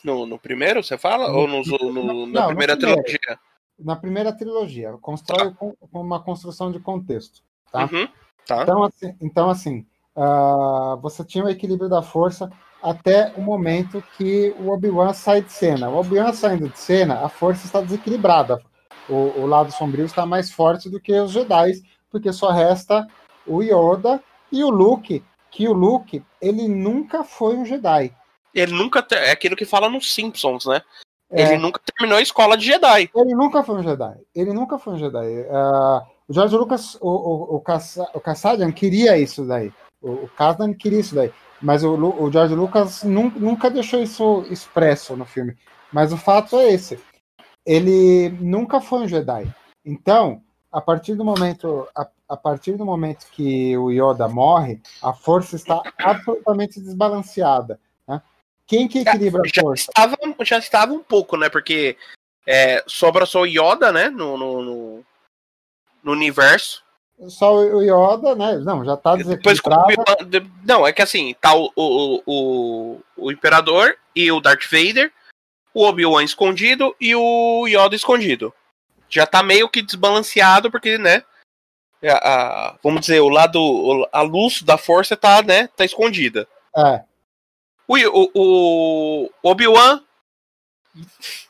[0.04, 1.30] No, no primeiro, você fala?
[1.30, 3.40] No, Ou no, no, na não, primeira trilogia?
[3.80, 4.94] Na primeira trilogia.
[5.02, 5.58] Constrói tá.
[5.92, 7.42] uma construção de contexto.
[7.72, 7.86] Tá?
[7.86, 8.08] Uhum,
[8.46, 8.64] tá.
[8.64, 9.86] Então, assim, então, assim
[10.16, 12.52] uh, você tinha o equilíbrio da força
[12.82, 15.90] até o momento que o Obi-Wan sai de cena.
[15.90, 18.62] O Obi-Wan saindo de cena, a força está desequilibrada.
[19.08, 21.74] O, o, lado sombrio está mais forte do que os Jedi,
[22.10, 23.08] porque só resta
[23.48, 24.22] o Yoda
[24.52, 28.14] e o Luke, que o Luke, ele nunca foi um Jedi.
[28.54, 29.06] Ele nunca.
[29.12, 30.82] É aquilo que fala nos Simpsons, né?
[31.32, 31.42] É.
[31.42, 33.10] Ele nunca terminou a escola de Jedi.
[33.16, 34.16] Ele nunca foi um Jedi.
[34.36, 35.42] Ele nunca foi um Jedi.
[35.42, 39.72] Uh, o George Lucas, o, o, o, Cass, o Cassadian queria isso daí.
[40.02, 41.32] O, o Kasdan queria isso daí.
[41.62, 45.58] Mas o, o George Lucas nunca, nunca deixou isso expresso no filme.
[45.92, 47.00] Mas o fato é esse.
[47.66, 49.48] Ele nunca foi um Jedi.
[49.86, 55.14] Então, a partir do momento a, a, partir do momento que o Yoda morre, a
[55.14, 57.80] força está absolutamente desbalanceada.
[58.68, 59.90] Quem que equilibra já, a força?
[59.90, 61.50] Estava, já estava um pouco, né?
[61.50, 61.98] Porque
[62.46, 64.10] é, sobra só o Yoda, né?
[64.10, 65.06] No, no, no,
[66.04, 66.84] no universo.
[67.28, 68.58] Só o Yoda, né?
[68.58, 69.88] Não, já tá desequilibrado.
[70.64, 75.12] Não, é que assim, tá o, o, o, o Imperador e o Darth Vader,
[75.74, 78.54] o Obi-Wan escondido e o Yoda escondido.
[79.10, 81.24] Já tá meio que desbalanceado, porque, né?
[82.04, 82.18] A,
[82.72, 84.10] a, vamos dizer, o lado.
[84.12, 85.68] A luz da força tá, né?
[85.68, 86.48] Tá escondida.
[86.76, 87.04] É.
[87.88, 88.30] O, o,
[89.26, 90.02] o Obi-Wan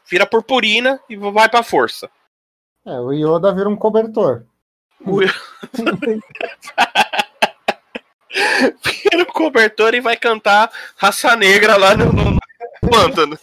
[0.10, 2.10] vira purpurina e vai pra força.
[2.86, 4.46] É, o Yoda vira um cobertor.
[5.02, 5.20] O...
[8.84, 12.40] vira um cobertor e vai cantar Raça Negra lá no, no
[12.90, 13.38] pântano.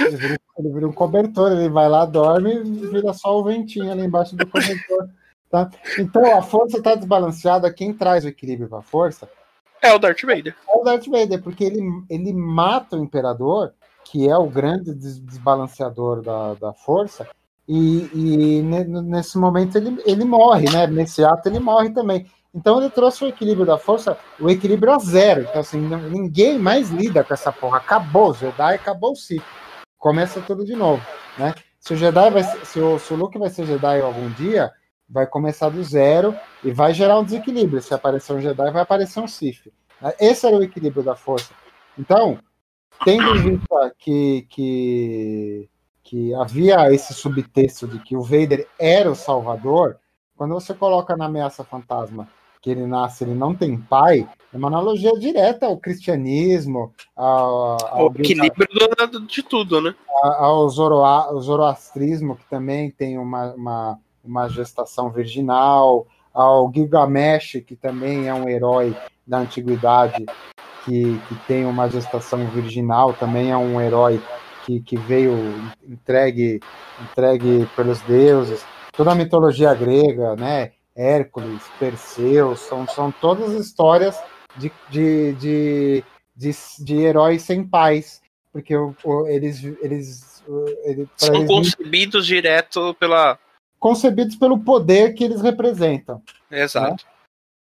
[0.00, 3.92] Ele vira, ele vira, um cobertor, ele vai lá, dorme e vira só o ventinho
[3.92, 5.08] ali embaixo do cobertor.
[5.50, 5.70] Tá?
[5.98, 7.72] Então a força está desbalanceada.
[7.72, 9.28] Quem traz o equilíbrio para a força
[9.82, 10.54] é o Darth Vader.
[10.68, 13.72] É o Darth Vader, porque ele, ele mata o Imperador,
[14.04, 17.26] que é o grande desbalanceador da, da força,
[17.72, 20.88] e, e nesse momento ele, ele morre, né?
[20.88, 22.26] Nesse ato ele morre também.
[22.52, 25.42] Então ele trouxe o equilíbrio da força, o equilíbrio a zero.
[25.42, 27.76] Então, assim, ninguém mais lida com essa porra.
[27.76, 29.44] Acabou o Jedi, acabou o Sith.
[29.96, 31.00] Começa tudo de novo,
[31.38, 31.54] né?
[31.78, 34.72] Se o Jedi vai se o, se o Luke vai ser Jedi algum dia,
[35.10, 37.82] vai começar do zero e vai gerar um desequilíbrio.
[37.82, 39.72] Se aparecer um Jedi, vai aparecer um Sith.
[40.18, 41.52] Esse era o equilíbrio da força.
[41.98, 42.38] Então,
[43.04, 45.68] tendo em vista que, que,
[46.02, 49.96] que havia esse subtexto de que o Vader era o salvador,
[50.36, 52.28] quando você coloca na ameaça fantasma
[52.62, 58.08] que ele nasce, ele não tem pai, é uma analogia direta ao cristianismo, ao, ao
[58.08, 58.68] o equilíbrio
[59.10, 59.94] do, de tudo, né?
[60.22, 68.28] Ao zoroa, zoroastrismo, que também tem uma, uma, uma gestação virginal, ao Gilgamesh, que também
[68.28, 70.24] é um herói da antiguidade,
[70.84, 74.20] que, que tem uma gestação virginal, também é um herói
[74.64, 75.34] que, que veio
[75.88, 76.60] entregue,
[77.02, 78.64] entregue pelos deuses.
[78.92, 80.72] Toda a mitologia grega, né?
[80.96, 84.20] Hércules, Perseu, são, são todas histórias
[84.56, 86.04] de, de, de,
[86.36, 88.20] de, de heróis sem pais,
[88.52, 88.74] porque
[89.28, 90.42] eles, eles,
[90.84, 93.38] eles são eles, concebidos direto pela
[93.80, 96.22] concebidos pelo poder que eles representam.
[96.50, 97.04] Exato.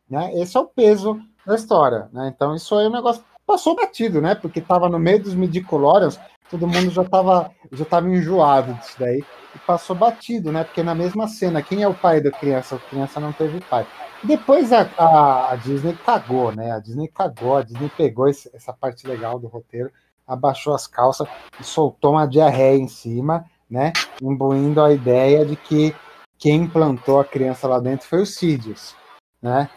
[0.10, 0.19] Né?
[0.19, 0.40] né?
[0.40, 2.32] Esse é o peso da história, né?
[2.34, 4.36] Então isso aí é um negócio passou batido, né?
[4.36, 6.19] Porque estava no meio dos midichlorians,
[6.49, 9.23] todo mundo já estava já tava enjoado disso daí
[9.56, 10.64] e passou batido, né?
[10.64, 12.76] Porque na mesma cena, quem é o pai da criança?
[12.76, 13.86] A criança não teve pai.
[14.23, 16.72] Depois a, a, a Disney cagou, né?
[16.72, 19.91] A Disney cagou, a Disney pegou esse, essa parte legal do roteiro,
[20.27, 21.27] abaixou as calças
[21.60, 23.93] e soltou uma diarreia em cima, né?
[24.21, 25.95] Imbuindo a ideia de que
[26.37, 28.95] quem plantou a criança lá dentro foi o Sidious,
[29.41, 29.69] né?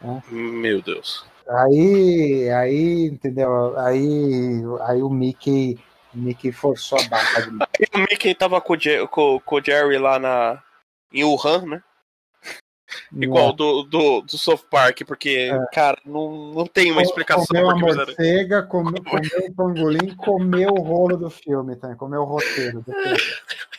[0.00, 0.22] né?
[0.30, 1.26] Meu Deus.
[1.48, 3.78] Aí, aí, entendeu?
[3.78, 5.78] Aí, aí o Mickey
[6.14, 7.42] o Mickey forçou a barra.
[7.42, 7.48] De...
[7.94, 10.62] o Mickey tava com o, com, com o Jerry lá na,
[11.12, 11.82] em Wuhan, né?
[13.12, 15.66] Igual do, do, do South Park, porque, é.
[15.74, 17.44] cara, não, não tem uma explicação.
[17.46, 21.94] Comeu a morcega, comeu, comeu o pangolim, comeu o rolo do filme, tá?
[21.96, 22.80] comeu o roteiro.
[22.80, 23.18] Do filme.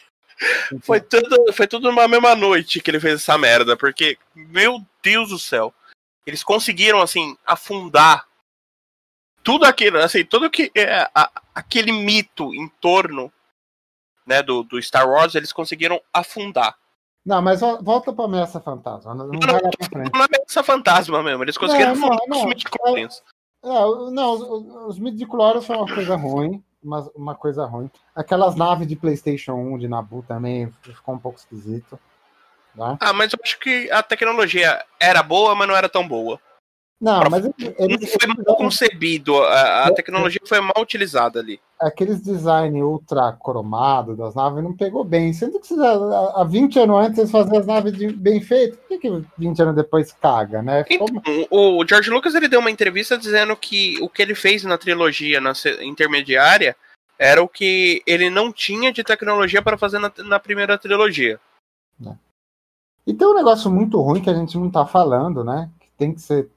[0.83, 5.29] Foi tudo, foi tudo numa mesma noite que ele fez essa merda, porque, meu Deus
[5.31, 5.73] do céu,
[6.25, 8.25] eles conseguiram, assim, afundar
[9.43, 13.33] tudo aquilo, assim, tudo que é a, aquele mito em torno
[14.25, 16.77] né, do, do Star Wars, eles conseguiram afundar.
[17.25, 19.13] Não, mas volta pra Ameaça Fantasma.
[19.13, 20.11] Não, não, vai lá pra frente.
[20.13, 21.43] Não é Ameaça Fantasma mesmo.
[21.43, 23.23] Eles conseguiram não, afundar não, os midichlorians.
[23.63, 24.41] É, é, não, os,
[24.89, 26.63] os midichlorians foi uma coisa ruim.
[26.81, 27.91] Uma, uma coisa ruim.
[28.15, 31.99] Aquelas naves de PlayStation 1 de Nabu também ficou um pouco esquisito.
[32.75, 32.97] Tá?
[33.01, 36.39] Ah, mas eu acho que a tecnologia era boa, mas não era tão boa.
[37.01, 37.45] Não, mas
[37.77, 41.57] eles, foi mal concebido, a, a, é, tecnologia foi mal utilizada ali.
[41.79, 45.31] Aqueles design ultra cromado das naves não pegou bem.
[45.31, 48.97] Sendo que há 20 anos antes eles faziam as naves de, bem feitas, por que,
[48.99, 50.83] que 20 anos depois caga, né?
[50.89, 51.07] Então,
[51.49, 55.39] o George Lucas ele deu uma entrevista dizendo que o que ele fez na trilogia
[55.39, 56.75] na intermediária
[57.17, 61.39] era o que ele não tinha de tecnologia para fazer na, na primeira trilogia.
[62.05, 62.11] É.
[63.07, 65.69] E tem um negócio muito ruim que a gente não tá falando, né?
[65.79, 66.49] Que tem que ser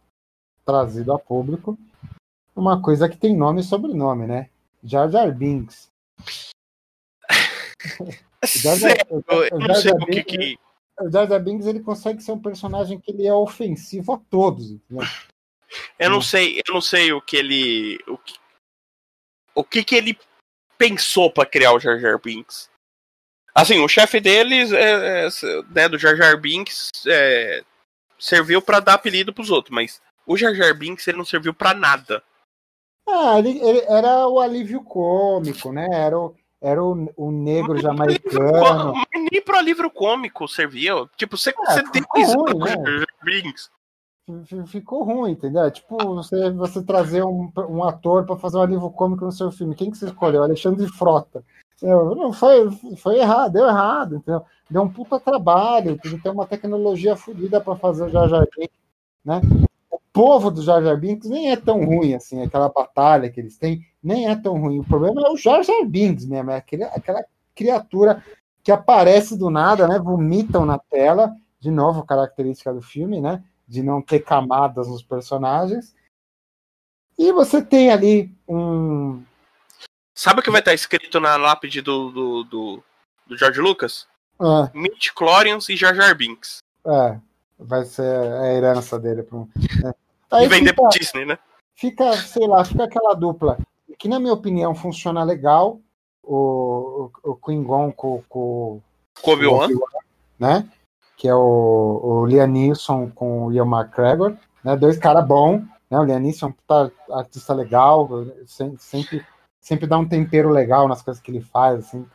[0.64, 1.78] trazido a público
[2.54, 4.50] uma coisa que tem nome e sobrenome, né?
[4.84, 5.90] Jar Jar Binks.
[8.44, 8.96] Jar Jar,
[9.50, 10.58] eu não sei o que, que...
[11.00, 14.72] O Jar Jar Binks ele consegue ser um personagem que ele é ofensivo a todos.
[14.90, 15.04] Né?
[15.98, 18.34] Eu não sei, eu não sei o que ele, o que,
[19.54, 20.18] o que, que ele
[20.76, 22.70] pensou para criar o Jar Jar Binks.
[23.54, 25.28] Assim, o chefe deles, é, é,
[25.70, 27.62] né, do Jar Jar Binks, é,
[28.18, 31.74] serviu para dar apelido pros outros, mas o Jar Jar Binks ele não serviu para
[31.74, 32.22] nada.
[33.08, 35.86] Ah, ele, ele, era o alívio cômico, né?
[35.90, 38.94] Era o, era o, o negro mas jamaicano.
[38.94, 40.94] Mas nem pro alívio cômico servia.
[41.16, 42.70] Tipo, você, é, você tem isso ruim, né?
[42.70, 43.70] Jar Jar Binks.
[44.68, 45.68] Ficou ruim, entendeu?
[45.70, 49.74] Tipo, você, você trazer um, um ator para fazer um alívio cômico no seu filme.
[49.74, 50.42] Quem que você escolheu?
[50.42, 51.44] Alexandre Frota.
[51.82, 54.44] Não, foi, foi errado, deu errado, entendeu?
[54.70, 58.78] Deu um puta trabalho, tem uma tecnologia fodida para fazer o Jar Jar Binks,
[59.24, 59.40] né?
[60.12, 63.86] Povo do Jar Jar Binks nem é tão ruim assim, aquela batalha que eles têm
[64.02, 64.80] nem é tão ruim.
[64.80, 67.24] O problema é o Jar Jar Binks mesmo, é aquele, aquela
[67.54, 68.22] criatura
[68.62, 69.98] que aparece do nada, né?
[69.98, 73.42] Vomitam na tela, de novo característica do filme, né?
[73.66, 75.94] De não ter camadas nos personagens.
[77.18, 79.22] E você tem ali um.
[80.14, 82.82] Sabe o que vai estar escrito na lápide do, do, do,
[83.26, 84.06] do George Lucas?
[84.38, 84.70] Ah.
[84.74, 86.58] Mitch Clorians e Jar Jar Binks.
[86.86, 87.18] É,
[87.64, 89.26] vai ser a herança dele.
[89.82, 89.94] Né?
[90.30, 91.38] Aí e vender fica, pro Disney, né?
[91.74, 93.58] Fica, sei lá, fica aquela dupla
[93.98, 95.80] que, na minha opinião, funciona legal.
[96.24, 98.80] O, o, o Klingon com, com,
[99.20, 99.68] com Obi-Wan,
[100.38, 100.68] né?
[101.22, 104.76] que é o, o Liam Neeson com o Ian McGregor, né?
[104.76, 105.96] Dois caras bons, né?
[106.00, 108.08] O Liam Neeson tá artista legal,
[108.44, 109.26] sempre sempre
[109.86, 112.06] dá um tempero legal nas coisas que ele faz, assim.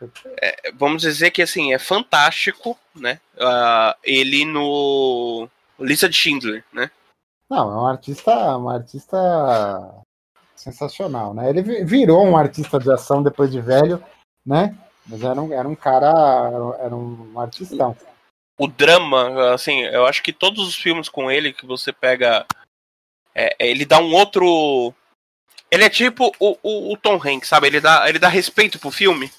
[0.41, 3.19] É, vamos dizer que assim é fantástico, né?
[3.35, 5.47] Uh, ele no
[5.79, 6.91] Lista de Schindler, né?
[7.49, 9.17] Não, é um artista, um artista
[10.55, 11.49] sensacional, né?
[11.49, 14.03] Ele virou um artista de ação depois de velho,
[14.45, 14.77] né?
[15.05, 16.11] Mas era um, era um cara,
[16.79, 17.95] era um artistão.
[18.59, 22.45] O drama, assim, eu acho que todos os filmes com ele que você pega,
[23.33, 24.93] é, ele dá um outro.
[25.69, 27.67] Ele é tipo o, o, o, Tom Hanks, sabe?
[27.67, 29.29] Ele dá, ele dá respeito pro filme.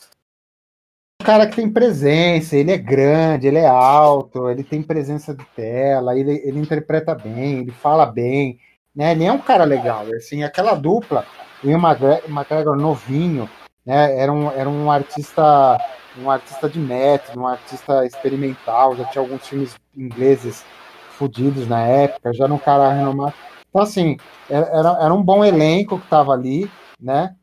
[1.20, 5.44] Um cara que tem presença, ele é grande, ele é alto, ele tem presença de
[5.56, 8.58] tela, ele, ele interpreta bem, ele fala bem,
[8.94, 9.12] né?
[9.12, 11.26] Ele é um cara legal, assim, aquela dupla,
[11.64, 11.80] o Ian
[12.28, 13.50] McGregor novinho,
[13.84, 14.16] né?
[14.16, 15.76] Era um, era um artista,
[16.18, 20.64] um artista de método, um artista experimental, já tinha alguns filmes ingleses
[21.10, 23.34] fodidos na época, já era um cara renomado.
[23.68, 24.16] Então, assim,
[24.48, 26.70] era, era um bom elenco que estava ali,
[27.00, 27.36] né?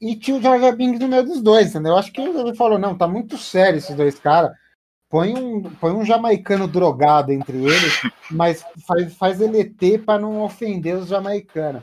[0.00, 1.92] E tinha o Jar Binks no meio dos dois, entendeu?
[1.92, 4.52] Eu acho que ele falou, não, tá muito sério esses dois caras.
[5.08, 8.00] Põe um, põe um jamaicano drogado entre eles,
[8.30, 11.82] mas faz, faz ele ter para não ofender os jamaicanos.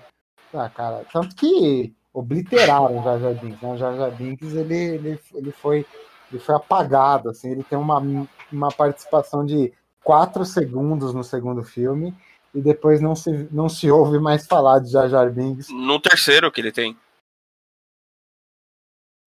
[0.53, 3.61] Ah, cara, tanto que obliteraram o Jar Jar Binks.
[3.61, 3.69] Né?
[3.69, 5.85] O Jar Jar Binks ele, ele, ele, foi,
[6.31, 7.29] ele foi apagado.
[7.29, 8.01] Assim, ele tem uma,
[8.51, 9.71] uma participação de
[10.03, 12.13] quatro segundos no segundo filme
[12.53, 15.69] e depois não se, não se ouve mais falar de Jar Jar Binks.
[15.69, 16.97] No terceiro que ele tem.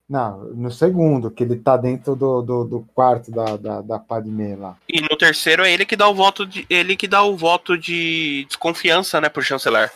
[0.08, 4.56] Não, no segundo, que ele tá dentro do, do, do quarto da, da, da Padmé
[4.56, 4.76] lá.
[4.86, 6.66] E no terceiro é ele que dá o voto de.
[6.68, 9.90] ele que dá o voto de desconfiança, né, pro chanceler.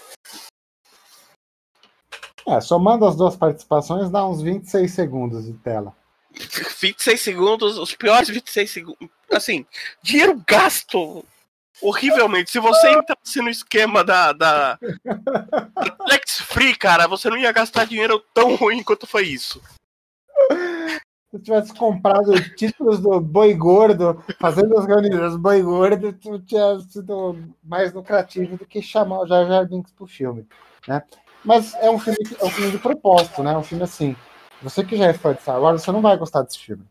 [2.49, 5.95] É, somando as duas participações, dá uns 26 segundos de tela.
[6.81, 9.09] 26 segundos, os piores 26 segundos.
[9.31, 9.67] Assim,
[10.03, 11.25] dinheiro gasto
[11.83, 12.51] horrivelmente.
[12.51, 14.79] Se você entrasse no esquema da, da,
[16.07, 19.61] Flex Free, cara, você não ia gastar dinheiro tão ruim quanto foi isso.
[21.29, 26.79] Se tivesse comprado títulos do Boi Gordo, fazendo as reuniões do Boi Gordo, tu tinha
[26.89, 30.47] sido mais lucrativo do que chamar o Jar Jar Binks pro filme,
[30.87, 31.03] né?
[31.45, 33.53] Mas é um filme, é um filme de propósito, né?
[33.53, 34.17] É um filme assim.
[34.63, 36.85] Você que já é fã de Star Wars, você não vai gostar desse filme.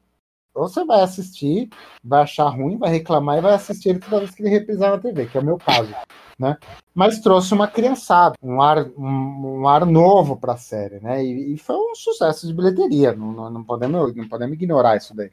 [0.55, 1.69] Ou você vai assistir,
[2.01, 4.97] vai achar ruim, vai reclamar e vai assistir ele toda vez que ele reprisar na
[4.97, 5.93] TV, que é o meu caso,
[6.39, 6.57] né?
[6.93, 11.21] Mas trouxe uma criançada, um ar, um, um ar novo para a série, né?
[11.23, 13.13] E, e, foi um sucesso de bilheteria.
[13.13, 15.31] Não, não, não, podemos, não podemos ignorar isso daí.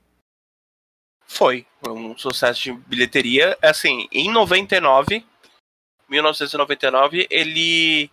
[1.25, 3.57] Foi, um sucesso de bilheteria.
[3.63, 5.25] Assim, em 99,
[6.09, 8.11] 1999, ele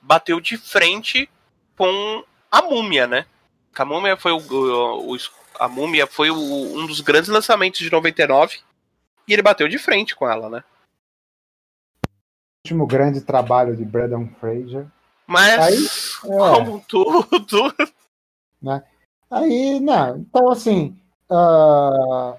[0.00, 1.28] bateu de frente
[1.76, 3.26] com a Múmia, né?
[3.76, 5.16] A Múmia foi o, o, o
[5.58, 8.60] a Múmia foi o, um dos grandes lançamentos de 99
[9.26, 10.64] e ele bateu de frente com ela, né?
[12.64, 14.86] Último grande trabalho de Brandon Fraser.
[15.26, 17.74] Mas Aí, é, como tudo,
[18.62, 18.82] né?
[19.30, 20.98] Aí, não, então assim,
[21.30, 22.36] uh,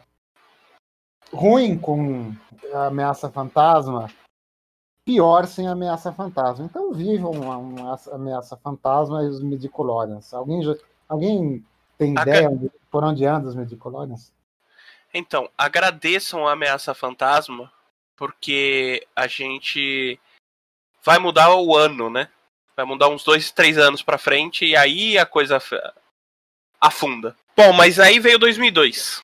[1.32, 2.34] ruim com
[2.74, 4.10] ameaça fantasma
[5.10, 6.66] pior sem ameaça fantasma.
[6.66, 10.32] Então vivam uma, uma ameaça fantasma e os medicolórias.
[10.36, 10.62] Alguém,
[11.10, 11.66] alguém
[11.98, 14.32] tem ideia onde, por onde andam os medicolórias?
[15.12, 17.72] Então, agradeçam a ameaça fantasma,
[18.16, 20.20] porque a gente
[21.04, 22.30] vai mudar o ano, né?
[22.78, 25.60] Vai mudar uns dois, três anos para frente e aí a coisa
[26.80, 27.36] afunda.
[27.58, 29.20] Bom, mas aí veio 2002.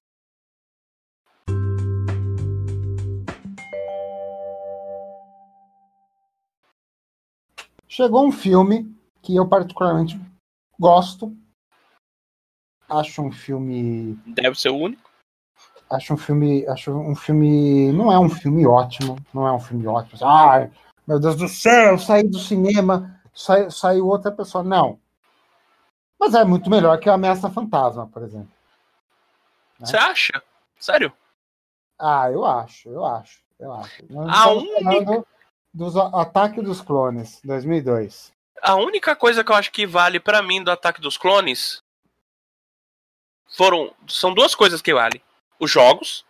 [7.87, 10.19] Chegou um filme que eu particularmente
[10.77, 11.33] gosto.
[12.89, 14.19] Acho um filme.
[14.27, 15.09] Deve ser o único.
[15.89, 16.67] Acho um filme.
[16.67, 17.91] Acho um filme.
[17.91, 19.17] Não é um filme ótimo.
[19.33, 20.19] Não é um filme ótimo.
[20.27, 20.71] Ai,
[21.07, 24.63] meu Deus do céu, saí do cinema, sai, saiu outra pessoa.
[24.63, 24.99] Não.
[26.19, 28.49] Mas é muito melhor que a Ameaça Fantasma, por exemplo.
[29.79, 29.85] Né?
[29.85, 30.41] Você acha?
[30.79, 31.11] Sério?
[31.99, 34.03] Ah, eu acho, eu acho, eu acho.
[34.27, 35.25] a única
[35.73, 38.33] dos Ataque dos Clones, 2002.
[38.61, 41.83] A única coisa que eu acho que vale para mim do Ataque dos Clones
[43.47, 45.21] foram são duas coisas que vale.
[45.59, 46.25] Os jogos,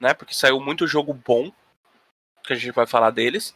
[0.00, 0.14] né?
[0.14, 1.52] Porque saiu muito jogo bom,
[2.42, 3.54] que a gente vai falar deles,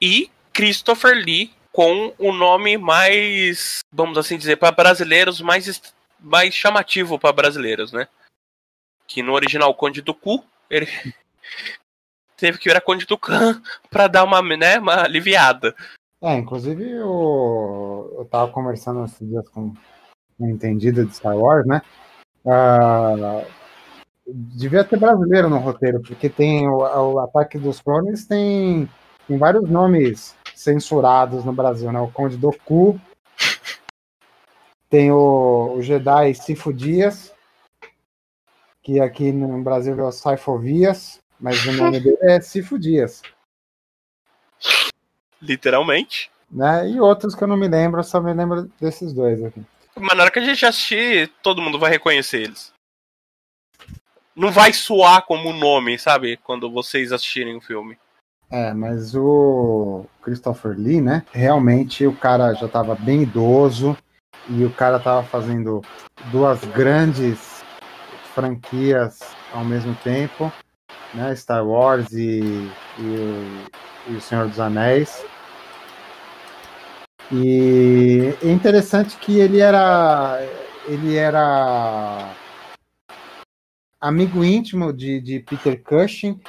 [0.00, 7.18] e Christopher Lee com o nome mais, vamos assim dizer, para brasileiros mais mais chamativo
[7.18, 8.08] para brasileiros, né?
[9.06, 10.86] Que no original Conde do Cu, ele
[12.36, 13.60] teve que virar Conde do Khan
[13.90, 15.74] pra dar uma, né, uma aliviada.
[16.22, 19.74] É, inclusive eu, eu tava conversando esses dias com
[20.40, 21.80] entendido de Star Wars, né?
[22.44, 23.44] Uh,
[24.26, 28.88] devia ter brasileiro no roteiro, porque tem o, o Ataque dos Clones tem,
[29.26, 32.00] tem vários nomes censurados no Brasil, né?
[32.00, 33.00] O Conde Doku,
[34.88, 37.34] tem o, o Jedi Sifo Dias,
[38.82, 43.22] que aqui no Brasil é o Saifovias, mas o nome dele é Sifo Dias.
[45.40, 46.30] Literalmente.
[46.50, 46.90] Né?
[46.90, 49.60] E outros que eu não me lembro, só me lembro desses dois aqui.
[49.98, 52.72] Mas na hora que a gente assistir, todo mundo vai reconhecer eles.
[54.34, 56.36] Não vai soar como nome, sabe?
[56.36, 57.98] Quando vocês assistirem o filme.
[58.50, 61.24] É, mas o Christopher Lee, né?
[61.32, 63.96] Realmente o cara já estava bem idoso
[64.48, 65.82] e o cara estava fazendo
[66.30, 67.64] duas grandes
[68.34, 69.20] franquias
[69.52, 70.52] ao mesmo tempo,
[71.14, 71.34] né?
[71.34, 73.66] Star Wars e, e,
[74.08, 75.24] e o Senhor dos Anéis.
[77.32, 80.38] E é interessante que ele era
[80.88, 82.32] ele era
[84.00, 86.40] amigo íntimo de, de Peter Cushing,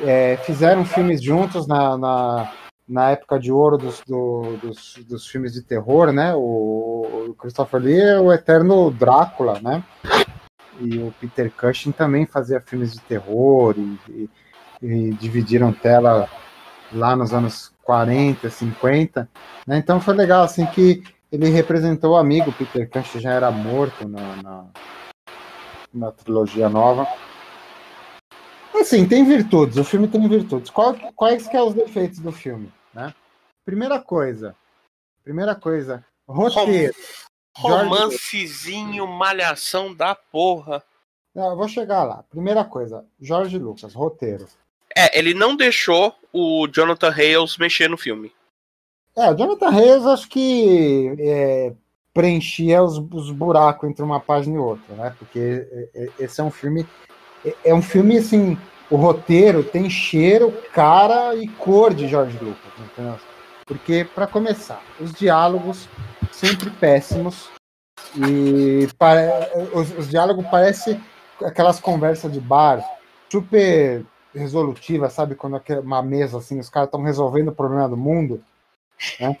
[0.00, 2.52] é, fizeram filmes juntos na, na,
[2.86, 6.34] na época de ouro dos, do, dos, dos, filmes de terror, né?
[6.34, 9.82] O, Christopher Lee é o eterno Drácula, né?
[10.78, 14.30] E o Peter Cushing também fazia filmes de terror e, e,
[14.82, 16.28] e dividiram tela
[16.92, 19.30] lá nos anos 40, 50,
[19.64, 19.78] né?
[19.78, 24.36] Então foi legal assim que ele representou o amigo Peter Cushing já era morto na,
[24.42, 24.66] na,
[25.94, 27.06] na trilogia nova.
[28.74, 30.68] Assim, tem virtudes, o filme tem virtudes.
[30.68, 33.14] Qual, quais que são os defeitos do filme, né?
[33.64, 34.54] Primeira coisa,
[35.22, 36.94] primeira coisa, roteiro.
[37.56, 40.82] Romancezinho, malhação da porra.
[41.34, 42.22] Não, eu vou chegar lá.
[42.24, 44.46] Primeira coisa, Jorge Lucas, roteiro.
[44.96, 48.32] É, ele não deixou o Jonathan Hales mexer no filme.
[49.14, 51.72] É, o Jonathan Hales acho que é,
[52.14, 55.14] preenchia os, os, buracos entre uma página e outra, né?
[55.18, 56.86] Porque é, é, esse é um filme.
[57.44, 58.58] É, é um filme assim.
[58.88, 62.72] O roteiro tem cheiro, cara e cor de George Lucas.
[62.78, 63.18] Entendeu?
[63.66, 65.88] Porque, para começar, os diálogos
[66.30, 67.50] sempre péssimos.
[68.14, 69.28] E pare...
[69.74, 71.02] os, os diálogos parecem
[71.42, 72.80] aquelas conversas de bar
[73.30, 74.04] super
[74.36, 75.34] resolutiva, sabe?
[75.34, 78.42] Quando é uma mesa assim, os caras estão resolvendo o problema do mundo.
[79.20, 79.36] Né?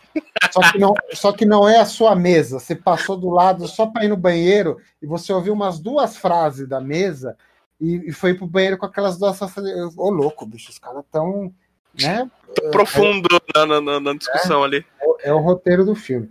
[0.50, 2.58] Só, que não, só que não é a sua mesa.
[2.58, 6.68] Você passou do lado só para ir no banheiro e você ouviu umas duas frases
[6.68, 7.36] da mesa
[7.80, 9.56] e, e foi pro banheiro com aquelas duas frases.
[9.96, 11.52] Ô, louco, bicho, os caras estão.
[12.00, 12.30] Né?
[12.70, 14.86] Profundo é, na, na, na, discussão é, ali.
[15.00, 16.30] É, é, o roteiro do filme.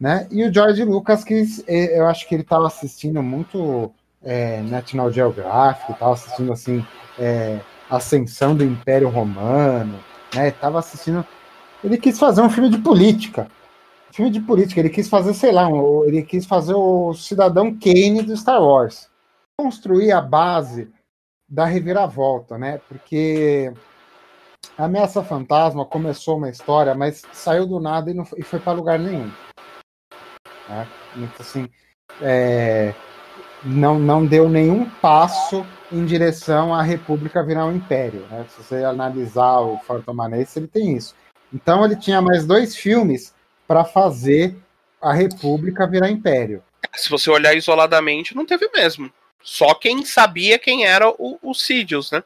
[0.00, 0.26] Né?
[0.30, 3.92] E o George Lucas, que eu acho que ele estava assistindo muito
[4.22, 6.84] é, National Geographic, estava assistindo assim.
[7.18, 7.58] É,
[7.90, 9.98] ascensão do Império Romano,
[10.34, 10.50] né?
[10.50, 11.24] Tava assistindo.
[11.82, 13.48] Ele quis fazer um filme de política.
[14.12, 14.80] Filme de política.
[14.80, 19.08] Ele quis fazer, sei lá, um, ele quis fazer o Cidadão Kane do Star Wars.
[19.58, 20.90] Construir a base
[21.48, 22.80] da reviravolta, né?
[22.88, 23.72] Porque
[24.76, 28.72] a Ameaça Fantasma começou uma história, mas saiu do nada e, não, e foi para
[28.72, 29.30] lugar nenhum.
[30.68, 30.86] Né?
[31.16, 31.68] Então, assim,
[32.20, 32.94] é,
[33.64, 38.26] não, não deu nenhum passo em direção à República virar um império.
[38.30, 38.44] Né?
[38.48, 41.14] Se você analisar o Fortomanense, ele tem isso.
[41.52, 43.34] Então ele tinha mais dois filmes
[43.66, 44.56] para fazer
[45.00, 46.62] a República virar império.
[46.94, 49.10] Se você olhar isoladamente, não teve mesmo.
[49.42, 52.22] Só quem sabia quem era o, o Sidious, né?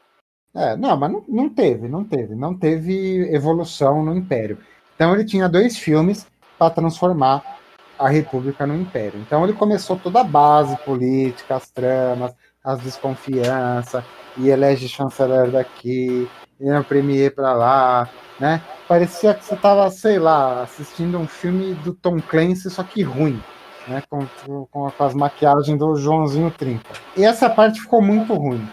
[0.55, 2.35] É, não, mas não, não teve, não teve.
[2.35, 4.57] Não teve evolução no Império.
[4.95, 6.27] Então ele tinha dois filmes
[6.57, 7.59] para transformar
[8.03, 9.19] a República no Império.
[9.19, 14.03] Então ele começou toda a base política, as tramas, as desconfianças,
[14.37, 18.09] e elege chanceler daqui, e é premier para lá,
[18.39, 18.61] né?
[18.87, 23.41] Parecia que você estava, sei lá, assistindo um filme do Tom Clancy, só que ruim,
[23.87, 24.03] né?
[24.09, 26.83] Com, com, com as maquiagens do Joãozinho 30.
[27.15, 28.67] E essa parte ficou muito ruim.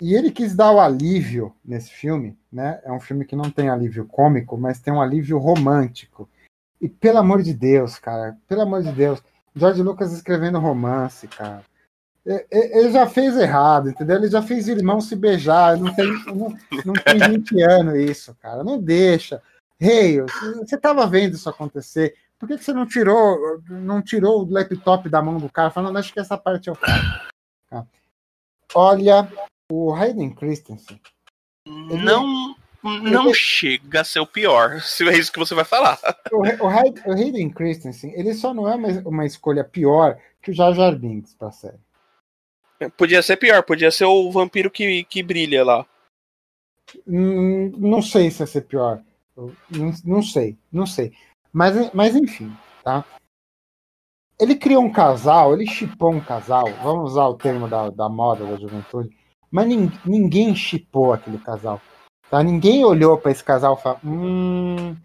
[0.00, 2.80] E ele quis dar o alívio nesse filme, né?
[2.84, 6.28] É um filme que não tem alívio cômico, mas tem um alívio romântico.
[6.80, 9.22] E pelo amor de Deus, cara, pelo amor de Deus,
[9.54, 11.62] George Lucas escrevendo romance, cara.
[12.50, 14.16] Ele já fez errado, entendeu?
[14.16, 15.76] Ele já fez irmão se beijar.
[15.76, 18.62] Não tem, não, não tem 20 anos isso, cara.
[18.62, 19.42] Não deixa.
[19.78, 22.14] Rei, você estava vendo isso acontecer.
[22.38, 25.98] Por que, que, você não tirou, não tirou o laptop da mão do cara, falando,
[25.98, 27.28] acho que essa parte eu faço.
[27.68, 27.86] Tá.
[28.74, 29.28] Olha,
[29.70, 31.00] o Hayden Christensen.
[31.66, 35.64] Ele, não, não ele, chega a ser o pior, se é isso que você vai
[35.64, 35.98] falar.
[36.32, 40.54] O, o, o Hayden Christensen, ele só não é uma, uma escolha pior que o
[40.54, 41.78] Jar Jar Binks pra série.
[42.96, 45.86] Podia ser pior, podia ser o vampiro que, que brilha lá.
[47.06, 49.02] Hum, não sei se ia ser pior.
[49.36, 51.12] Não, não sei, não sei.
[51.52, 52.50] Mas, mas enfim,
[52.82, 53.04] tá?
[54.40, 58.46] ele criou um casal, ele chipou um casal, vamos usar o termo da, da moda
[58.46, 59.14] da juventude,
[59.50, 61.80] mas nin, ninguém chipou aquele casal.
[62.30, 62.42] Tá?
[62.42, 64.96] Ninguém olhou para esse casal e falou: hum,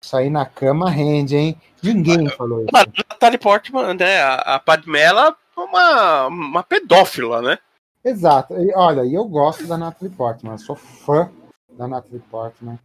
[0.00, 1.60] isso aí na cama rende, hein?
[1.82, 2.70] Ninguém falou isso.
[2.74, 2.84] A
[3.14, 4.20] Natalie Portman, né?
[4.20, 7.58] A, a Padmela é uma, uma pedófila, né?
[8.04, 8.54] Exato.
[8.54, 10.54] E, olha, e eu gosto da Natalie Portman.
[10.54, 11.30] Eu sou fã
[11.70, 12.78] da Natalie Portman.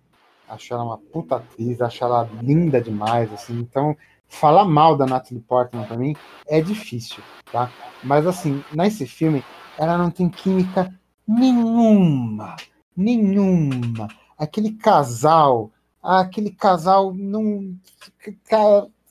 [0.47, 3.59] Acho ela uma puta atriz, acho ela linda demais, assim.
[3.59, 3.97] Então,
[4.29, 6.15] falar mal da Natalie Portman pra mim
[6.47, 7.21] é difícil,
[7.51, 7.69] tá?
[8.03, 9.43] Mas, assim, nesse filme,
[9.77, 10.93] ela não tem química
[11.27, 12.55] nenhuma.
[12.97, 14.07] Nenhuma.
[14.37, 15.71] Aquele casal
[16.07, 17.75] aquele casal não.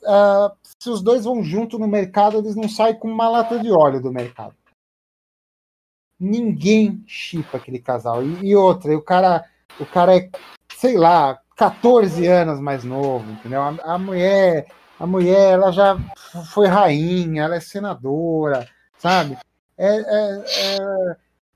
[0.02, 3.70] Uh, se os dois vão junto no mercado, eles não saem com uma lata de
[3.70, 4.54] óleo do mercado.
[6.18, 8.22] Ninguém chipa aquele casal.
[8.22, 9.44] E, e, outra, o cara,
[9.78, 10.30] o cara é,
[10.74, 13.60] sei lá, 14 anos mais novo, entendeu?
[13.60, 14.66] A, a mulher,
[14.98, 15.98] a mulher, ela já
[16.52, 19.36] foi rainha, ela é senadora, sabe?
[19.76, 20.44] É, é,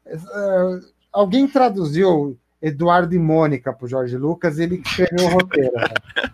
[0.07, 0.81] é, é
[1.12, 5.73] alguém traduziu Eduardo e Mônica pro Jorge Lucas, ele escreveu o roteiro.
[5.74, 6.31] Né?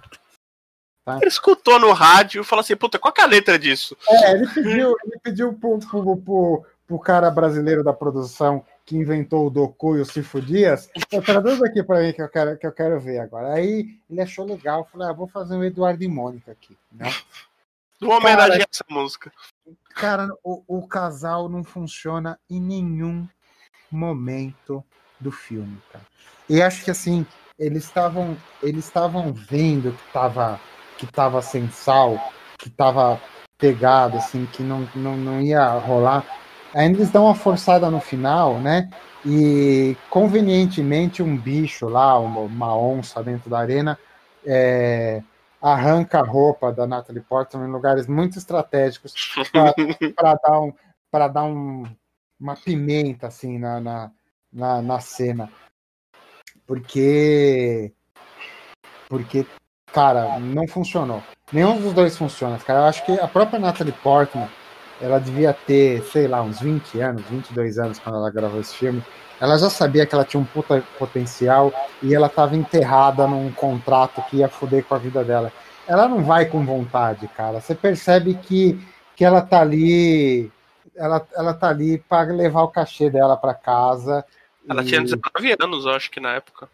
[1.04, 1.18] Tá?
[1.18, 3.96] Ele escutou no rádio e falou assim: puta, qual é a letra disso?
[4.08, 9.46] É, ele pediu, ele pediu pro, pro, pro, pro cara brasileiro da produção que inventou
[9.46, 10.88] o Doku e o Cifo Dias,
[11.24, 13.54] traduz aqui para mim que eu, quero, que eu quero ver agora.
[13.54, 16.76] Aí ele achou legal, falou: ah, vou fazer um Eduardo e Mônica aqui.
[16.90, 17.08] Né?
[18.00, 19.32] Do homenagem a essa música.
[19.94, 23.26] Cara, o, o casal não funciona em nenhum
[23.90, 24.84] momento
[25.18, 26.04] do filme, cara.
[26.48, 27.26] E acho que assim,
[27.58, 30.60] eles estavam eles estavam vendo que tava
[30.98, 33.20] que tava sem sal, que tava
[33.58, 36.24] pegado assim, que não, não, não ia rolar.
[36.74, 38.90] Ainda eles dão uma forçada no final, né?
[39.24, 43.98] E convenientemente um bicho lá, uma, onça dentro da arena,
[44.44, 45.22] é,
[45.60, 49.14] arranca a roupa da Natalie Portman em lugares muito estratégicos
[50.14, 50.72] para dar, um,
[51.32, 51.84] dar um,
[52.40, 54.10] uma pimenta assim na, na,
[54.52, 55.50] na, na cena.
[56.66, 57.92] Porque.
[59.08, 59.46] Porque,
[59.92, 61.22] cara, não funcionou.
[61.52, 62.80] Nenhum dos dois funciona, cara.
[62.80, 64.48] Eu acho que a própria Natalie Portman,
[65.00, 69.02] ela devia ter, sei lá, uns 20 anos, 22 anos quando ela gravou esse filme.
[69.40, 71.72] Ela já sabia que ela tinha um puta potencial
[72.02, 75.52] e ela estava enterrada num contrato que ia foder com a vida dela.
[75.86, 77.60] Ela não vai com vontade, cara.
[77.60, 78.80] Você percebe que,
[79.14, 80.50] que ela tá ali
[80.96, 84.24] ela, ela tá ali para levar o cachê dela para casa
[84.68, 84.86] ela e...
[84.86, 86.68] tinha 19 anos, eu acho que na época.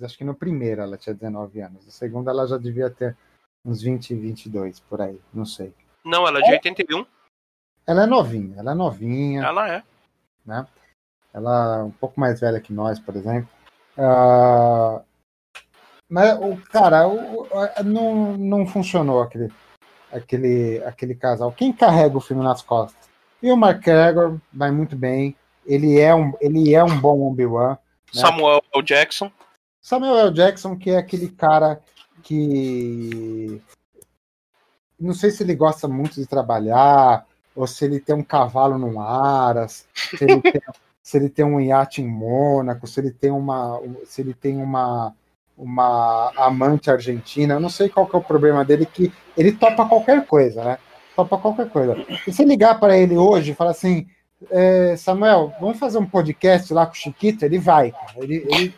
[0.00, 1.84] Acho que no primeiro ela tinha 19 anos.
[1.84, 3.16] No segundo ela já devia ter
[3.64, 5.72] uns 20, 22 por aí, não sei.
[6.04, 6.52] Não, ela é de é...
[6.54, 7.06] 81.
[7.86, 9.42] Ela é novinha, ela é novinha.
[9.42, 9.82] Ela é.
[10.44, 10.66] Né?
[11.32, 13.48] Ela é um pouco mais velha que nós, por exemplo.
[13.96, 15.02] Uh...
[16.08, 17.48] Mas o cara, o,
[17.84, 19.50] não, não funcionou aquele,
[20.12, 21.50] aquele, aquele casal.
[21.52, 23.08] Quem carrega o filme nas costas?
[23.42, 25.36] E o Mark Gregor vai muito bem.
[25.66, 27.70] Ele é um, ele é um bom Obi-Wan.
[27.70, 27.78] Né?
[28.20, 28.82] Samuel L.
[28.84, 29.30] Jackson.
[29.80, 30.32] Samuel L.
[30.32, 31.80] Jackson, que é aquele cara
[32.22, 33.60] que.
[34.98, 39.00] Não sei se ele gosta muito de trabalhar, ou se ele tem um cavalo no
[39.00, 40.62] Aras, se ele tem,
[41.02, 43.80] se ele tem um iate em Mônaco, se ele tem uma.
[44.04, 45.14] Se ele tem uma
[45.56, 49.86] uma amante argentina, eu não sei qual que é o problema dele, que ele topa
[49.86, 50.78] qualquer coisa, né?
[51.14, 51.96] Topa qualquer coisa.
[52.26, 54.06] E se ligar para ele hoje e falar assim,
[54.50, 57.44] é, Samuel, vamos fazer um podcast lá com o Chiquito?
[57.44, 57.94] Ele vai.
[58.16, 58.74] Ele, ele,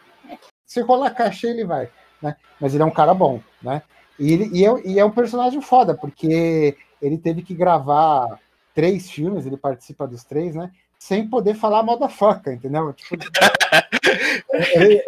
[0.66, 1.88] se rolar cachê, ele vai.
[2.20, 2.36] Né?
[2.60, 3.82] Mas ele é um cara bom, né?
[4.18, 8.38] E, ele, e, é, e é um personagem foda, porque ele teve que gravar
[8.74, 10.70] três filmes, ele participa dos três, né?
[10.98, 12.92] Sem poder falar motherfucker, entendeu?
[12.92, 13.16] Tipo,
[14.74, 15.02] ele,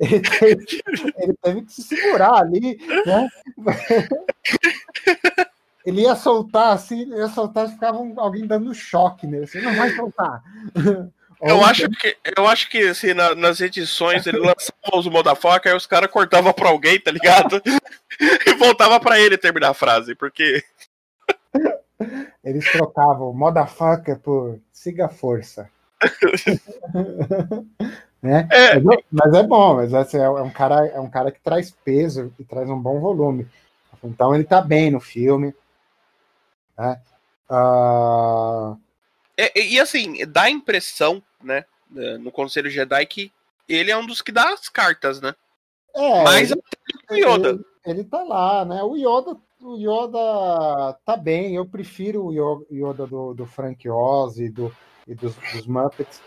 [0.00, 0.82] ele, teve,
[1.18, 3.28] ele, teve, que se segurar ali, né?
[5.88, 9.46] ele ia soltar assim, ia soltar, ficava alguém dando choque nele.
[9.46, 10.42] Você não vai soltar.
[11.40, 15.78] Eu acho que, eu acho que assim, na, nas edições ele lançava os motherfucker, aí
[15.78, 17.62] os caras cortavam pra alguém, tá ligado?
[18.44, 20.64] e voltava pra ele terminar a frase, porque.
[22.42, 25.70] Eles trocavam motherfucker por siga força.
[28.20, 28.48] né?
[28.50, 28.80] É.
[29.12, 32.42] Mas é bom, mas assim, é um cara, é um cara que traz peso e
[32.42, 33.46] traz um bom volume.
[34.02, 35.54] Então ele tá bem no filme.
[36.78, 37.00] Né?
[37.50, 38.78] Uh...
[39.36, 41.64] É, e assim, dá a impressão, né,
[42.20, 43.32] no Conselho Jedi que
[43.68, 45.34] ele é um dos que dá as cartas, né?
[45.94, 46.62] É, Mas ele,
[47.10, 47.48] o Yoda.
[47.50, 48.82] Ele, ele tá lá, né?
[48.82, 51.54] O Yoda, o Yoda tá bem.
[51.54, 54.74] Eu prefiro o Yoda do, do Frank Oz e, do,
[55.06, 56.20] e dos, dos Muppets.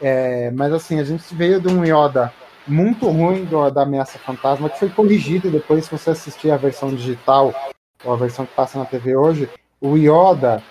[0.00, 2.32] É, mas assim, a gente veio de um Yoda
[2.66, 6.94] muito ruim do, da Ameaça Fantasma, que foi corrigido depois, se você assistir a versão
[6.94, 7.54] digital,
[8.04, 9.48] ou a versão que passa na TV hoje,
[9.80, 10.62] o Yoda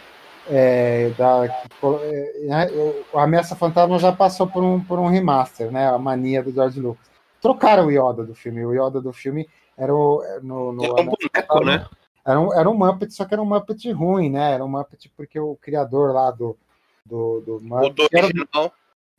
[0.48, 2.68] é, da, é, né,
[3.14, 5.88] a Ameaça Fantasma já passou por um, por um remaster, né?
[5.88, 7.10] A mania do George Lucas.
[7.41, 8.65] Trocaram o Yoda do filme.
[8.65, 10.23] O Yoda do filme era o.
[10.41, 11.86] No, no, é um boneco, né?
[12.26, 14.53] Era um, era um Muppet, só que era um Muppet ruim, né?
[14.53, 16.57] Era um Muppet porque o criador lá do,
[17.06, 18.02] do, do Muppet.
[18.03, 18.72] O que, era,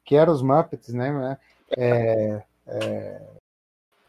[0.05, 1.39] que era os Muppets, né?
[1.77, 3.23] É, é,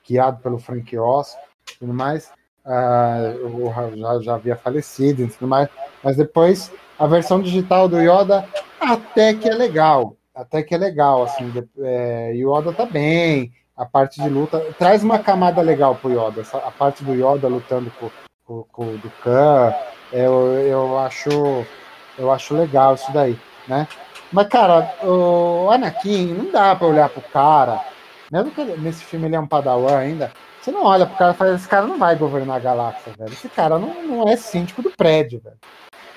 [0.08, 1.38] guiado pelo Frank Oz
[1.72, 2.32] e tudo mais.
[2.68, 5.70] Uh, já, já havia falecido e tudo mais.
[6.04, 8.46] Mas depois a versão digital do Yoda
[8.80, 10.16] até que é legal.
[10.36, 11.52] Até que é legal, assim.
[11.80, 13.54] É, Yoda tá bem.
[13.76, 16.44] A parte de luta traz uma camada legal pro Yoda.
[16.54, 18.10] A parte do Yoda lutando com,
[18.44, 19.74] com, com o Dukan,
[20.12, 21.66] eu, eu acho
[22.18, 23.38] eu acho legal isso daí,
[23.68, 23.88] né?
[24.32, 27.80] Mas, cara, o Anakin, não dá pra olhar pro cara.
[28.32, 30.32] Mesmo que nesse filme ele é um padawan ainda,
[30.68, 33.32] você não olha pro cara e fala, esse cara não vai governar a galáxia, velho.
[33.32, 35.56] Esse cara não, não é síndico do prédio, velho.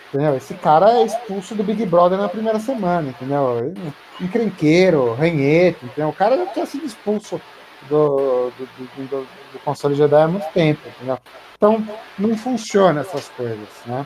[0.09, 0.37] Entendeu?
[0.37, 3.73] Esse cara é expulso do Big Brother na primeira semana, entendeu?
[4.21, 6.09] Encrenqueiro, ranhete, entendeu?
[6.09, 7.41] O cara já tinha sido expulso
[7.89, 11.19] do, do, do, do, do console Jedi há muito tempo, entendeu?
[11.57, 11.87] Então,
[12.19, 14.05] não funciona essas coisas, né?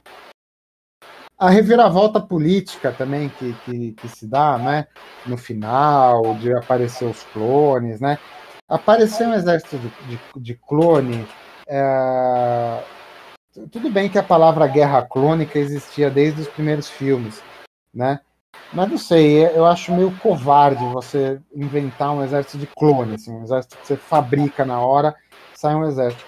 [1.38, 4.88] A reviravolta política também que, que, que se dá, né?
[5.24, 8.18] No final, de aparecer os clones, né?
[8.68, 11.26] Aparecer um exército de, de, de clone
[11.66, 12.84] é,
[13.70, 17.42] tudo bem que a palavra guerra clônica existia desde os primeiros filmes,
[17.92, 18.20] né?
[18.72, 23.44] Mas não sei, eu acho meio covarde você inventar um exército de clones, assim, um
[23.44, 25.14] exército que você fabrica na hora,
[25.54, 26.24] sai um exército.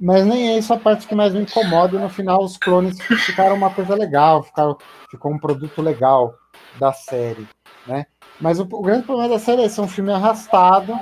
[0.00, 1.98] Mas nem é isso a parte que mais me incomoda.
[1.98, 4.78] No final, os clones ficaram uma coisa legal, ficaram,
[5.10, 6.34] ficou um produto legal
[6.78, 7.46] da série,
[7.86, 8.06] né?
[8.40, 10.98] Mas o, o grande problema da série é ser um filme arrastado,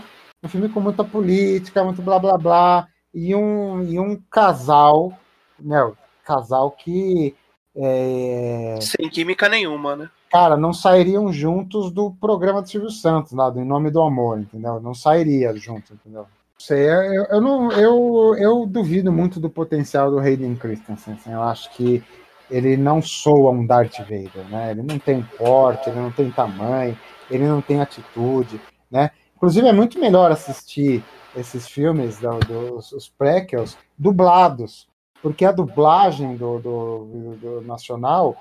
[0.46, 5.12] um filme com muita política, muito blá blá blá, e um, e um casal
[5.58, 7.34] meu, casal que.
[7.74, 8.78] É...
[8.80, 10.10] Sem química nenhuma, né?
[10.30, 14.38] Cara, não sairiam juntos do programa do Silvio Santos, lá do Em Nome do Amor,
[14.38, 14.80] entendeu?
[14.80, 16.26] Não sairia junto, entendeu?
[16.58, 21.14] Sei, eu, eu, não, eu, eu duvido muito do potencial do Hayden Christensen.
[21.14, 22.02] Assim, eu acho que
[22.50, 24.70] ele não soa um Darth Vader, né?
[24.70, 26.98] Ele não tem porte, ele não tem tamanho,
[27.30, 28.58] ele não tem atitude,
[28.90, 29.10] né?
[29.36, 31.04] Inclusive é muito melhor assistir
[31.36, 34.88] esses filmes, do, dos os prequels, dublados,
[35.22, 38.36] porque a dublagem do, do, do, nacional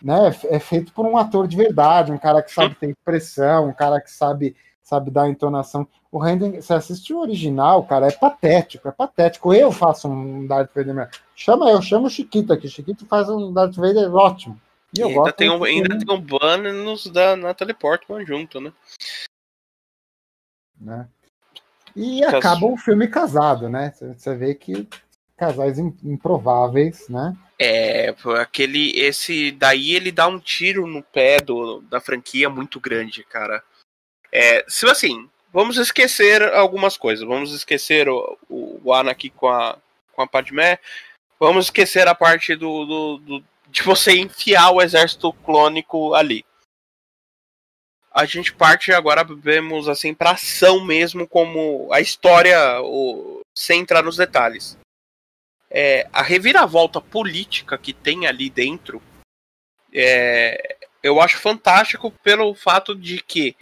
[0.00, 3.72] né, é feito por um ator de verdade, um cara que sabe ter expressão, um
[3.72, 4.54] cara que sabe
[4.86, 5.84] sabe dar entonação.
[6.12, 9.52] O Randall, você assiste o original, cara, é patético, é patético.
[9.52, 11.10] Eu faço um Darth Vader.
[11.34, 12.68] Chama eu, chamo o Chiquito aqui.
[12.68, 14.60] Chiquito faz um Darth Vader ótimo.
[14.96, 16.72] E, e ainda, gosto tem um, ainda tem um Banner
[17.12, 18.72] da Natalie Portman junto, né?
[20.80, 21.08] Né?
[21.94, 23.92] E acaba o filme casado, né?
[24.16, 24.86] Você vê que
[25.36, 27.36] casais improváveis, né?
[27.58, 28.90] É, aquele.
[28.98, 33.62] Esse daí ele dá um tiro no pé do, da franquia muito grande, cara.
[34.30, 37.26] É, se assim, vamos esquecer algumas coisas.
[37.26, 39.78] Vamos esquecer o, o, o Anakin com a,
[40.12, 40.78] com a Padmé.
[41.40, 46.44] Vamos esquecer a parte do, do, do, de você enfiar o exército clônico ali.
[48.16, 54.02] A gente parte agora, vemos assim, pra ação mesmo, como a história, o, sem entrar
[54.02, 54.78] nos detalhes
[55.70, 59.02] é, a reviravolta política que tem ali dentro,
[59.92, 63.56] é, eu acho fantástico pelo fato de que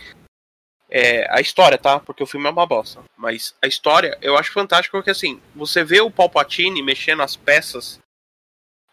[0.91, 1.99] é, a história, tá?
[1.99, 3.03] Porque o filme é uma bosta.
[3.17, 7.99] Mas a história eu acho fantástico porque assim, você vê o Palpatine mexendo as peças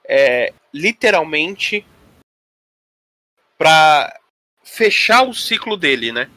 [0.08, 1.86] é, literalmente
[3.58, 4.20] para
[4.64, 6.30] fechar o ciclo dele, né?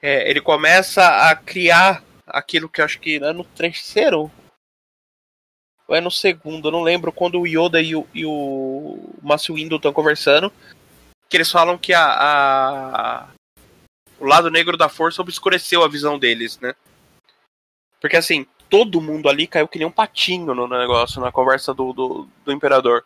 [0.00, 4.30] É, ele começa a criar aquilo que eu acho que é no terceiro
[5.86, 9.52] ou é no segundo, eu não lembro, quando o Yoda e o, e o Mace
[9.52, 10.52] Windu estão conversando,
[11.28, 13.28] que eles falam que a, a,
[14.18, 16.74] o lado negro da força obscureceu a visão deles, né?
[18.00, 21.92] Porque assim, todo mundo ali caiu que nem um patinho no negócio, na conversa do,
[21.92, 23.04] do, do Imperador.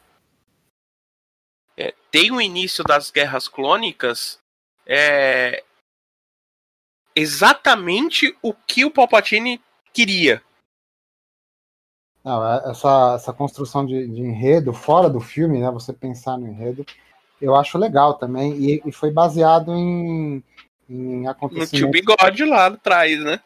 [1.76, 4.38] É, tem o início das guerras clônicas
[4.86, 5.62] é,
[7.14, 9.60] exatamente o que o Palpatine
[9.92, 10.42] queria.
[12.24, 15.70] Não, é, essa, essa construção de, de, enredo fora do filme, né?
[15.70, 16.84] Você pensar no enredo,
[17.40, 18.54] eu acho legal também.
[18.54, 20.42] E, e foi baseado em,
[20.88, 21.80] em acontecimentos.
[21.80, 23.40] No tio Bigode lá atrás, né?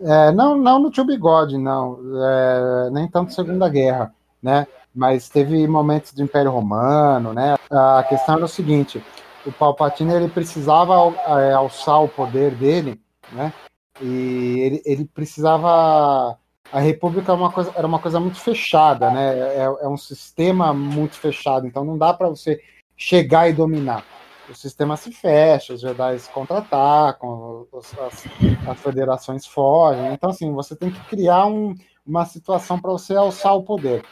[0.00, 1.98] É, não, não no tio Bigode, não.
[2.24, 4.12] É, nem tanto Segunda Guerra,
[4.42, 4.66] né?
[4.94, 7.56] Mas teve momentos do Império Romano, né?
[7.70, 9.02] A questão era o seguinte:
[9.44, 10.94] o Palpatine ele precisava
[11.40, 13.00] é, alçar o poder dele,
[13.32, 13.52] né?
[14.00, 16.38] E ele, ele precisava
[16.72, 19.38] a República é uma coisa, era uma coisa muito fechada, né?
[19.38, 22.60] É, é um sistema muito fechado, então não dá para você
[22.96, 24.04] chegar e dominar.
[24.48, 28.26] O sistema se fecha, os Jedi contra-atacam, as,
[28.68, 30.12] as, federações fogem.
[30.12, 34.04] Então, assim, você tem que criar um, uma situação para você alçar o poder.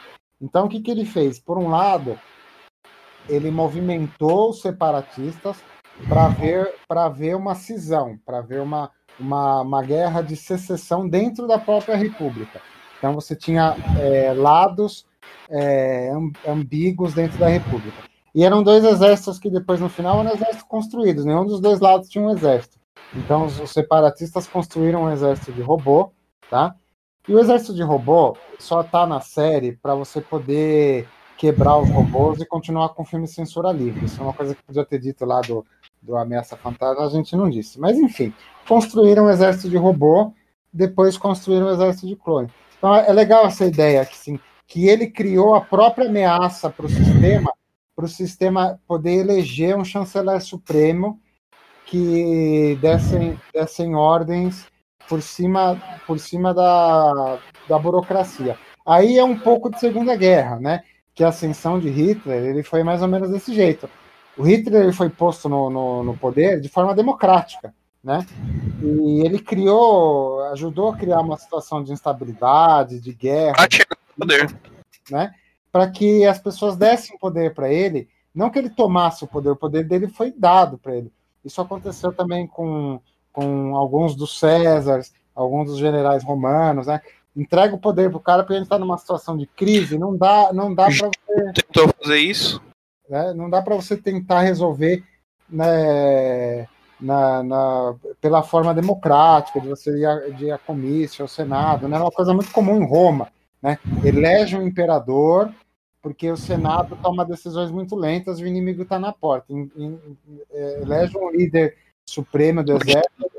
[0.43, 1.39] Então, o que, que ele fez?
[1.39, 2.19] Por um lado,
[3.29, 5.55] ele movimentou os separatistas
[6.09, 6.75] para ver,
[7.15, 12.61] ver uma cisão, para ver uma, uma, uma guerra de secessão dentro da própria República.
[12.97, 15.05] Então você tinha é, lados
[15.49, 16.11] é,
[16.45, 18.03] ambíguos dentro da República.
[18.35, 21.23] E eram dois exércitos que depois, no final, eram exércitos construídos.
[21.23, 22.77] Nenhum dos dois lados tinha um exército.
[23.15, 26.11] Então os, separatistas construíram um exército de robô,
[26.49, 26.75] tá?
[27.27, 32.41] E o exército de robô só está na série para você poder quebrar os robôs
[32.41, 34.05] e continuar com o filme censura livre.
[34.05, 35.65] Isso é uma coisa que podia ter dito lá do,
[36.01, 37.79] do Ameaça Fantasma, a gente não disse.
[37.79, 38.33] Mas enfim,
[38.67, 40.33] construíram um exército de robô,
[40.71, 42.49] depois construíram um exército de clone.
[42.77, 44.37] Então é legal essa ideia que, assim,
[44.67, 47.53] que ele criou a própria ameaça para o sistema,
[47.95, 51.21] para o sistema poder eleger um chanceler supremo
[51.85, 54.65] que dessem, dessem ordens
[55.07, 58.57] por cima, por cima da, da burocracia.
[58.85, 60.83] Aí é um pouco de Segunda Guerra, né?
[61.13, 63.89] Que a ascensão de Hitler ele foi mais ou menos desse jeito.
[64.37, 67.73] O Hitler ele foi posto no, no, no poder de forma democrática,
[68.03, 68.25] né?
[68.81, 73.55] E ele criou, ajudou a criar uma situação de instabilidade, de guerra,
[74.17, 74.59] poder,
[75.09, 75.33] né?
[75.71, 79.55] Para que as pessoas dessem poder para ele, não que ele tomasse o poder, o
[79.55, 81.11] poder dele foi dado para ele.
[81.45, 82.99] Isso aconteceu também com,
[83.33, 87.01] com alguns dos Césares, alguns dos generais romanos, né?
[87.35, 90.73] Entrega o poder pro cara porque ele está numa situação de crise, não dá, não
[90.73, 91.53] dá para você.
[91.53, 92.61] Tentou fazer isso?
[93.09, 93.33] Né?
[93.33, 95.03] Não dá para você tentar resolver
[95.49, 96.67] né,
[97.01, 101.87] na, na, pela forma democrática, de você ir a, de ir a comício, ao Senado.
[101.87, 101.97] Né?
[101.97, 103.29] É uma coisa muito comum em Roma.
[103.61, 103.79] Né?
[104.03, 105.51] Elege um imperador,
[106.03, 109.51] porque o Senado toma decisões muito lentas e o inimigo está na porta.
[110.51, 111.75] É, elege um líder
[112.09, 113.31] supremo do exército,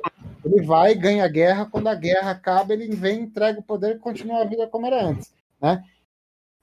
[0.45, 1.67] ele vai e ganha a guerra.
[1.67, 5.05] Quando a guerra acaba, ele vem, entrega o poder e continua a vida como era
[5.05, 5.33] antes.
[5.61, 5.83] Né?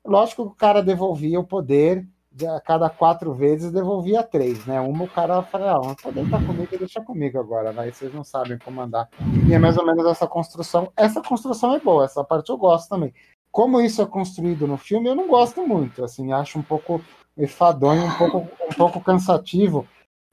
[0.05, 2.07] Lógico que o cara devolvia o poder
[2.47, 4.79] a cada quatro vezes devolvia três, né?
[4.79, 7.91] Uma o cara fala, ah, poder estar comigo, deixa comigo agora, né?
[7.91, 9.09] Vocês não sabem comandar.
[9.47, 10.91] E é mais ou menos essa construção.
[10.95, 13.13] Essa construção é boa, essa parte eu gosto também.
[13.51, 17.01] Como isso é construído no filme, eu não gosto muito, assim, acho um pouco
[17.37, 19.85] enfadonho, um pouco, um pouco cansativo.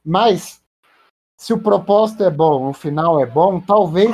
[0.04, 0.62] Mas
[1.38, 4.10] se o propósito é bom, o final é bom, talvez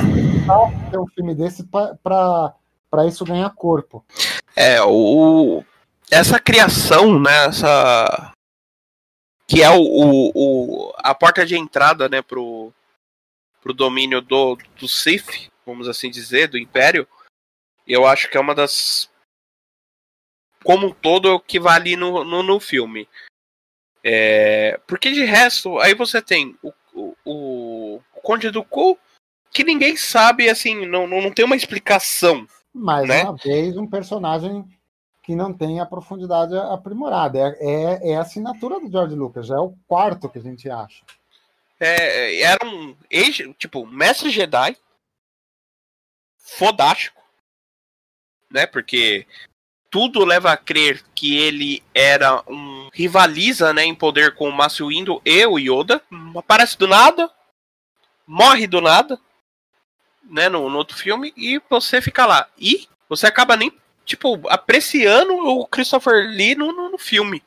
[0.90, 2.55] ter um filme desse para
[3.09, 4.05] isso ganhar corpo.
[4.55, 5.64] É, o,
[6.10, 8.32] essa criação, né, essa
[9.46, 12.70] que é o, o, o, a porta de entrada, né, pro,
[13.62, 17.09] pro domínio do, do Sith, vamos assim dizer, do Império,
[17.86, 19.10] eu acho que é uma das
[20.62, 23.09] como um todo que vale no, no, no filme.
[24.02, 26.72] É, porque de resto, aí você tem o,
[27.24, 28.98] o, o, Conde do Cu,
[29.51, 32.47] que ninguém sabe, assim, não, não, não tem uma explicação.
[32.72, 33.22] Mais né?
[33.22, 34.64] uma vez, um personagem
[35.22, 37.39] que não tem a profundidade aprimorada.
[37.39, 41.02] É, é, é, a assinatura do George Lucas, é o quarto que a gente acha.
[41.81, 42.94] É, era um
[43.59, 44.76] tipo, mestre Jedi
[46.39, 47.22] fodástico,
[48.51, 48.66] né?
[48.66, 49.26] Porque
[49.94, 55.22] tudo leva a crer que ele era um rivaliza, né, em poder com o Windu
[55.24, 56.02] e o Yoda.
[56.36, 57.30] Aparece do nada,
[58.26, 59.20] morre do nada,
[60.24, 62.48] né, no, no outro filme e você fica lá.
[62.58, 63.72] E você acaba nem
[64.04, 67.40] tipo, apreciando o Christopher Lee no, no, no filme.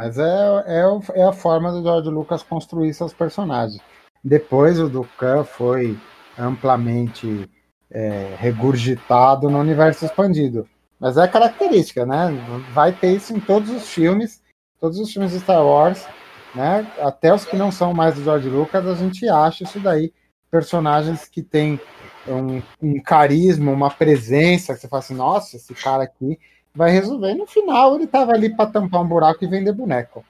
[0.00, 0.24] Mas é,
[0.66, 3.80] é, é, a forma do George Lucas construir seus personagens.
[4.24, 5.96] Depois o Dukan foi
[6.36, 7.48] amplamente
[7.92, 10.68] é, regurgitado no universo expandido.
[10.98, 12.28] Mas é característica, né?
[12.72, 14.42] Vai ter isso em todos os filmes,
[14.80, 16.06] todos os filmes de Star Wars,
[16.54, 16.86] né?
[17.00, 20.12] Até os que não são mais do George Lucas, a gente acha isso daí.
[20.50, 21.80] Personagens que têm
[22.26, 26.38] um, um carisma, uma presença, que você fala assim, nossa, esse cara aqui
[26.74, 27.32] vai resolver.
[27.32, 30.24] E no final ele tava ali para tampar um buraco e vender boneco.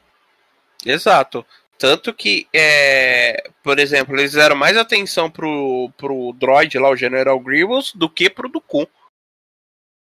[0.85, 1.45] Exato.
[1.78, 7.39] Tanto que, é, por exemplo, eles deram mais atenção pro, pro droid lá, o General
[7.40, 8.89] Grievous, do que pro Dooku.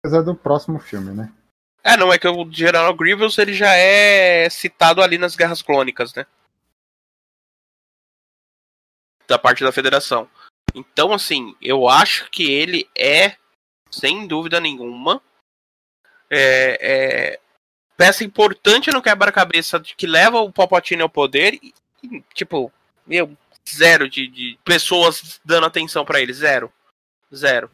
[0.02, 1.32] Apesar do próximo filme, né?
[1.82, 6.14] É, não, é que o General Grievous ele já é citado ali nas Guerras Clônicas,
[6.14, 6.26] né?
[9.26, 10.28] Da parte da Federação.
[10.74, 13.36] Então, assim, eu acho que ele é,
[13.90, 15.22] sem dúvida nenhuma,
[16.30, 17.40] é, é,
[17.99, 21.75] peça importante no quebra-cabeça que leva o Palpatine ao poder e,
[22.33, 22.73] tipo,
[23.05, 23.37] meu,
[23.69, 26.73] zero de, de pessoas dando atenção para ele, zero.
[27.35, 27.69] Zero.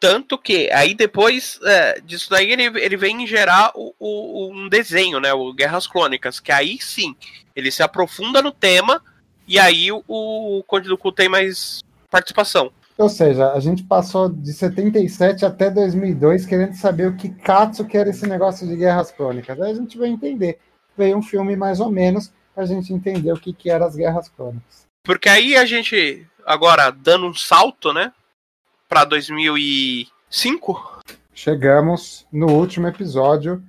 [0.00, 5.20] Tanto que aí depois é, disso daí ele, ele vem gerar o, o, um desenho,
[5.20, 5.32] né?
[5.32, 7.14] O Guerras Clônicas, que aí sim
[7.54, 9.02] ele se aprofunda no tema
[9.46, 12.72] e aí o, o Conde do Cu tem mais participação.
[13.00, 17.96] Ou seja, a gente passou de 77 até 2002 querendo saber o que Katsu que
[17.96, 19.60] era esse negócio de Guerras Crônicas.
[19.60, 20.58] Aí a gente vai entender.
[20.96, 24.28] Veio um filme mais ou menos pra gente entender o que, que eram as Guerras
[24.28, 24.86] Crônicas.
[25.02, 28.12] Porque aí a gente, agora dando um salto, né?
[28.90, 31.00] para 2005.
[31.32, 33.62] Chegamos no último episódio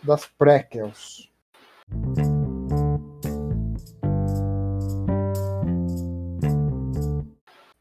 [0.00, 1.28] das prequels.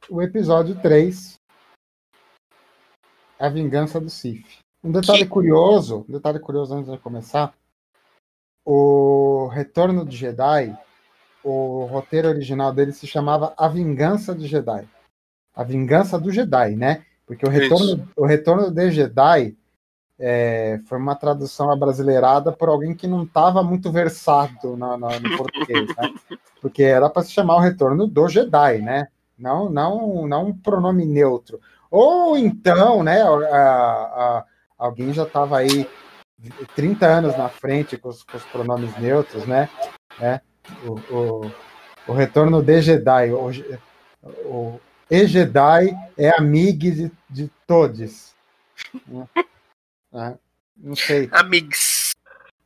[0.09, 1.35] O episódio 3,
[3.37, 4.57] A Vingança do Sif.
[4.83, 5.29] Um detalhe que...
[5.29, 7.53] curioso, um detalhe curioso antes de começar,
[8.65, 10.75] o Retorno de Jedi,
[11.43, 14.89] o roteiro original dele se chamava A Vingança de Jedi.
[15.55, 17.05] A Vingança do Jedi, né?
[17.27, 19.55] Porque o retorno, o retorno de Jedi
[20.17, 25.37] é, foi uma tradução abrasileirada por alguém que não estava muito versado no, no, no
[25.37, 26.13] português, né?
[26.59, 29.07] Porque era para se chamar o retorno do Jedi, né?
[29.39, 31.59] Não, não, não um pronome neutro.
[31.89, 33.21] Ou então, né?
[33.21, 34.45] A, a,
[34.77, 35.87] alguém já estava aí
[36.75, 39.69] 30 anos na frente com os, com os pronomes neutros, né?
[40.19, 40.41] É,
[40.85, 41.51] o, o,
[42.07, 43.31] o retorno de Jedi.
[43.31, 43.49] O,
[44.45, 44.79] o,
[45.09, 48.35] e Jedi é amigo de, de todos.
[50.13, 50.37] é,
[50.77, 51.29] não sei.
[51.31, 52.11] Amigos.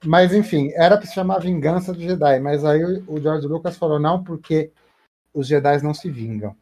[0.06, 4.00] Mas enfim, era para se chamar Vingança do Jedi, mas aí o George Lucas falou
[4.00, 4.72] não, porque
[5.34, 6.56] os Jedi não se vingam.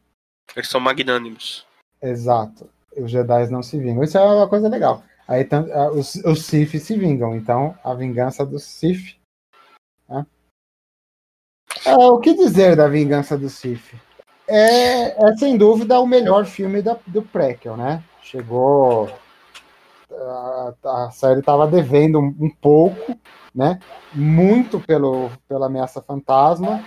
[0.56, 1.66] Eles são magnânimos.
[2.02, 2.70] Exato.
[2.96, 4.04] Os Jedi não se vingam.
[4.04, 5.04] Isso é uma coisa legal.
[5.28, 5.48] Aí
[5.94, 9.16] os, os Sith se vingam, então a vingança dos Sith.
[10.10, 10.26] Né?
[11.86, 13.94] É, o que dizer da vingança do Sith?
[14.52, 18.04] é, é sem dúvida o melhor filme da, do Prequel, né?
[18.22, 19.10] Chegou.
[20.12, 23.18] A, a série estava devendo um, um, pouco,
[23.56, 23.80] né?
[24.14, 26.84] Muito pelo, pela ameaça fantasma,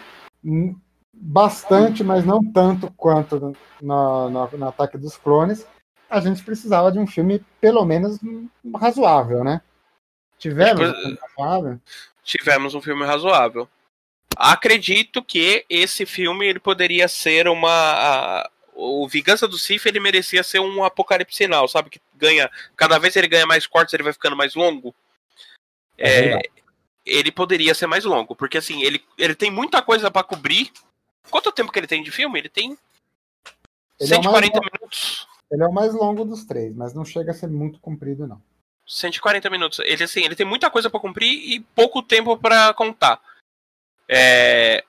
[1.17, 5.67] bastante, mas não tanto quanto no, no, no Ataque dos Clones.
[6.09, 8.19] A gente precisava de um filme, pelo menos,
[8.77, 9.61] razoável, né?
[10.39, 11.81] Tivemos um filme razoável?
[12.23, 13.69] Tivemos um filme razoável.
[14.37, 17.71] Acredito que esse filme ele poderia ser uma.
[17.71, 21.91] A, o Vingança do Sif ele merecia ser um apocalipse sinal, sabe?
[21.91, 22.51] Que ganha.
[22.77, 24.95] Cada vez ele ganha mais cortes, ele vai ficando mais longo.
[25.97, 26.41] É, é
[27.05, 30.71] ele poderia ser mais longo, porque assim, ele, ele tem muita coisa para cobrir.
[31.31, 32.39] Quanto tempo que ele tem de filme?
[32.39, 32.77] Ele tem
[33.99, 35.27] ele 140 é minutos.
[35.51, 38.43] Ele é o mais longo dos três, mas não chega a ser muito comprido, não.
[38.87, 39.79] 140 minutos.
[39.81, 43.21] Ele assim, ele tem muita coisa para cumprir e pouco tempo para contar.
[44.09, 44.85] É,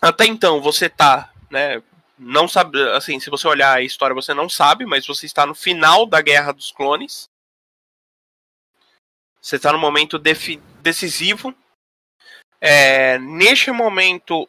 [0.00, 1.82] até então você tá, né?
[2.18, 5.54] Não sabe, assim, se você olhar a história, você não sabe, mas você está no
[5.54, 7.28] final da Guerra dos Clones.
[9.40, 10.20] Você está no momento
[10.80, 11.52] decisivo.
[12.60, 14.48] É, neste momento,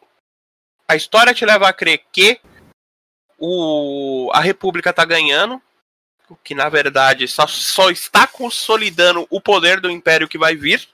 [0.87, 2.39] a história te leva a crer que
[3.37, 5.61] o, a República está ganhando,
[6.43, 10.87] que na verdade só, só está consolidando o poder do Império que vai vir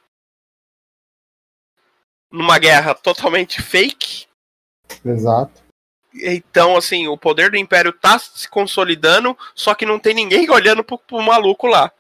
[2.32, 4.28] numa guerra totalmente fake.
[5.06, 5.70] Exato.
[6.14, 10.84] Então, assim, o poder do Império tá se consolidando, só que não tem ninguém olhando
[10.84, 11.92] pro, pro maluco lá.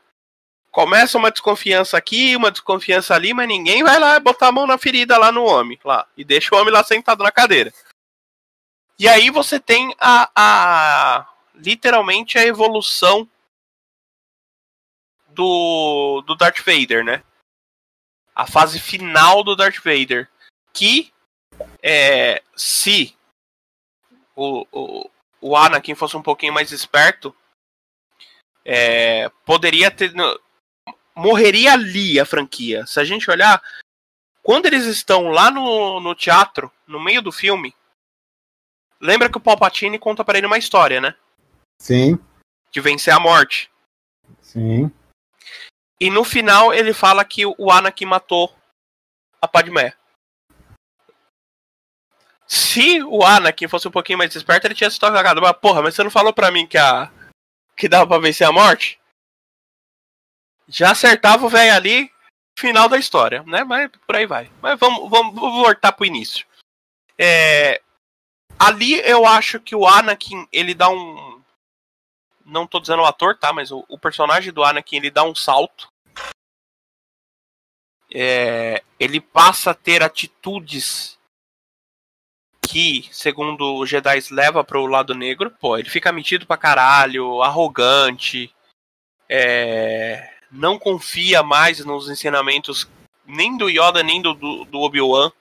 [0.72, 4.78] Começa uma desconfiança aqui, uma desconfiança ali, mas ninguém vai lá botar a mão na
[4.78, 7.74] ferida lá no homem, lá, e deixa o homem lá sentado na cadeira.
[8.98, 13.28] E aí você tem a, a literalmente a evolução
[15.30, 17.24] do, do Darth Vader, né?
[18.40, 20.30] a fase final do Darth Vader.
[20.72, 21.12] Que
[21.84, 23.14] é, se
[24.34, 25.10] o, o,
[25.42, 27.36] o Anakin fosse um pouquinho mais esperto,
[28.64, 30.14] é, poderia ter.
[31.20, 32.86] Morreria ali a franquia.
[32.86, 33.62] Se a gente olhar,
[34.42, 37.76] quando eles estão lá no, no teatro, no meio do filme,
[39.02, 41.14] lembra que o Palpatine conta para ele uma história, né?
[41.82, 42.18] Sim.
[42.72, 43.70] De vencer a morte.
[44.42, 44.92] Sim.
[46.00, 48.56] E no final ele fala que o Anakin matou
[49.42, 49.94] a Padmé.
[52.48, 55.42] Se o Anakin fosse um pouquinho mais esperto, ele tinha se tocado.
[55.42, 57.12] Mas porra, mas você não falou pra mim que a.
[57.76, 58.99] que dava pra vencer a morte?
[60.70, 62.12] Já acertava o velho ali,
[62.58, 63.64] final da história, né?
[63.64, 64.52] Mas por aí vai.
[64.62, 66.46] Mas vamos, vamos, voltar pro início.
[67.18, 67.82] É,
[68.58, 71.40] ali eu acho que o Anakin, ele dá um
[72.46, 73.54] não tô dizendo o ator, tá?
[73.54, 75.92] Mas o, o personagem do Anakin ele dá um salto.
[78.12, 81.20] É, ele passa a ter atitudes
[82.62, 88.54] que, segundo os Jedi, leva pro lado negro, pô, ele fica metido pra caralho, arrogante,
[89.28, 92.90] é, não confia mais nos ensinamentos
[93.26, 95.32] nem do Yoda nem do, do, Obi-Wan.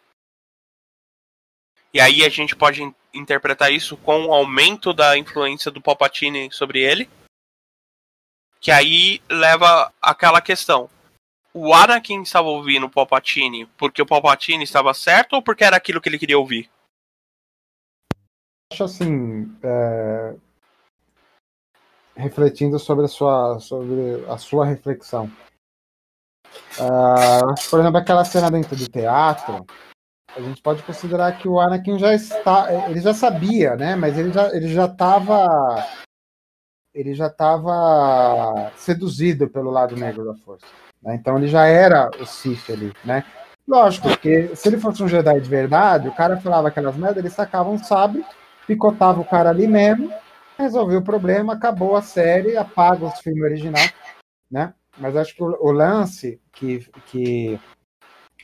[1.92, 6.52] E aí a gente pode in interpretar isso com o aumento da influência do Palpatine
[6.52, 7.08] sobre ele.
[8.60, 10.90] Que aí leva aquela questão.
[11.54, 16.00] O Anakin estava ouvindo o Palpatine porque o Palpatine estava certo ou porque era aquilo
[16.00, 16.70] que ele queria ouvir?
[18.70, 20.36] Acho assim, é...
[22.18, 25.30] refletindo sobre a sua, sobre a sua reflexão.
[26.78, 29.64] Uh, por exemplo, aquela cena dentro do teatro,
[30.34, 33.94] a gente pode considerar que o Anakin já está, ele já sabia, né?
[33.94, 35.86] Mas ele já ele já estava
[36.94, 40.66] ele já estava seduzido pelo lado negro da força.
[41.02, 41.14] Né?
[41.14, 43.24] Então ele já era o Sith ali, né?
[43.66, 47.30] Lógico, porque se ele fosse um Jedi de verdade, o cara falava aquelas merdas, ele
[47.30, 48.24] sacava um sabre,
[48.66, 50.10] picotava o cara ali mesmo,
[50.58, 53.86] resolveu o problema, acabou a série, apaga os filmes original,
[54.50, 54.74] né?
[54.98, 57.58] Mas acho que o, o lance que, que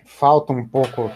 [0.04, 1.10] falta um pouco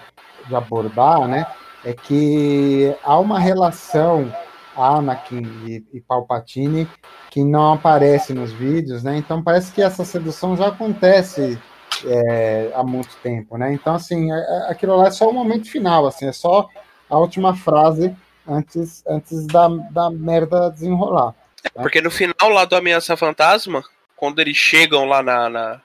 [0.48, 1.46] de abordar, né,
[1.84, 4.32] é que há uma relação
[4.76, 6.88] Anakin e, e Palpatine
[7.30, 9.16] que não aparece nos vídeos, né?
[9.16, 11.60] Então parece que essa sedução já acontece
[12.04, 13.72] é, há muito tempo, né?
[13.72, 16.68] Então assim, é, é, aquilo lá é só o momento final, assim, é só
[17.08, 18.14] a última frase
[18.48, 21.34] antes, antes da, da merda desenrolar.
[21.62, 21.82] Tá?
[21.82, 23.84] Porque no final lá do Ameaça Fantasma,
[24.16, 25.82] quando eles chegam lá na, na,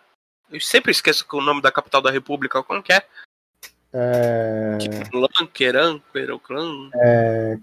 [0.51, 3.03] Eu sempre esqueço o nome da capital da República, como que é?
[3.93, 4.77] É...
[5.11, 6.01] Clan, Keran,
[6.41, 6.89] Clan.
[6.95, 7.57] É...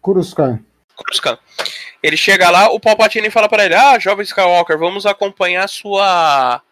[0.00, 0.62] Coruscant.
[0.94, 1.38] Coruscant.
[2.02, 6.62] Ele chega lá, o Palpatine fala para ele: Ah, jovem Skywalker, vamos acompanhar sua.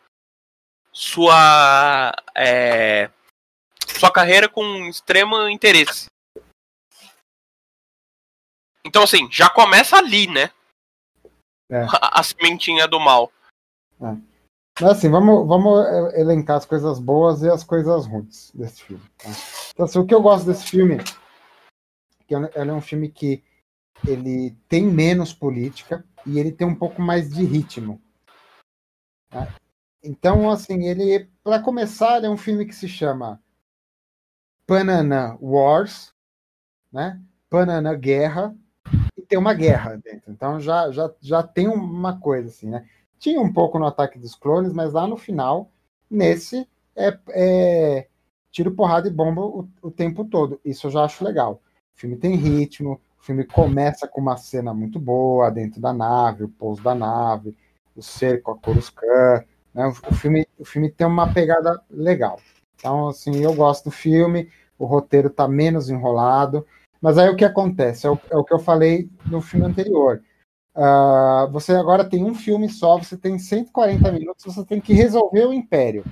[0.93, 2.13] Sua.
[2.35, 3.09] É,
[3.99, 6.07] sua carreira com extremo interesse.
[8.89, 10.51] Então, assim, já começa ali, né?
[11.71, 11.83] É.
[11.83, 13.31] A, a sementinha do mal.
[14.01, 14.17] É.
[14.81, 19.05] Mas assim, vamos, vamos elencar as coisas boas e as coisas ruins desse filme.
[19.19, 19.29] Tá?
[19.71, 20.99] Então, assim, o que eu gosto desse filme
[22.27, 23.43] que ele é um filme que
[24.07, 28.01] ele tem menos política e ele tem um pouco mais de ritmo.
[29.29, 29.55] Tá?
[30.03, 33.43] Então, assim, ele, para começar, é um filme que se chama
[34.67, 36.15] Panana Wars,
[36.93, 37.21] né?
[37.51, 38.55] Panana Guerra,
[39.29, 40.33] tem uma guerra dentro.
[40.33, 42.87] Então já, já, já tem uma coisa assim, né?
[43.19, 45.71] Tinha um pouco no Ataque dos Clones, mas lá no final,
[46.11, 48.09] nesse, é, é
[48.51, 50.61] tiro, porrada e bomba o, o, tempo todo.
[50.65, 51.61] Isso eu já acho legal.
[51.97, 56.45] O filme tem ritmo, o filme começa com uma cena muito boa dentro da nave,
[56.45, 57.57] o pouso da nave,
[57.95, 59.45] o cerco a Coruscant.
[59.75, 59.87] Né?
[59.87, 62.41] O, filme, o filme tem uma pegada legal.
[62.77, 64.49] Então, assim, eu gosto do filme,
[64.79, 66.65] o roteiro tá menos enrolado.
[67.01, 68.07] Mas aí o que acontece?
[68.07, 70.23] É o, é o que eu falei no filme anterior.
[70.75, 75.47] Uh, você agora tem um filme só, você tem 140 minutos, você tem que resolver
[75.47, 76.05] o Império.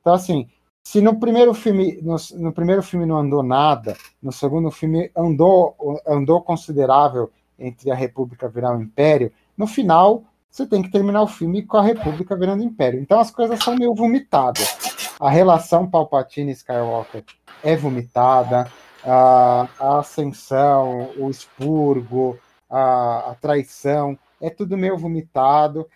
[0.00, 0.48] Então, assim,
[0.82, 5.76] se no primeiro filme no, no, primeiro filme não andou nada, no segundo filme andou
[6.06, 11.26] andou considerável entre a República virar o Império, no final você tem que terminar o
[11.26, 13.00] filme com a República virando Império.
[13.00, 14.76] Então as coisas são meio vomitadas.
[15.18, 17.24] A relação Palpatine Skywalker
[17.62, 18.70] é vomitada,
[19.04, 25.88] a, a ascensão, o expurgo, a, a traição, é tudo meio vomitado.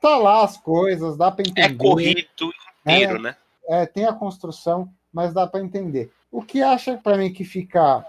[0.00, 1.74] Tá lá as coisas, dá para é entender.
[1.74, 2.52] É corrido
[2.84, 3.36] inteiro, é, né?
[3.68, 6.10] É, tem a construção, mas dá para entender.
[6.30, 8.04] O que acha para mim que fica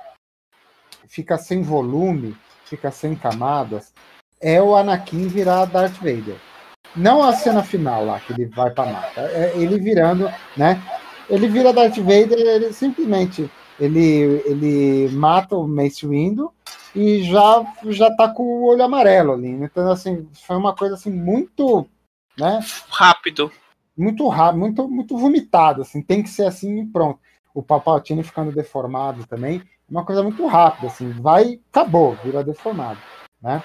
[1.07, 3.93] fica sem volume, fica sem camadas,
[4.39, 6.37] é o Anakin virar Darth Vader.
[6.95, 9.21] Não a cena final lá, que ele vai para mata.
[9.21, 10.81] É ele virando, né?
[11.29, 13.49] Ele vira Darth Vader, ele simplesmente
[13.81, 16.53] ele, ele mata o Mace Windu
[16.95, 19.49] e já já tá com o olho amarelo ali.
[19.49, 21.87] Então, assim, foi uma coisa assim muito,
[22.37, 22.59] né?
[22.89, 23.51] Rápido.
[23.97, 27.19] Muito rápido, muito, muito vomitado, assim, tem que ser assim e pronto.
[27.53, 32.99] O Papaltini ficando deformado também, uma coisa muito rápida, assim, vai, acabou, vira deformado,
[33.41, 33.61] né?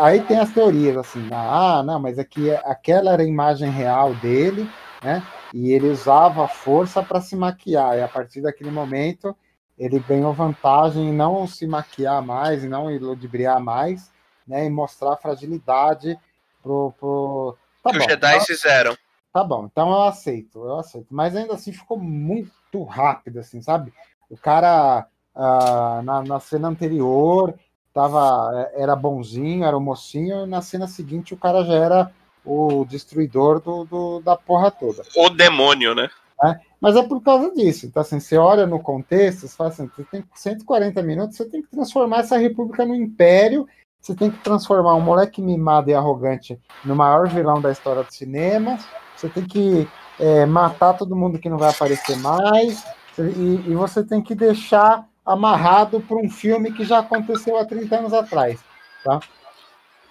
[0.00, 4.68] Aí tem as teorias, assim, ah, não, mas aqui aquela era a imagem real dele,
[5.02, 5.22] né?
[5.52, 9.36] E ele usava a força para se maquiar, e a partir daquele momento
[9.78, 14.12] ele ganhou vantagem em não se maquiar mais, e não ludibriar mais,
[14.46, 14.64] né?
[14.66, 16.18] E mostrar fragilidade
[16.62, 16.92] pro.
[16.98, 17.56] pro...
[17.82, 18.44] Tá que bom, os Jedi tá...
[18.44, 18.96] fizeram.
[19.32, 21.06] Tá bom, então eu aceito, eu aceito.
[21.10, 23.92] Mas ainda assim ficou muito rápido, assim, sabe?
[24.28, 27.54] O cara uh, na, na cena anterior
[27.94, 32.12] tava, era bonzinho, era o mocinho, e na cena seguinte o cara já era
[32.44, 35.02] o destruidor do, do, da porra toda.
[35.16, 36.08] O demônio, né?
[36.42, 36.60] Né?
[36.80, 37.86] Mas é por causa disso.
[37.86, 41.62] Então, assim, você olha no contexto, você fala assim, você tem 140 minutos, você tem
[41.62, 43.68] que transformar essa república no império,
[44.00, 48.12] você tem que transformar um moleque mimado e arrogante no maior vilão da história do
[48.12, 48.76] cinema,
[49.16, 49.88] você tem que
[50.18, 52.84] é, matar todo mundo que não vai aparecer mais,
[53.16, 57.96] e, e você tem que deixar amarrado para um filme que já aconteceu há 30
[57.96, 58.60] anos atrás.
[59.04, 59.20] Tá?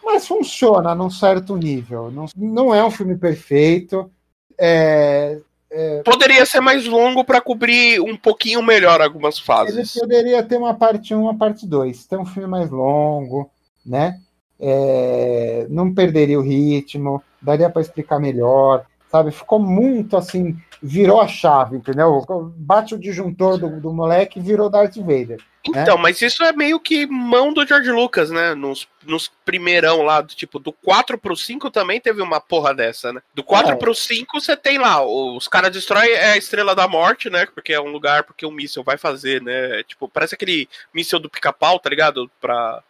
[0.03, 2.11] Mas funciona num certo nível.
[2.11, 4.11] Não, não é um filme perfeito.
[4.57, 6.01] É, é...
[6.03, 9.95] Poderia ser mais longo para cobrir um pouquinho melhor algumas fases.
[9.95, 12.05] Ele poderia ter uma parte 1, uma parte 2.
[12.05, 13.49] Ter um filme mais longo,
[13.85, 14.19] né?
[14.59, 15.65] É...
[15.69, 19.29] Não perderia o ritmo, daria para explicar melhor sabe?
[19.31, 22.23] Ficou muito assim, virou a chave, entendeu?
[22.55, 25.37] Bate o disjuntor do, do moleque e virou Darth Vader.
[25.67, 28.55] Então, mas isso é meio que mão do George Lucas, né?
[28.55, 33.13] Nos, nos primeirão lá, do, tipo, do 4 pro 5 também teve uma porra dessa,
[33.13, 33.21] né?
[33.33, 33.75] Do 4 é.
[33.75, 37.45] pro 5 você tem lá, os caras destroem a Estrela da Morte, né?
[37.45, 39.83] Porque é um lugar porque o míssil vai fazer, né?
[39.83, 42.29] Tipo, parece aquele míssil do pica-pau, tá ligado?
[42.41, 42.83] Pra,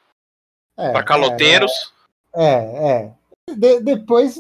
[0.78, 1.94] é, pra caloteiros.
[2.34, 3.06] É, é.
[3.06, 3.22] é
[3.56, 4.40] de, depois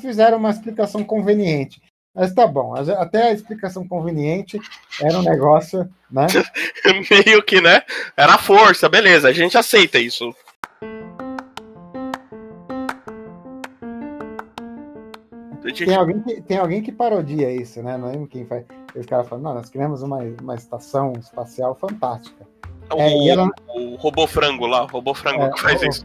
[0.00, 1.80] fizeram uma explicação conveniente.
[2.18, 4.58] Mas tá bom, até a explicação conveniente
[5.00, 6.26] era um negócio, né?
[7.24, 7.82] Meio que, né?
[8.16, 10.34] Era força, beleza, a gente aceita isso.
[15.76, 17.96] Tem alguém, que, tem alguém que parodia isso, né?
[17.96, 18.64] Não lembro quem faz.
[18.96, 22.44] Os caras falam, não, nós criamos uma, uma estação espacial fantástica.
[22.92, 23.50] O, é, ela...
[23.68, 26.02] o robô frango lá, o robô frango é, que faz isso.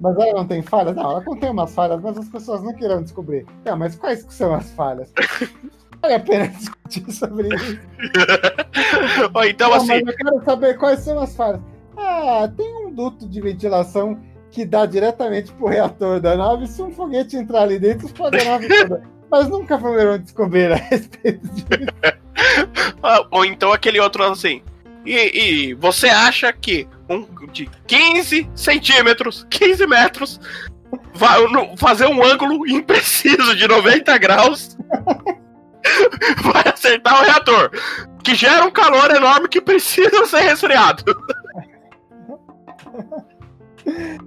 [0.00, 0.94] Mas ela não tem falhas?
[0.94, 3.46] Não, ela contém umas falhas, mas as pessoas não querem descobrir.
[3.64, 5.12] Não, mas quais são as falhas?
[6.02, 7.80] Vale a pena discutir sobre isso.
[9.34, 9.94] Ou então, não, assim.
[9.94, 11.60] eu quero saber quais são as falhas.
[11.96, 14.20] Ah, tem um duto de ventilação
[14.50, 16.66] que dá diretamente pro reator da nave.
[16.66, 19.02] Se um foguete entrar ali dentro, explode a nave toda.
[19.30, 21.66] Mas nunca foram descobrir a respeito disso.
[23.30, 24.62] Ou então aquele outro assim.
[25.06, 30.40] E, e, você acha que um de 15 centímetros, 15 metros,
[31.14, 31.38] vai
[31.76, 34.76] fazer um ângulo impreciso de 90 graus
[36.42, 37.70] vai acertar o reator,
[38.22, 41.04] que gera um calor enorme que precisa ser resfriado.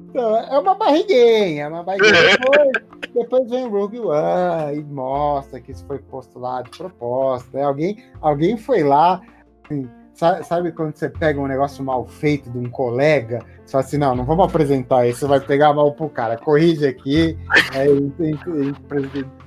[0.10, 2.38] Então, é uma barriguinha, é uma barriguinha.
[2.38, 2.70] Depois,
[3.14, 7.56] depois vem o Rogue One e mostra que isso foi postulado de propósito.
[7.56, 7.64] Né?
[7.64, 9.22] Alguém, alguém foi lá.
[9.66, 9.90] Assim,
[10.20, 14.14] Sabe, quando você pega um negócio mal feito de um colega, você fala assim, não,
[14.14, 17.38] não vamos apresentar isso, vai pegar mal pro cara, corrige aqui,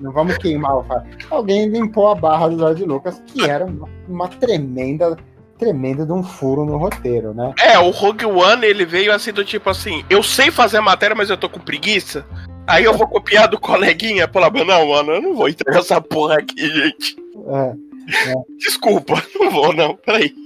[0.00, 0.86] não vamos queimar o
[1.28, 5.14] Alguém limpou a barra do George Lucas, que era uma, uma tremenda
[5.58, 7.52] tremenda de um furo no roteiro, né?
[7.60, 11.14] É, o Rogue One, ele veio assim do tipo assim, eu sei fazer a matéria,
[11.14, 12.26] mas eu tô com preguiça.
[12.66, 16.38] Aí eu vou copiar do coleguinha, pela não, mano, eu não vou entregar essa porra
[16.38, 17.16] aqui, gente.
[17.46, 18.34] É, é.
[18.58, 20.41] Desculpa, não vou não, peraí.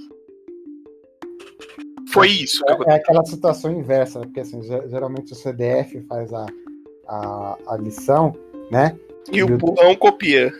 [2.11, 2.63] Foi isso.
[2.67, 6.45] É, é, aquela situação inversa, porque assim, geralmente o CDF faz a,
[7.07, 8.35] a, a lição,
[8.71, 8.97] né?
[9.31, 10.51] E, e o burrão copia.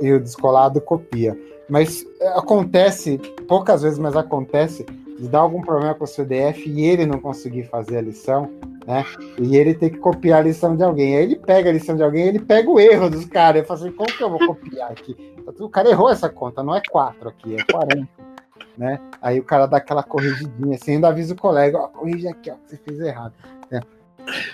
[0.00, 1.38] E o descolado copia.
[1.68, 4.84] Mas é, acontece, poucas vezes, mas acontece
[5.18, 8.50] de dar algum problema com o CDF e ele não conseguir fazer a lição,
[8.86, 9.04] né?
[9.38, 11.16] E ele tem que copiar a lição de alguém.
[11.16, 13.58] Aí ele pega a lição de alguém, ele pega o erro dos caras.
[13.58, 15.14] Ele fala assim: como que eu vou copiar aqui?
[15.60, 18.31] O cara errou essa conta, não é 4 aqui, é 40
[18.76, 19.00] né?
[19.20, 22.54] Aí o cara dá aquela corrigidinha, assim, ainda avisa o colega, ó, corrige aqui, ó,
[22.54, 23.34] que você fez errado.
[23.70, 23.80] É.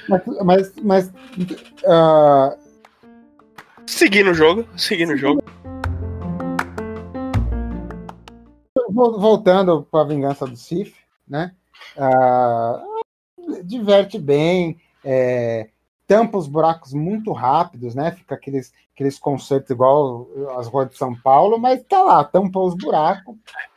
[0.08, 1.12] Mas, mas, mas
[1.84, 2.56] uh...
[3.86, 5.42] seguindo o jogo, seguindo o jogo.
[8.90, 10.94] Voltando para a vingança do Sif,
[11.28, 11.52] né?
[11.96, 13.62] Uh...
[13.64, 15.68] diverte bem, é
[16.09, 18.10] tampa os buracos muito rápidos, né?
[18.12, 20.26] Fica aqueles, aqueles concertos igual
[20.56, 23.36] as ruas de São Paulo, mas tá lá, tampa os buracos.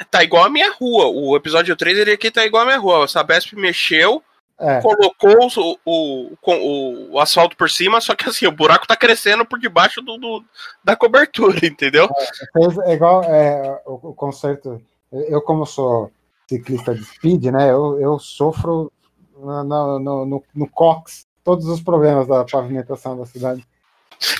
[0.09, 1.07] Tá igual a minha rua.
[1.07, 3.03] O episódio 3 ele aqui tá igual a minha rua.
[3.03, 4.23] A Sabesp mexeu,
[4.57, 4.79] é.
[4.81, 9.45] colocou o, o, o, o, asfalto por cima, só que assim, o buraco tá crescendo
[9.45, 10.43] por debaixo do, do
[10.81, 12.09] da cobertura, entendeu?
[12.55, 14.81] É, é igual é, o, o concerto.
[15.11, 16.09] Eu, como sou
[16.47, 17.69] ciclista de speed, né?
[17.69, 18.89] Eu, eu sofro
[19.37, 19.63] no,
[19.99, 23.65] no, no, no Cox todos os problemas da pavimentação da cidade.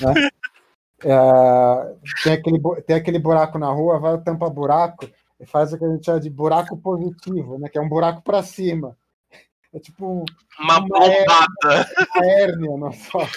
[0.00, 0.30] Né?
[1.04, 5.10] É, tem, aquele, tem aquele buraco na rua, vai tampa buraco
[5.40, 7.68] e faz o que a gente chama de buraco positivo, né?
[7.68, 8.96] Que é um buraco para cima.
[9.74, 10.24] É tipo
[10.60, 11.90] uma, uma bombada.
[12.14, 13.36] Uma hérnia asfalto.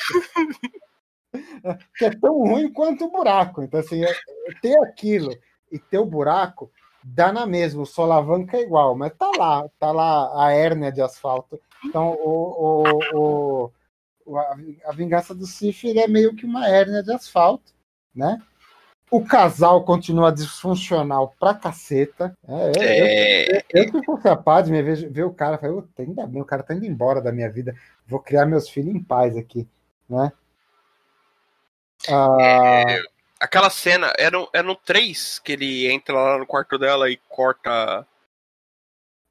[1.97, 3.63] que é tão ruim quanto o buraco.
[3.63, 4.13] Então, assim, é,
[4.61, 5.35] ter aquilo
[5.71, 6.71] e ter o buraco
[7.05, 11.01] dá na mesma, o solavanca é igual, mas tá lá, tá lá a hérnia de
[11.01, 12.83] asfalto então, o,
[13.13, 13.71] o,
[14.25, 17.73] o, a vingança do Sif é meio que uma hérnia de asfalto,
[18.13, 18.41] né?
[19.11, 22.35] O casal continua disfuncional pra caceta.
[22.47, 26.25] É, é, eu, eu, eu, se fosse a Padme, ver, ver o cara, falei, ainda
[26.25, 27.75] bem, o cara tá indo embora da minha vida.
[28.07, 29.67] Vou criar meus filhos em paz aqui,
[30.09, 30.31] né?
[32.09, 33.01] Ah, é,
[33.39, 38.05] aquela cena, era no 3 que ele entra lá no quarto dela e corta.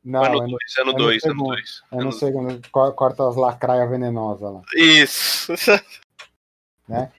[0.04, 1.82] Não, é no 2, é no 2, é no 2.
[1.92, 4.60] É no segundo, corta as lacraias venenosas lá.
[4.74, 5.52] Isso.
[6.86, 7.10] né?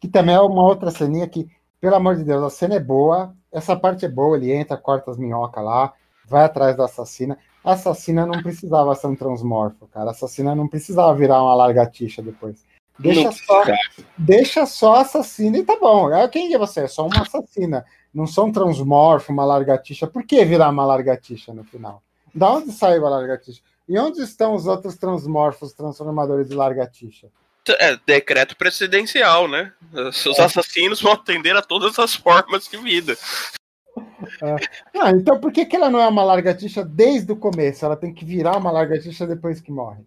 [0.00, 1.48] Que também é uma outra ceninha que,
[1.80, 5.12] pelo amor de Deus, a cena é boa, essa parte é boa, ele entra, corta
[5.12, 5.92] as minhocas lá,
[6.26, 7.38] vai atrás da assassina.
[7.62, 10.08] A assassina não precisava ser um transmorfo, cara.
[10.08, 12.64] A assassina não precisava virar uma largatixa depois.
[12.98, 13.62] Deixa só,
[14.18, 16.08] deixa só assassina e tá bom.
[16.30, 16.80] Quem é você?
[16.80, 17.84] É só uma assassina.
[18.12, 20.06] Não sou um transmorfo, uma largatixa.
[20.08, 22.02] Por que virar uma largatixa no final?
[22.34, 23.60] Da onde saiu a largatixa?
[23.88, 27.28] E onde estão os outros transmorfos transformadores de largatixa?
[27.78, 29.72] É decreto presidencial, né?
[29.92, 30.42] Os é.
[30.42, 33.16] assassinos vão atender a todas as formas de vida.
[34.42, 34.56] É.
[34.98, 37.84] Ah, então por que, que ela não é uma largatixa desde o começo?
[37.84, 40.02] Ela tem que virar uma largatixa depois que morre.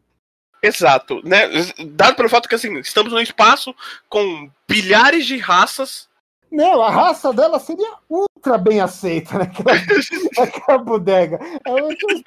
[0.61, 1.47] Exato, né?
[1.91, 3.75] Dado pelo fato que assim, estamos num espaço
[4.09, 6.09] com bilhares de raças.
[6.51, 9.71] Não, a raça dela seria ultra bem aceita naquela,
[10.37, 11.39] naquela bodega.
[11.65, 12.23] Ela não tinha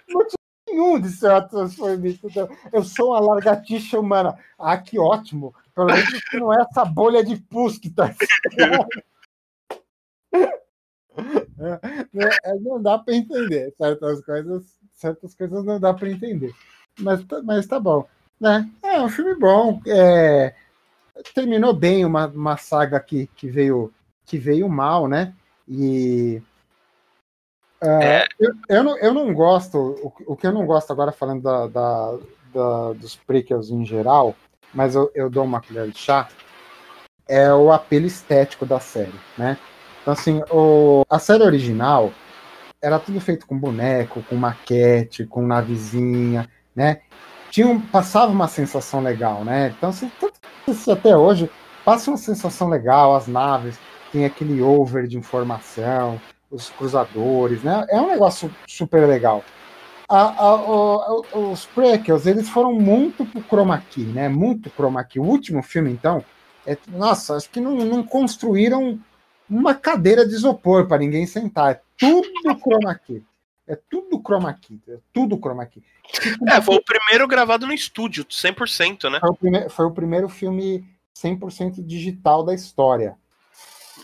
[0.68, 2.26] nenhum de ser uma transformista.
[2.26, 4.38] Então, eu sou uma largatixa humana.
[4.58, 5.54] Ah, que ótimo.
[5.74, 8.14] Pelo menos não é essa bolha de pus que tá.
[11.60, 16.54] É, é, não dá para entender certas coisas, certas coisas não dá para entender.
[17.00, 18.06] Mas, tá, mas tá bom.
[18.40, 18.70] Né?
[18.82, 19.80] É um filme bom.
[19.86, 20.54] É,
[21.34, 23.92] terminou bem uma, uma saga que, que, veio,
[24.28, 25.32] que veio mal, né?
[25.66, 26.40] E.
[27.82, 28.26] Uh, é.
[28.38, 29.78] eu, eu, não, eu não gosto.
[29.78, 32.18] O, o que eu não gosto agora, falando da, da,
[32.52, 34.36] da, dos prequels em geral,
[34.72, 36.28] mas eu, eu dou uma colher de chá,
[37.26, 39.56] é o apelo estético da série, né?
[40.02, 42.12] Então, assim, o, a série original
[42.80, 47.00] era tudo feito com boneco, com maquete, com navezinha, né?
[47.50, 49.74] Tinha, passava uma sensação legal, né?
[49.76, 50.10] Então, assim,
[50.90, 51.50] até hoje
[51.84, 53.78] passa uma sensação legal, as naves,
[54.12, 56.20] tem aquele over de informação,
[56.50, 57.86] os cruzadores, né?
[57.90, 59.44] É um negócio super legal.
[60.08, 64.28] A, a, a, os prequels, eles foram muito pro chroma key, né?
[64.28, 65.20] Muito chroma key.
[65.20, 66.24] O último filme, então,
[66.66, 68.98] é, nossa, acho que não, não construíram
[69.48, 71.72] uma cadeira de isopor para ninguém sentar.
[71.72, 72.28] É tudo
[72.58, 73.22] chroma key.
[73.66, 74.80] É tudo chroma key.
[74.88, 75.82] É tudo chroma key.
[76.48, 79.20] É, foi o primeiro gravado no estúdio, 100%, né?
[79.20, 83.16] Foi o, primeiro, foi o primeiro filme 100% digital da história.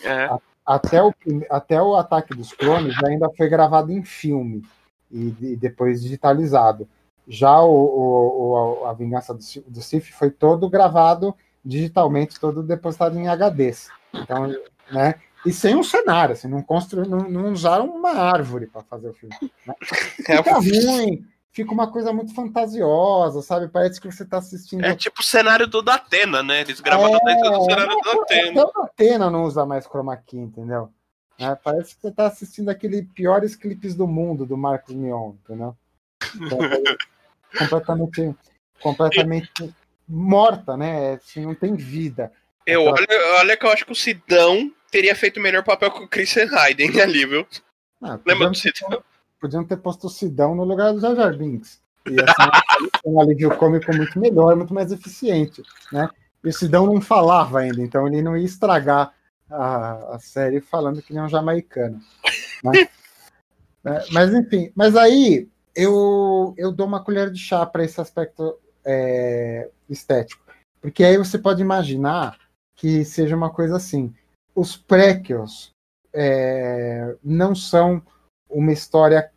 [0.03, 0.29] É.
[0.65, 1.13] Até o,
[1.51, 4.63] até o Ataque dos Clones ainda foi gravado em filme
[5.11, 6.89] e, e depois digitalizado.
[7.29, 11.35] Já o, o, a Vingança do, do Sif foi todo gravado
[11.65, 13.89] digitalmente, todo depositado em HDs.
[14.13, 14.55] Então,
[14.91, 15.15] né?
[15.45, 17.07] E sem um cenário, assim, não, constru...
[17.07, 19.35] não, não usaram uma árvore para fazer o filme.
[19.67, 19.75] Né?
[20.27, 23.69] É fica ruim, fica uma coisa muito fantasiosa, sabe?
[23.69, 24.85] Parece que você está assistindo.
[24.85, 26.63] É tipo o cenário do Datena, né?
[26.63, 27.25] Eles gravaram é...
[27.25, 28.51] dentro do cenário do Datena.
[28.51, 30.91] Até o Datena não usa mais chroma key, entendeu?
[31.39, 35.77] É, parece que você está assistindo aquele piores clipes do mundo do Marcos Mion, entendeu?
[36.37, 36.59] Então,
[37.59, 38.37] completamente,
[38.81, 39.75] completamente
[40.09, 41.15] morta, né?
[41.15, 42.33] Assim, não tem vida.
[42.67, 43.07] Eu, olha,
[43.39, 46.49] olha que eu acho que o Sidão teria feito o melhor papel com o Christian
[46.53, 47.47] Hayden ali, viu?
[48.03, 49.03] Ah, Lembra do Sidão?
[49.45, 51.79] Podiam ter posto o Sidão no lugar do Jar Jar Binks.
[52.09, 52.51] E assim,
[53.05, 55.63] um alívio cômico muito melhor, muito mais eficiente,
[55.93, 56.09] né?
[56.43, 59.13] E o Sidão não falava ainda, então ele não ia estragar
[59.51, 62.01] a, a série falando que nem um jamaicano.
[62.65, 62.89] Né?
[63.85, 65.47] é, mas enfim, mas aí
[65.77, 70.43] eu, eu dou uma colher de chá para esse aspecto é, estético.
[70.81, 72.39] Porque aí você pode imaginar
[72.75, 74.11] que seja uma coisa assim.
[74.55, 75.71] Os prequels
[76.15, 78.03] é, não são
[78.49, 79.31] uma história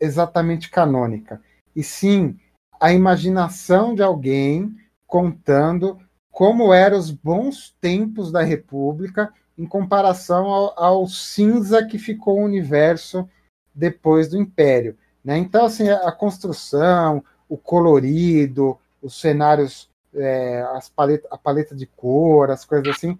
[0.00, 1.40] exatamente canônica,
[1.76, 2.38] e sim
[2.80, 4.74] a imaginação de alguém
[5.06, 5.98] contando
[6.30, 12.44] como eram os bons tempos da República em comparação ao, ao cinza que ficou o
[12.44, 13.28] universo
[13.74, 14.96] depois do Império.
[15.22, 15.36] Né?
[15.36, 22.50] Então, assim, a construção, o colorido, os cenários é, as paleta, a paleta de cor,
[22.50, 23.18] as coisas assim.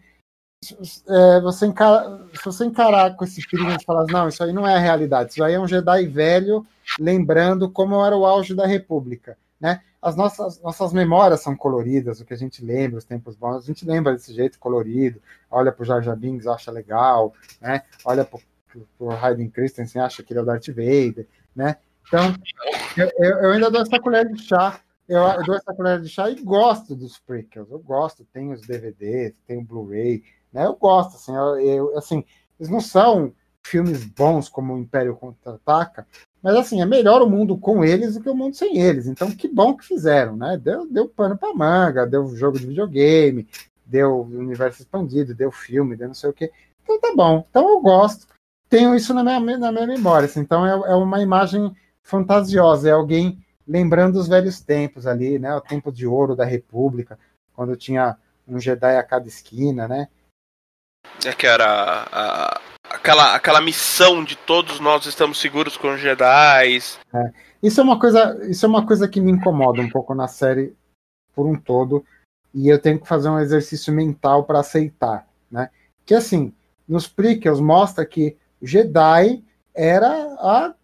[1.09, 4.69] É, você encara, se você encarar com esse perigo e falar, não, isso aí não
[4.69, 6.67] é a realidade, isso aí é um Jedi velho
[6.99, 9.39] lembrando como era o auge da República.
[9.59, 9.81] Né?
[10.03, 13.67] As nossas, nossas memórias são coloridas, o que a gente lembra, os tempos bons, a
[13.67, 17.83] gente lembra desse jeito colorido, olha para o Jar Jar Binks, acha legal, né?
[18.05, 18.39] olha para
[18.99, 21.27] o Hayden Christensen, acha que ele é o Darth Vader,
[21.57, 21.77] né?
[22.07, 22.35] Então,
[22.99, 24.79] eu, eu ainda dou essa colher de chá
[25.11, 27.69] eu, eu dou essa colher de chá e gosto dos prequels.
[27.69, 30.23] Eu gosto, tenho os DVDs, tenho o Blu-ray,
[30.53, 30.67] né?
[30.67, 32.25] Eu gosto, assim, eu, eu, assim,
[32.59, 33.33] Eles não são
[33.63, 36.07] filmes bons como o Império Contra-Ataca,
[36.43, 39.07] mas assim, é melhor o mundo com eles do que o mundo sem eles.
[39.07, 40.57] Então, que bom que fizeram, né?
[40.57, 43.47] Deu, deu pano pra manga, deu jogo de videogame,
[43.85, 46.51] deu universo expandido, deu filme, deu não sei o quê.
[46.83, 47.45] Então tá bom.
[47.51, 48.27] Então eu gosto.
[48.69, 50.27] Tenho isso na minha, na minha memória.
[50.27, 50.41] Assim.
[50.41, 55.55] Então é, é uma imagem fantasiosa, é alguém lembrando os velhos tempos ali, né?
[55.55, 57.19] O tempo de ouro da República,
[57.55, 58.17] quando tinha
[58.49, 60.09] um Jedi a cada esquina, né?
[61.25, 62.61] É que era a,
[62.91, 66.79] aquela, aquela missão de todos nós estamos seguros com os Jedi.
[67.13, 67.33] É.
[67.63, 70.75] Isso é uma coisa, isso é uma coisa que me incomoda um pouco na série
[71.35, 72.05] por um todo,
[72.53, 75.71] e eu tenho que fazer um exercício mental para aceitar, né?
[76.05, 76.53] Que assim,
[76.89, 79.45] nos prequels mostra que Jedi
[79.75, 80.75] era a,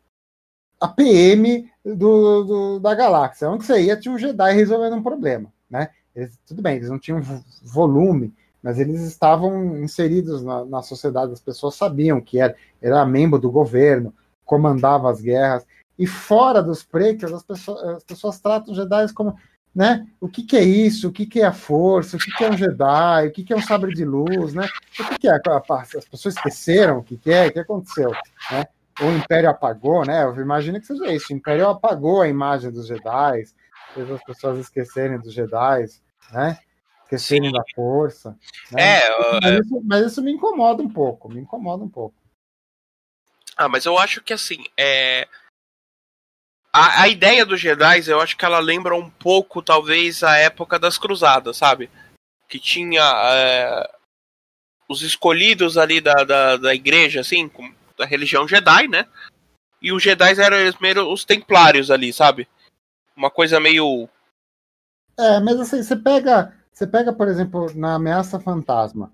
[0.81, 3.51] a PM do, do, da galáxia.
[3.51, 5.91] Onde você ia, tinha um Jedi resolvendo um problema, né?
[6.15, 7.21] Eles, tudo bem, eles não tinham
[7.63, 8.33] volume,
[8.67, 13.49] mas eles estavam inseridos na, na sociedade, as pessoas sabiam que era, era membro do
[13.49, 14.13] governo,
[14.45, 15.65] comandava as guerras,
[15.97, 19.37] e fora dos prequels, as pessoas, as pessoas tratam os Jedi como
[19.73, 20.05] né?
[20.21, 21.07] O que, que, é isso?
[21.07, 22.17] O que, que, é a força?
[22.17, 23.29] O que, que, é um Jedi?
[23.29, 24.67] O que, é um sabre de luz, né?
[24.99, 25.37] O que, é?
[25.37, 27.47] As pessoas esqueceram o que, é?
[27.47, 28.11] O que aconteceu,
[28.51, 28.67] né?
[29.01, 30.25] O Império apagou, né?
[30.25, 31.33] Eu imagino que seja isso.
[31.33, 33.45] O Império apagou a imagem dos Jedi,
[33.95, 35.85] fez as pessoas esquecerem dos Jedi,
[36.33, 36.59] né?
[37.19, 37.53] Sim.
[37.53, 38.37] da força.
[38.73, 38.99] Né?
[38.99, 42.15] É, mas, isso, mas isso me incomoda um pouco, me incomoda um pouco.
[43.57, 45.29] Ah, mas eu acho que assim, é
[46.77, 50.79] a, a ideia dos Jedi, eu acho que ela lembra um pouco, talvez, a época
[50.79, 51.89] das Cruzadas, sabe?
[52.47, 53.91] Que tinha é,
[54.87, 57.51] os escolhidos ali da, da, da igreja, assim,
[57.97, 59.07] da religião Jedi, né?
[59.81, 62.47] E os Jedi eram meio os templários ali, sabe?
[63.17, 64.07] Uma coisa meio.
[65.19, 66.55] É, mas assim, você pega.
[66.77, 69.11] Você pega, por exemplo, na Ameaça Fantasma.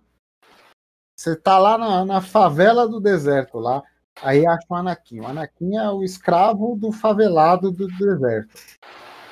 [1.16, 3.80] Você tá lá na, na favela do deserto lá.
[4.20, 5.20] Aí acha o Anakin.
[5.20, 8.52] O Anakin é o escravo do favelado do deserto.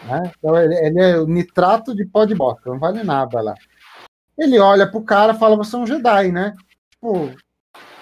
[0.05, 0.31] Né?
[0.39, 3.55] Então ele, ele, é o nitrato de pó de bosta, não vale nada lá.
[4.39, 6.55] Ele olha pro cara e fala: Você é um Jedi, né?
[6.89, 7.35] Tipo,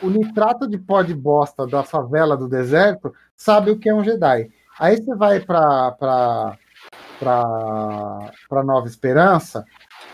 [0.02, 4.04] o nitrato de pó de bosta da favela do deserto sabe o que é um
[4.04, 4.50] Jedi.
[4.78, 6.58] Aí você vai pra, pra,
[7.18, 9.64] pra Nova Esperança,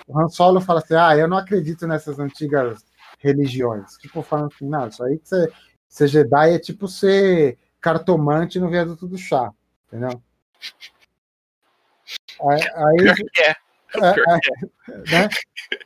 [0.06, 2.84] o Han Solo fala assim: Ah, eu não acredito nessas antigas
[3.18, 3.96] religiões.
[3.98, 5.52] Tipo, falando assim: Não, isso aí que você
[5.94, 9.52] Ser Jedi é tipo ser cartomante no viaduto do chá,
[9.86, 10.20] entendeu?
[12.50, 13.54] Aí, aí é.
[14.02, 15.28] É, é, né?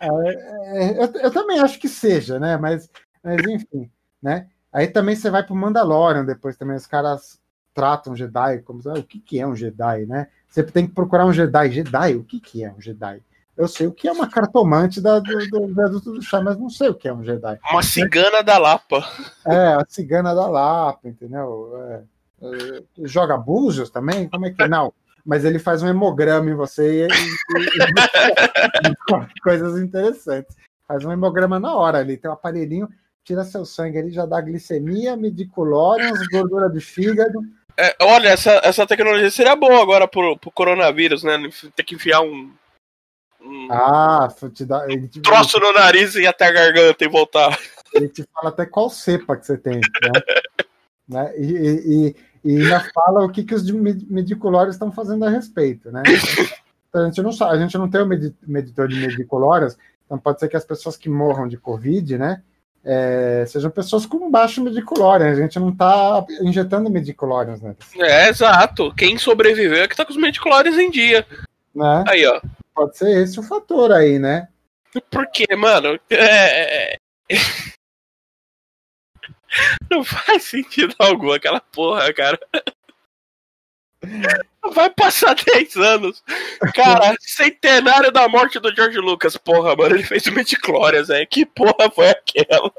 [0.00, 2.56] É, eu, eu, também acho que seja, né?
[2.56, 2.88] Mas,
[3.22, 3.90] mas enfim,
[4.22, 4.48] né?
[4.72, 7.38] Aí também você vai pro Mandalorian depois também, os caras
[7.74, 10.28] tratam Jedi como ah, o que, que é um Jedi, né?
[10.48, 11.70] Você tem que procurar um Jedi.
[11.70, 13.22] Jedi, o que, que é um Jedi?
[13.58, 16.70] Eu sei o que é uma cartomante da, do, do viaduto do chá, mas não
[16.70, 17.58] sei o que é um Jedi.
[17.72, 19.04] Uma cigana da Lapa.
[19.44, 21.72] É, a cigana da Lapa, entendeu?
[21.76, 22.02] É,
[22.40, 24.28] é, joga búzios também?
[24.28, 24.92] Como é que não?
[25.26, 27.68] Mas ele faz um hemograma em você e, e,
[28.88, 30.54] e coisas interessantes.
[30.86, 32.88] Faz um hemograma na hora ali, tem um aparelhinho,
[33.24, 37.40] tira seu sangue ali, já dá glicemia, mediculórias, gordura de fígado.
[37.76, 41.36] É, olha, essa, essa tecnologia seria boa agora pro, pro coronavírus, né?
[41.74, 42.52] Ter que enfiar um
[43.40, 47.58] um ah, te dá, ele te, troço no nariz e até a garganta e voltar.
[47.94, 50.12] Ele te fala até qual cepa que você tem, né?
[51.08, 51.32] né?
[51.38, 56.02] E, e, e, ainda fala o que, que os mediculórios estão fazendo a respeito, né?
[56.88, 60.40] Então, a gente não sabe, a gente não tem o medidor de mediculórios, então pode
[60.40, 62.42] ser que as pessoas que morram de Covid, né?
[62.84, 65.26] É, sejam pessoas com baixo mediculório.
[65.26, 67.76] A gente não está injetando mediculórios, né?
[67.98, 68.94] É, exato.
[68.94, 71.26] Quem sobreviveu é que está com os mediculórios em dia.
[71.74, 72.04] Né?
[72.08, 72.40] Aí, ó.
[72.78, 74.46] Pode ser esse o fator aí, né?
[75.10, 76.14] Porque, mano, é...
[76.14, 76.98] é, é.
[79.90, 82.38] Não faz sentido algum aquela porra, cara.
[84.72, 86.22] Vai passar 10 anos.
[86.72, 89.36] Cara, centenário da morte do George Lucas.
[89.36, 91.26] Porra, mano, ele fez o Midichlorians, velho.
[91.26, 92.72] Que porra foi aquela?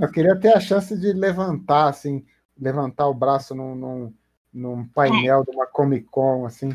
[0.00, 2.24] Eu queria ter a chance de levantar, assim,
[2.56, 4.14] levantar o braço num, num,
[4.52, 6.68] num painel de uma Comic Con, assim,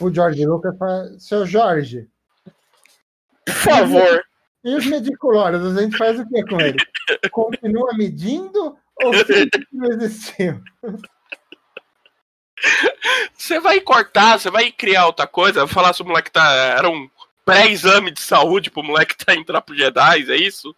[0.00, 2.08] o George Lucas fala, seu Jorge,
[3.44, 4.24] por favor.
[4.64, 6.78] E os mediculórios, a gente faz o que com ele?
[7.30, 9.12] Continua medindo ou
[9.72, 10.62] não existiu?
[13.34, 16.50] Você vai cortar, você vai criar outra coisa, falar se o moleque tá.
[16.78, 17.10] Era um
[17.44, 20.74] pré-exame de saúde pro moleque tá entrar pro Jedi, é isso?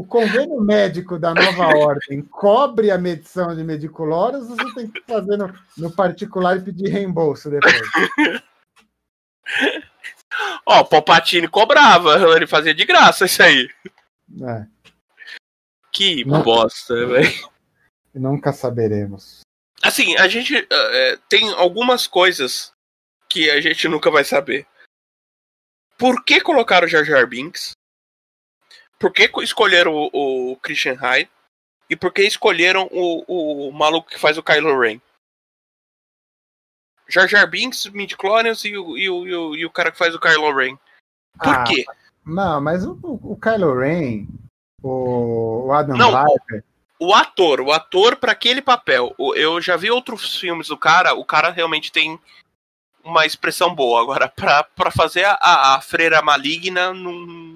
[0.00, 5.02] O convênio médico da nova ordem cobre a medição de mediculórios ou você tem que
[5.02, 7.82] fazer no, no particular e pedir reembolso depois?
[10.64, 13.68] Ó, oh, o Palpatine cobrava, ele fazia de graça isso aí.
[14.42, 14.66] É.
[15.92, 16.42] Que Não.
[16.42, 17.50] bosta, velho.
[18.14, 19.40] Nunca saberemos.
[19.82, 22.72] Assim, a gente uh, tem algumas coisas
[23.28, 24.66] que a gente nunca vai saber.
[25.98, 27.72] Por que colocaram o Jar Jar Binks?
[29.00, 31.30] Por que escolheram o, o Christian Hyde?
[31.88, 35.00] E por que escolheram o, o maluco que faz o Kylo Ren?
[37.08, 40.20] Jar Jar Binks, Mid Clorians e o, e, o, e o cara que faz o
[40.20, 40.76] Kylo Ren.
[41.42, 41.84] Por ah, quê?
[42.24, 44.28] Não, mas o, o Kylo Ren,
[44.82, 46.26] o, o Adam não.
[47.00, 49.16] O ator, o ator para aquele papel.
[49.34, 52.20] Eu já vi outros filmes do cara, o cara realmente tem
[53.02, 54.02] uma expressão boa.
[54.02, 57.54] Agora, pra, pra fazer a, a freira maligna, não,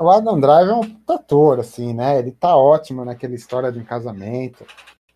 [0.00, 2.18] o Adam Driver é um ator, assim, né?
[2.18, 4.64] Ele tá ótimo naquela história de um casamento.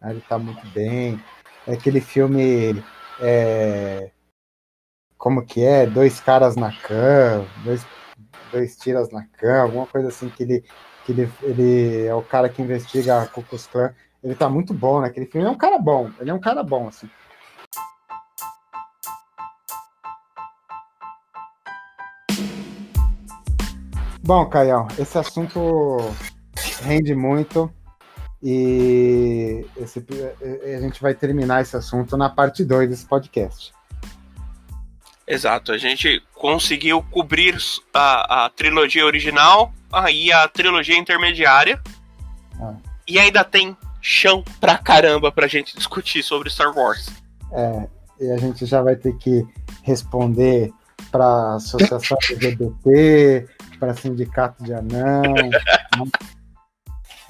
[0.01, 0.11] Né?
[0.11, 1.19] Ele tá muito bem.
[1.67, 2.83] É aquele filme.
[3.19, 4.11] É...
[5.17, 5.87] Como que é?
[5.87, 7.87] Dois caras na cama, dois,
[8.53, 10.65] dois tiras na cama, alguma coisa assim que ele.
[11.07, 13.95] Que ele, ele é o cara que investiga a Ku Klux Klan.
[14.23, 15.43] Ele tá muito bom naquele filme.
[15.47, 16.11] Ele é um cara bom.
[16.19, 17.09] Ele é um cara bom, assim.
[24.27, 25.99] Bom, Caião, esse assunto
[26.83, 27.71] rende muito
[28.43, 30.03] e esse,
[30.75, 33.75] a gente vai terminar esse assunto na parte 2 desse podcast.
[35.27, 37.59] Exato, a gente conseguiu cobrir
[37.93, 39.75] a, a trilogia original
[40.11, 41.79] e a trilogia intermediária.
[42.59, 42.77] Ah.
[43.07, 47.11] E ainda tem chão pra caramba pra gente discutir sobre Star Wars.
[47.53, 47.89] É,
[48.19, 49.47] e a gente já vai ter que
[49.83, 50.73] responder
[51.11, 53.47] para associação LGBT,
[53.79, 55.23] para sindicato de anão.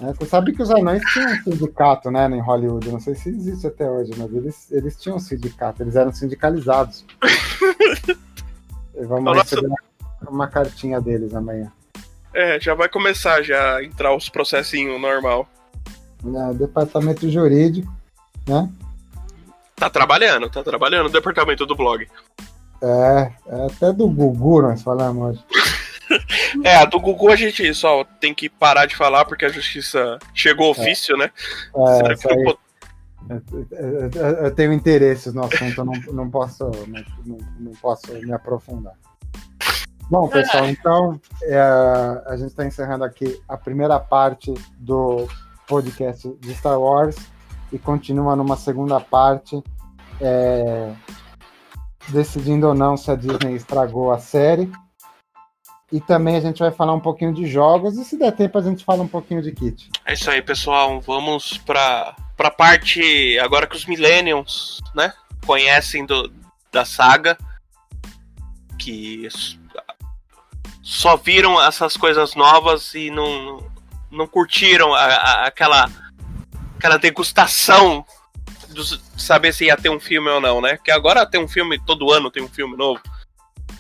[0.01, 0.13] né?
[0.19, 2.91] Você sabe que os anões tinham um sindicato, né, em Hollywood.
[2.91, 7.05] Não sei se existe até hoje, mas eles, eles tinham um sindicato, eles eram sindicalizados.
[9.07, 9.43] Vamos Nossa.
[9.43, 11.73] receber uma, uma cartinha deles amanhã.
[12.33, 15.49] É, já vai começar já a entrar os processinhos normal.
[16.25, 17.93] É, departamento jurídico,
[18.47, 18.69] né?
[19.77, 22.09] Tá trabalhando, tá trabalhando o departamento do blog.
[22.83, 25.45] É, é até do Gugu nós falamos hoje.
[26.65, 30.19] É, a do Gugu a gente só tem que parar de falar porque a justiça
[30.35, 30.81] chegou ao é.
[30.81, 31.31] ofício, né?
[31.77, 32.09] é.
[32.09, 32.15] né?
[33.31, 33.41] É,
[33.73, 36.71] eu, eu, eu, tenho interesses no assunto, eu não, não, posso,
[37.25, 38.93] não, não posso me aprofundar.
[40.11, 41.59] Bom, pessoal, então é,
[42.27, 45.27] a gente está encerrando aqui a primeira parte do
[45.67, 47.17] podcast de Star Wars
[47.73, 49.63] e continua numa segunda parte.
[50.21, 50.93] É,
[52.09, 54.71] decidindo ou não se a Disney estragou a série.
[55.95, 58.61] E também a gente vai falar um pouquinho de jogos e se der tempo a
[58.61, 59.89] gente fala um pouquinho de kit.
[60.05, 61.01] É isso aí, pessoal.
[61.01, 65.13] Vamos para a parte agora que os Millennials, né,
[65.47, 66.33] conhecem do,
[66.73, 67.39] da saga,
[68.77, 69.29] que
[70.83, 73.65] só viram essas coisas novas e não,
[74.11, 75.89] não curtiram a, a, aquela
[76.77, 78.05] aquela degustação
[79.17, 80.75] saber se ia ter um filme ou não, né?
[80.75, 83.01] Porque agora tem um filme, todo ano tem um filme novo.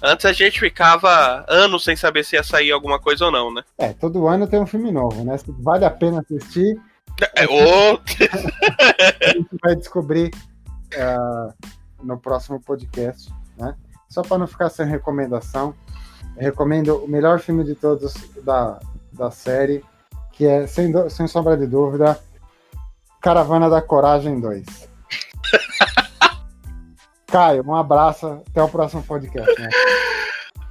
[0.06, 3.62] Antes a gente ficava anos sem saber se ia sair alguma coisa ou não, né?
[3.78, 5.34] É, todo ano tem um filme novo, né?
[5.60, 6.78] Vale a pena assistir.
[7.34, 7.94] É, o...
[7.96, 10.30] a gente vai descobrir
[10.94, 11.54] uh,
[12.02, 13.74] no próximo podcast, né?
[14.10, 15.74] Só para não ficar sem recomendação,
[16.36, 18.12] recomendo o melhor filme de todos
[18.44, 18.78] da,
[19.10, 19.82] da série,
[20.32, 22.20] que é, sem, sem sombra de dúvida,
[23.22, 24.66] Caravana da Coragem 2.
[27.34, 28.44] Caio, um abraço.
[28.48, 29.60] Até o próximo podcast.
[29.60, 29.68] Né?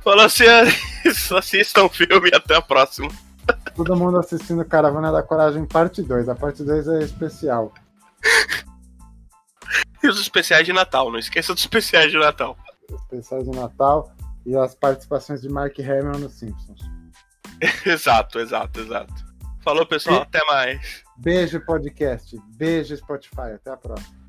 [0.01, 0.45] Falou assim,
[1.37, 3.09] assistam o filme e até a próxima.
[3.75, 6.29] Todo mundo assistindo Caravana da Coragem parte 2.
[6.29, 7.73] A parte 2 é especial.
[10.01, 12.57] E os especiais de Natal, não esqueça dos especiais de Natal.
[12.89, 14.13] Especiais de Natal
[14.45, 16.79] e as participações de Mark Hamill nos Simpsons.
[17.85, 19.13] exato, exato, exato.
[19.61, 20.19] Falou, pessoal.
[20.19, 20.21] E...
[20.21, 21.03] Até mais.
[21.17, 22.37] Beijo, podcast.
[22.55, 23.51] Beijo, Spotify.
[23.53, 24.22] Até a próxima.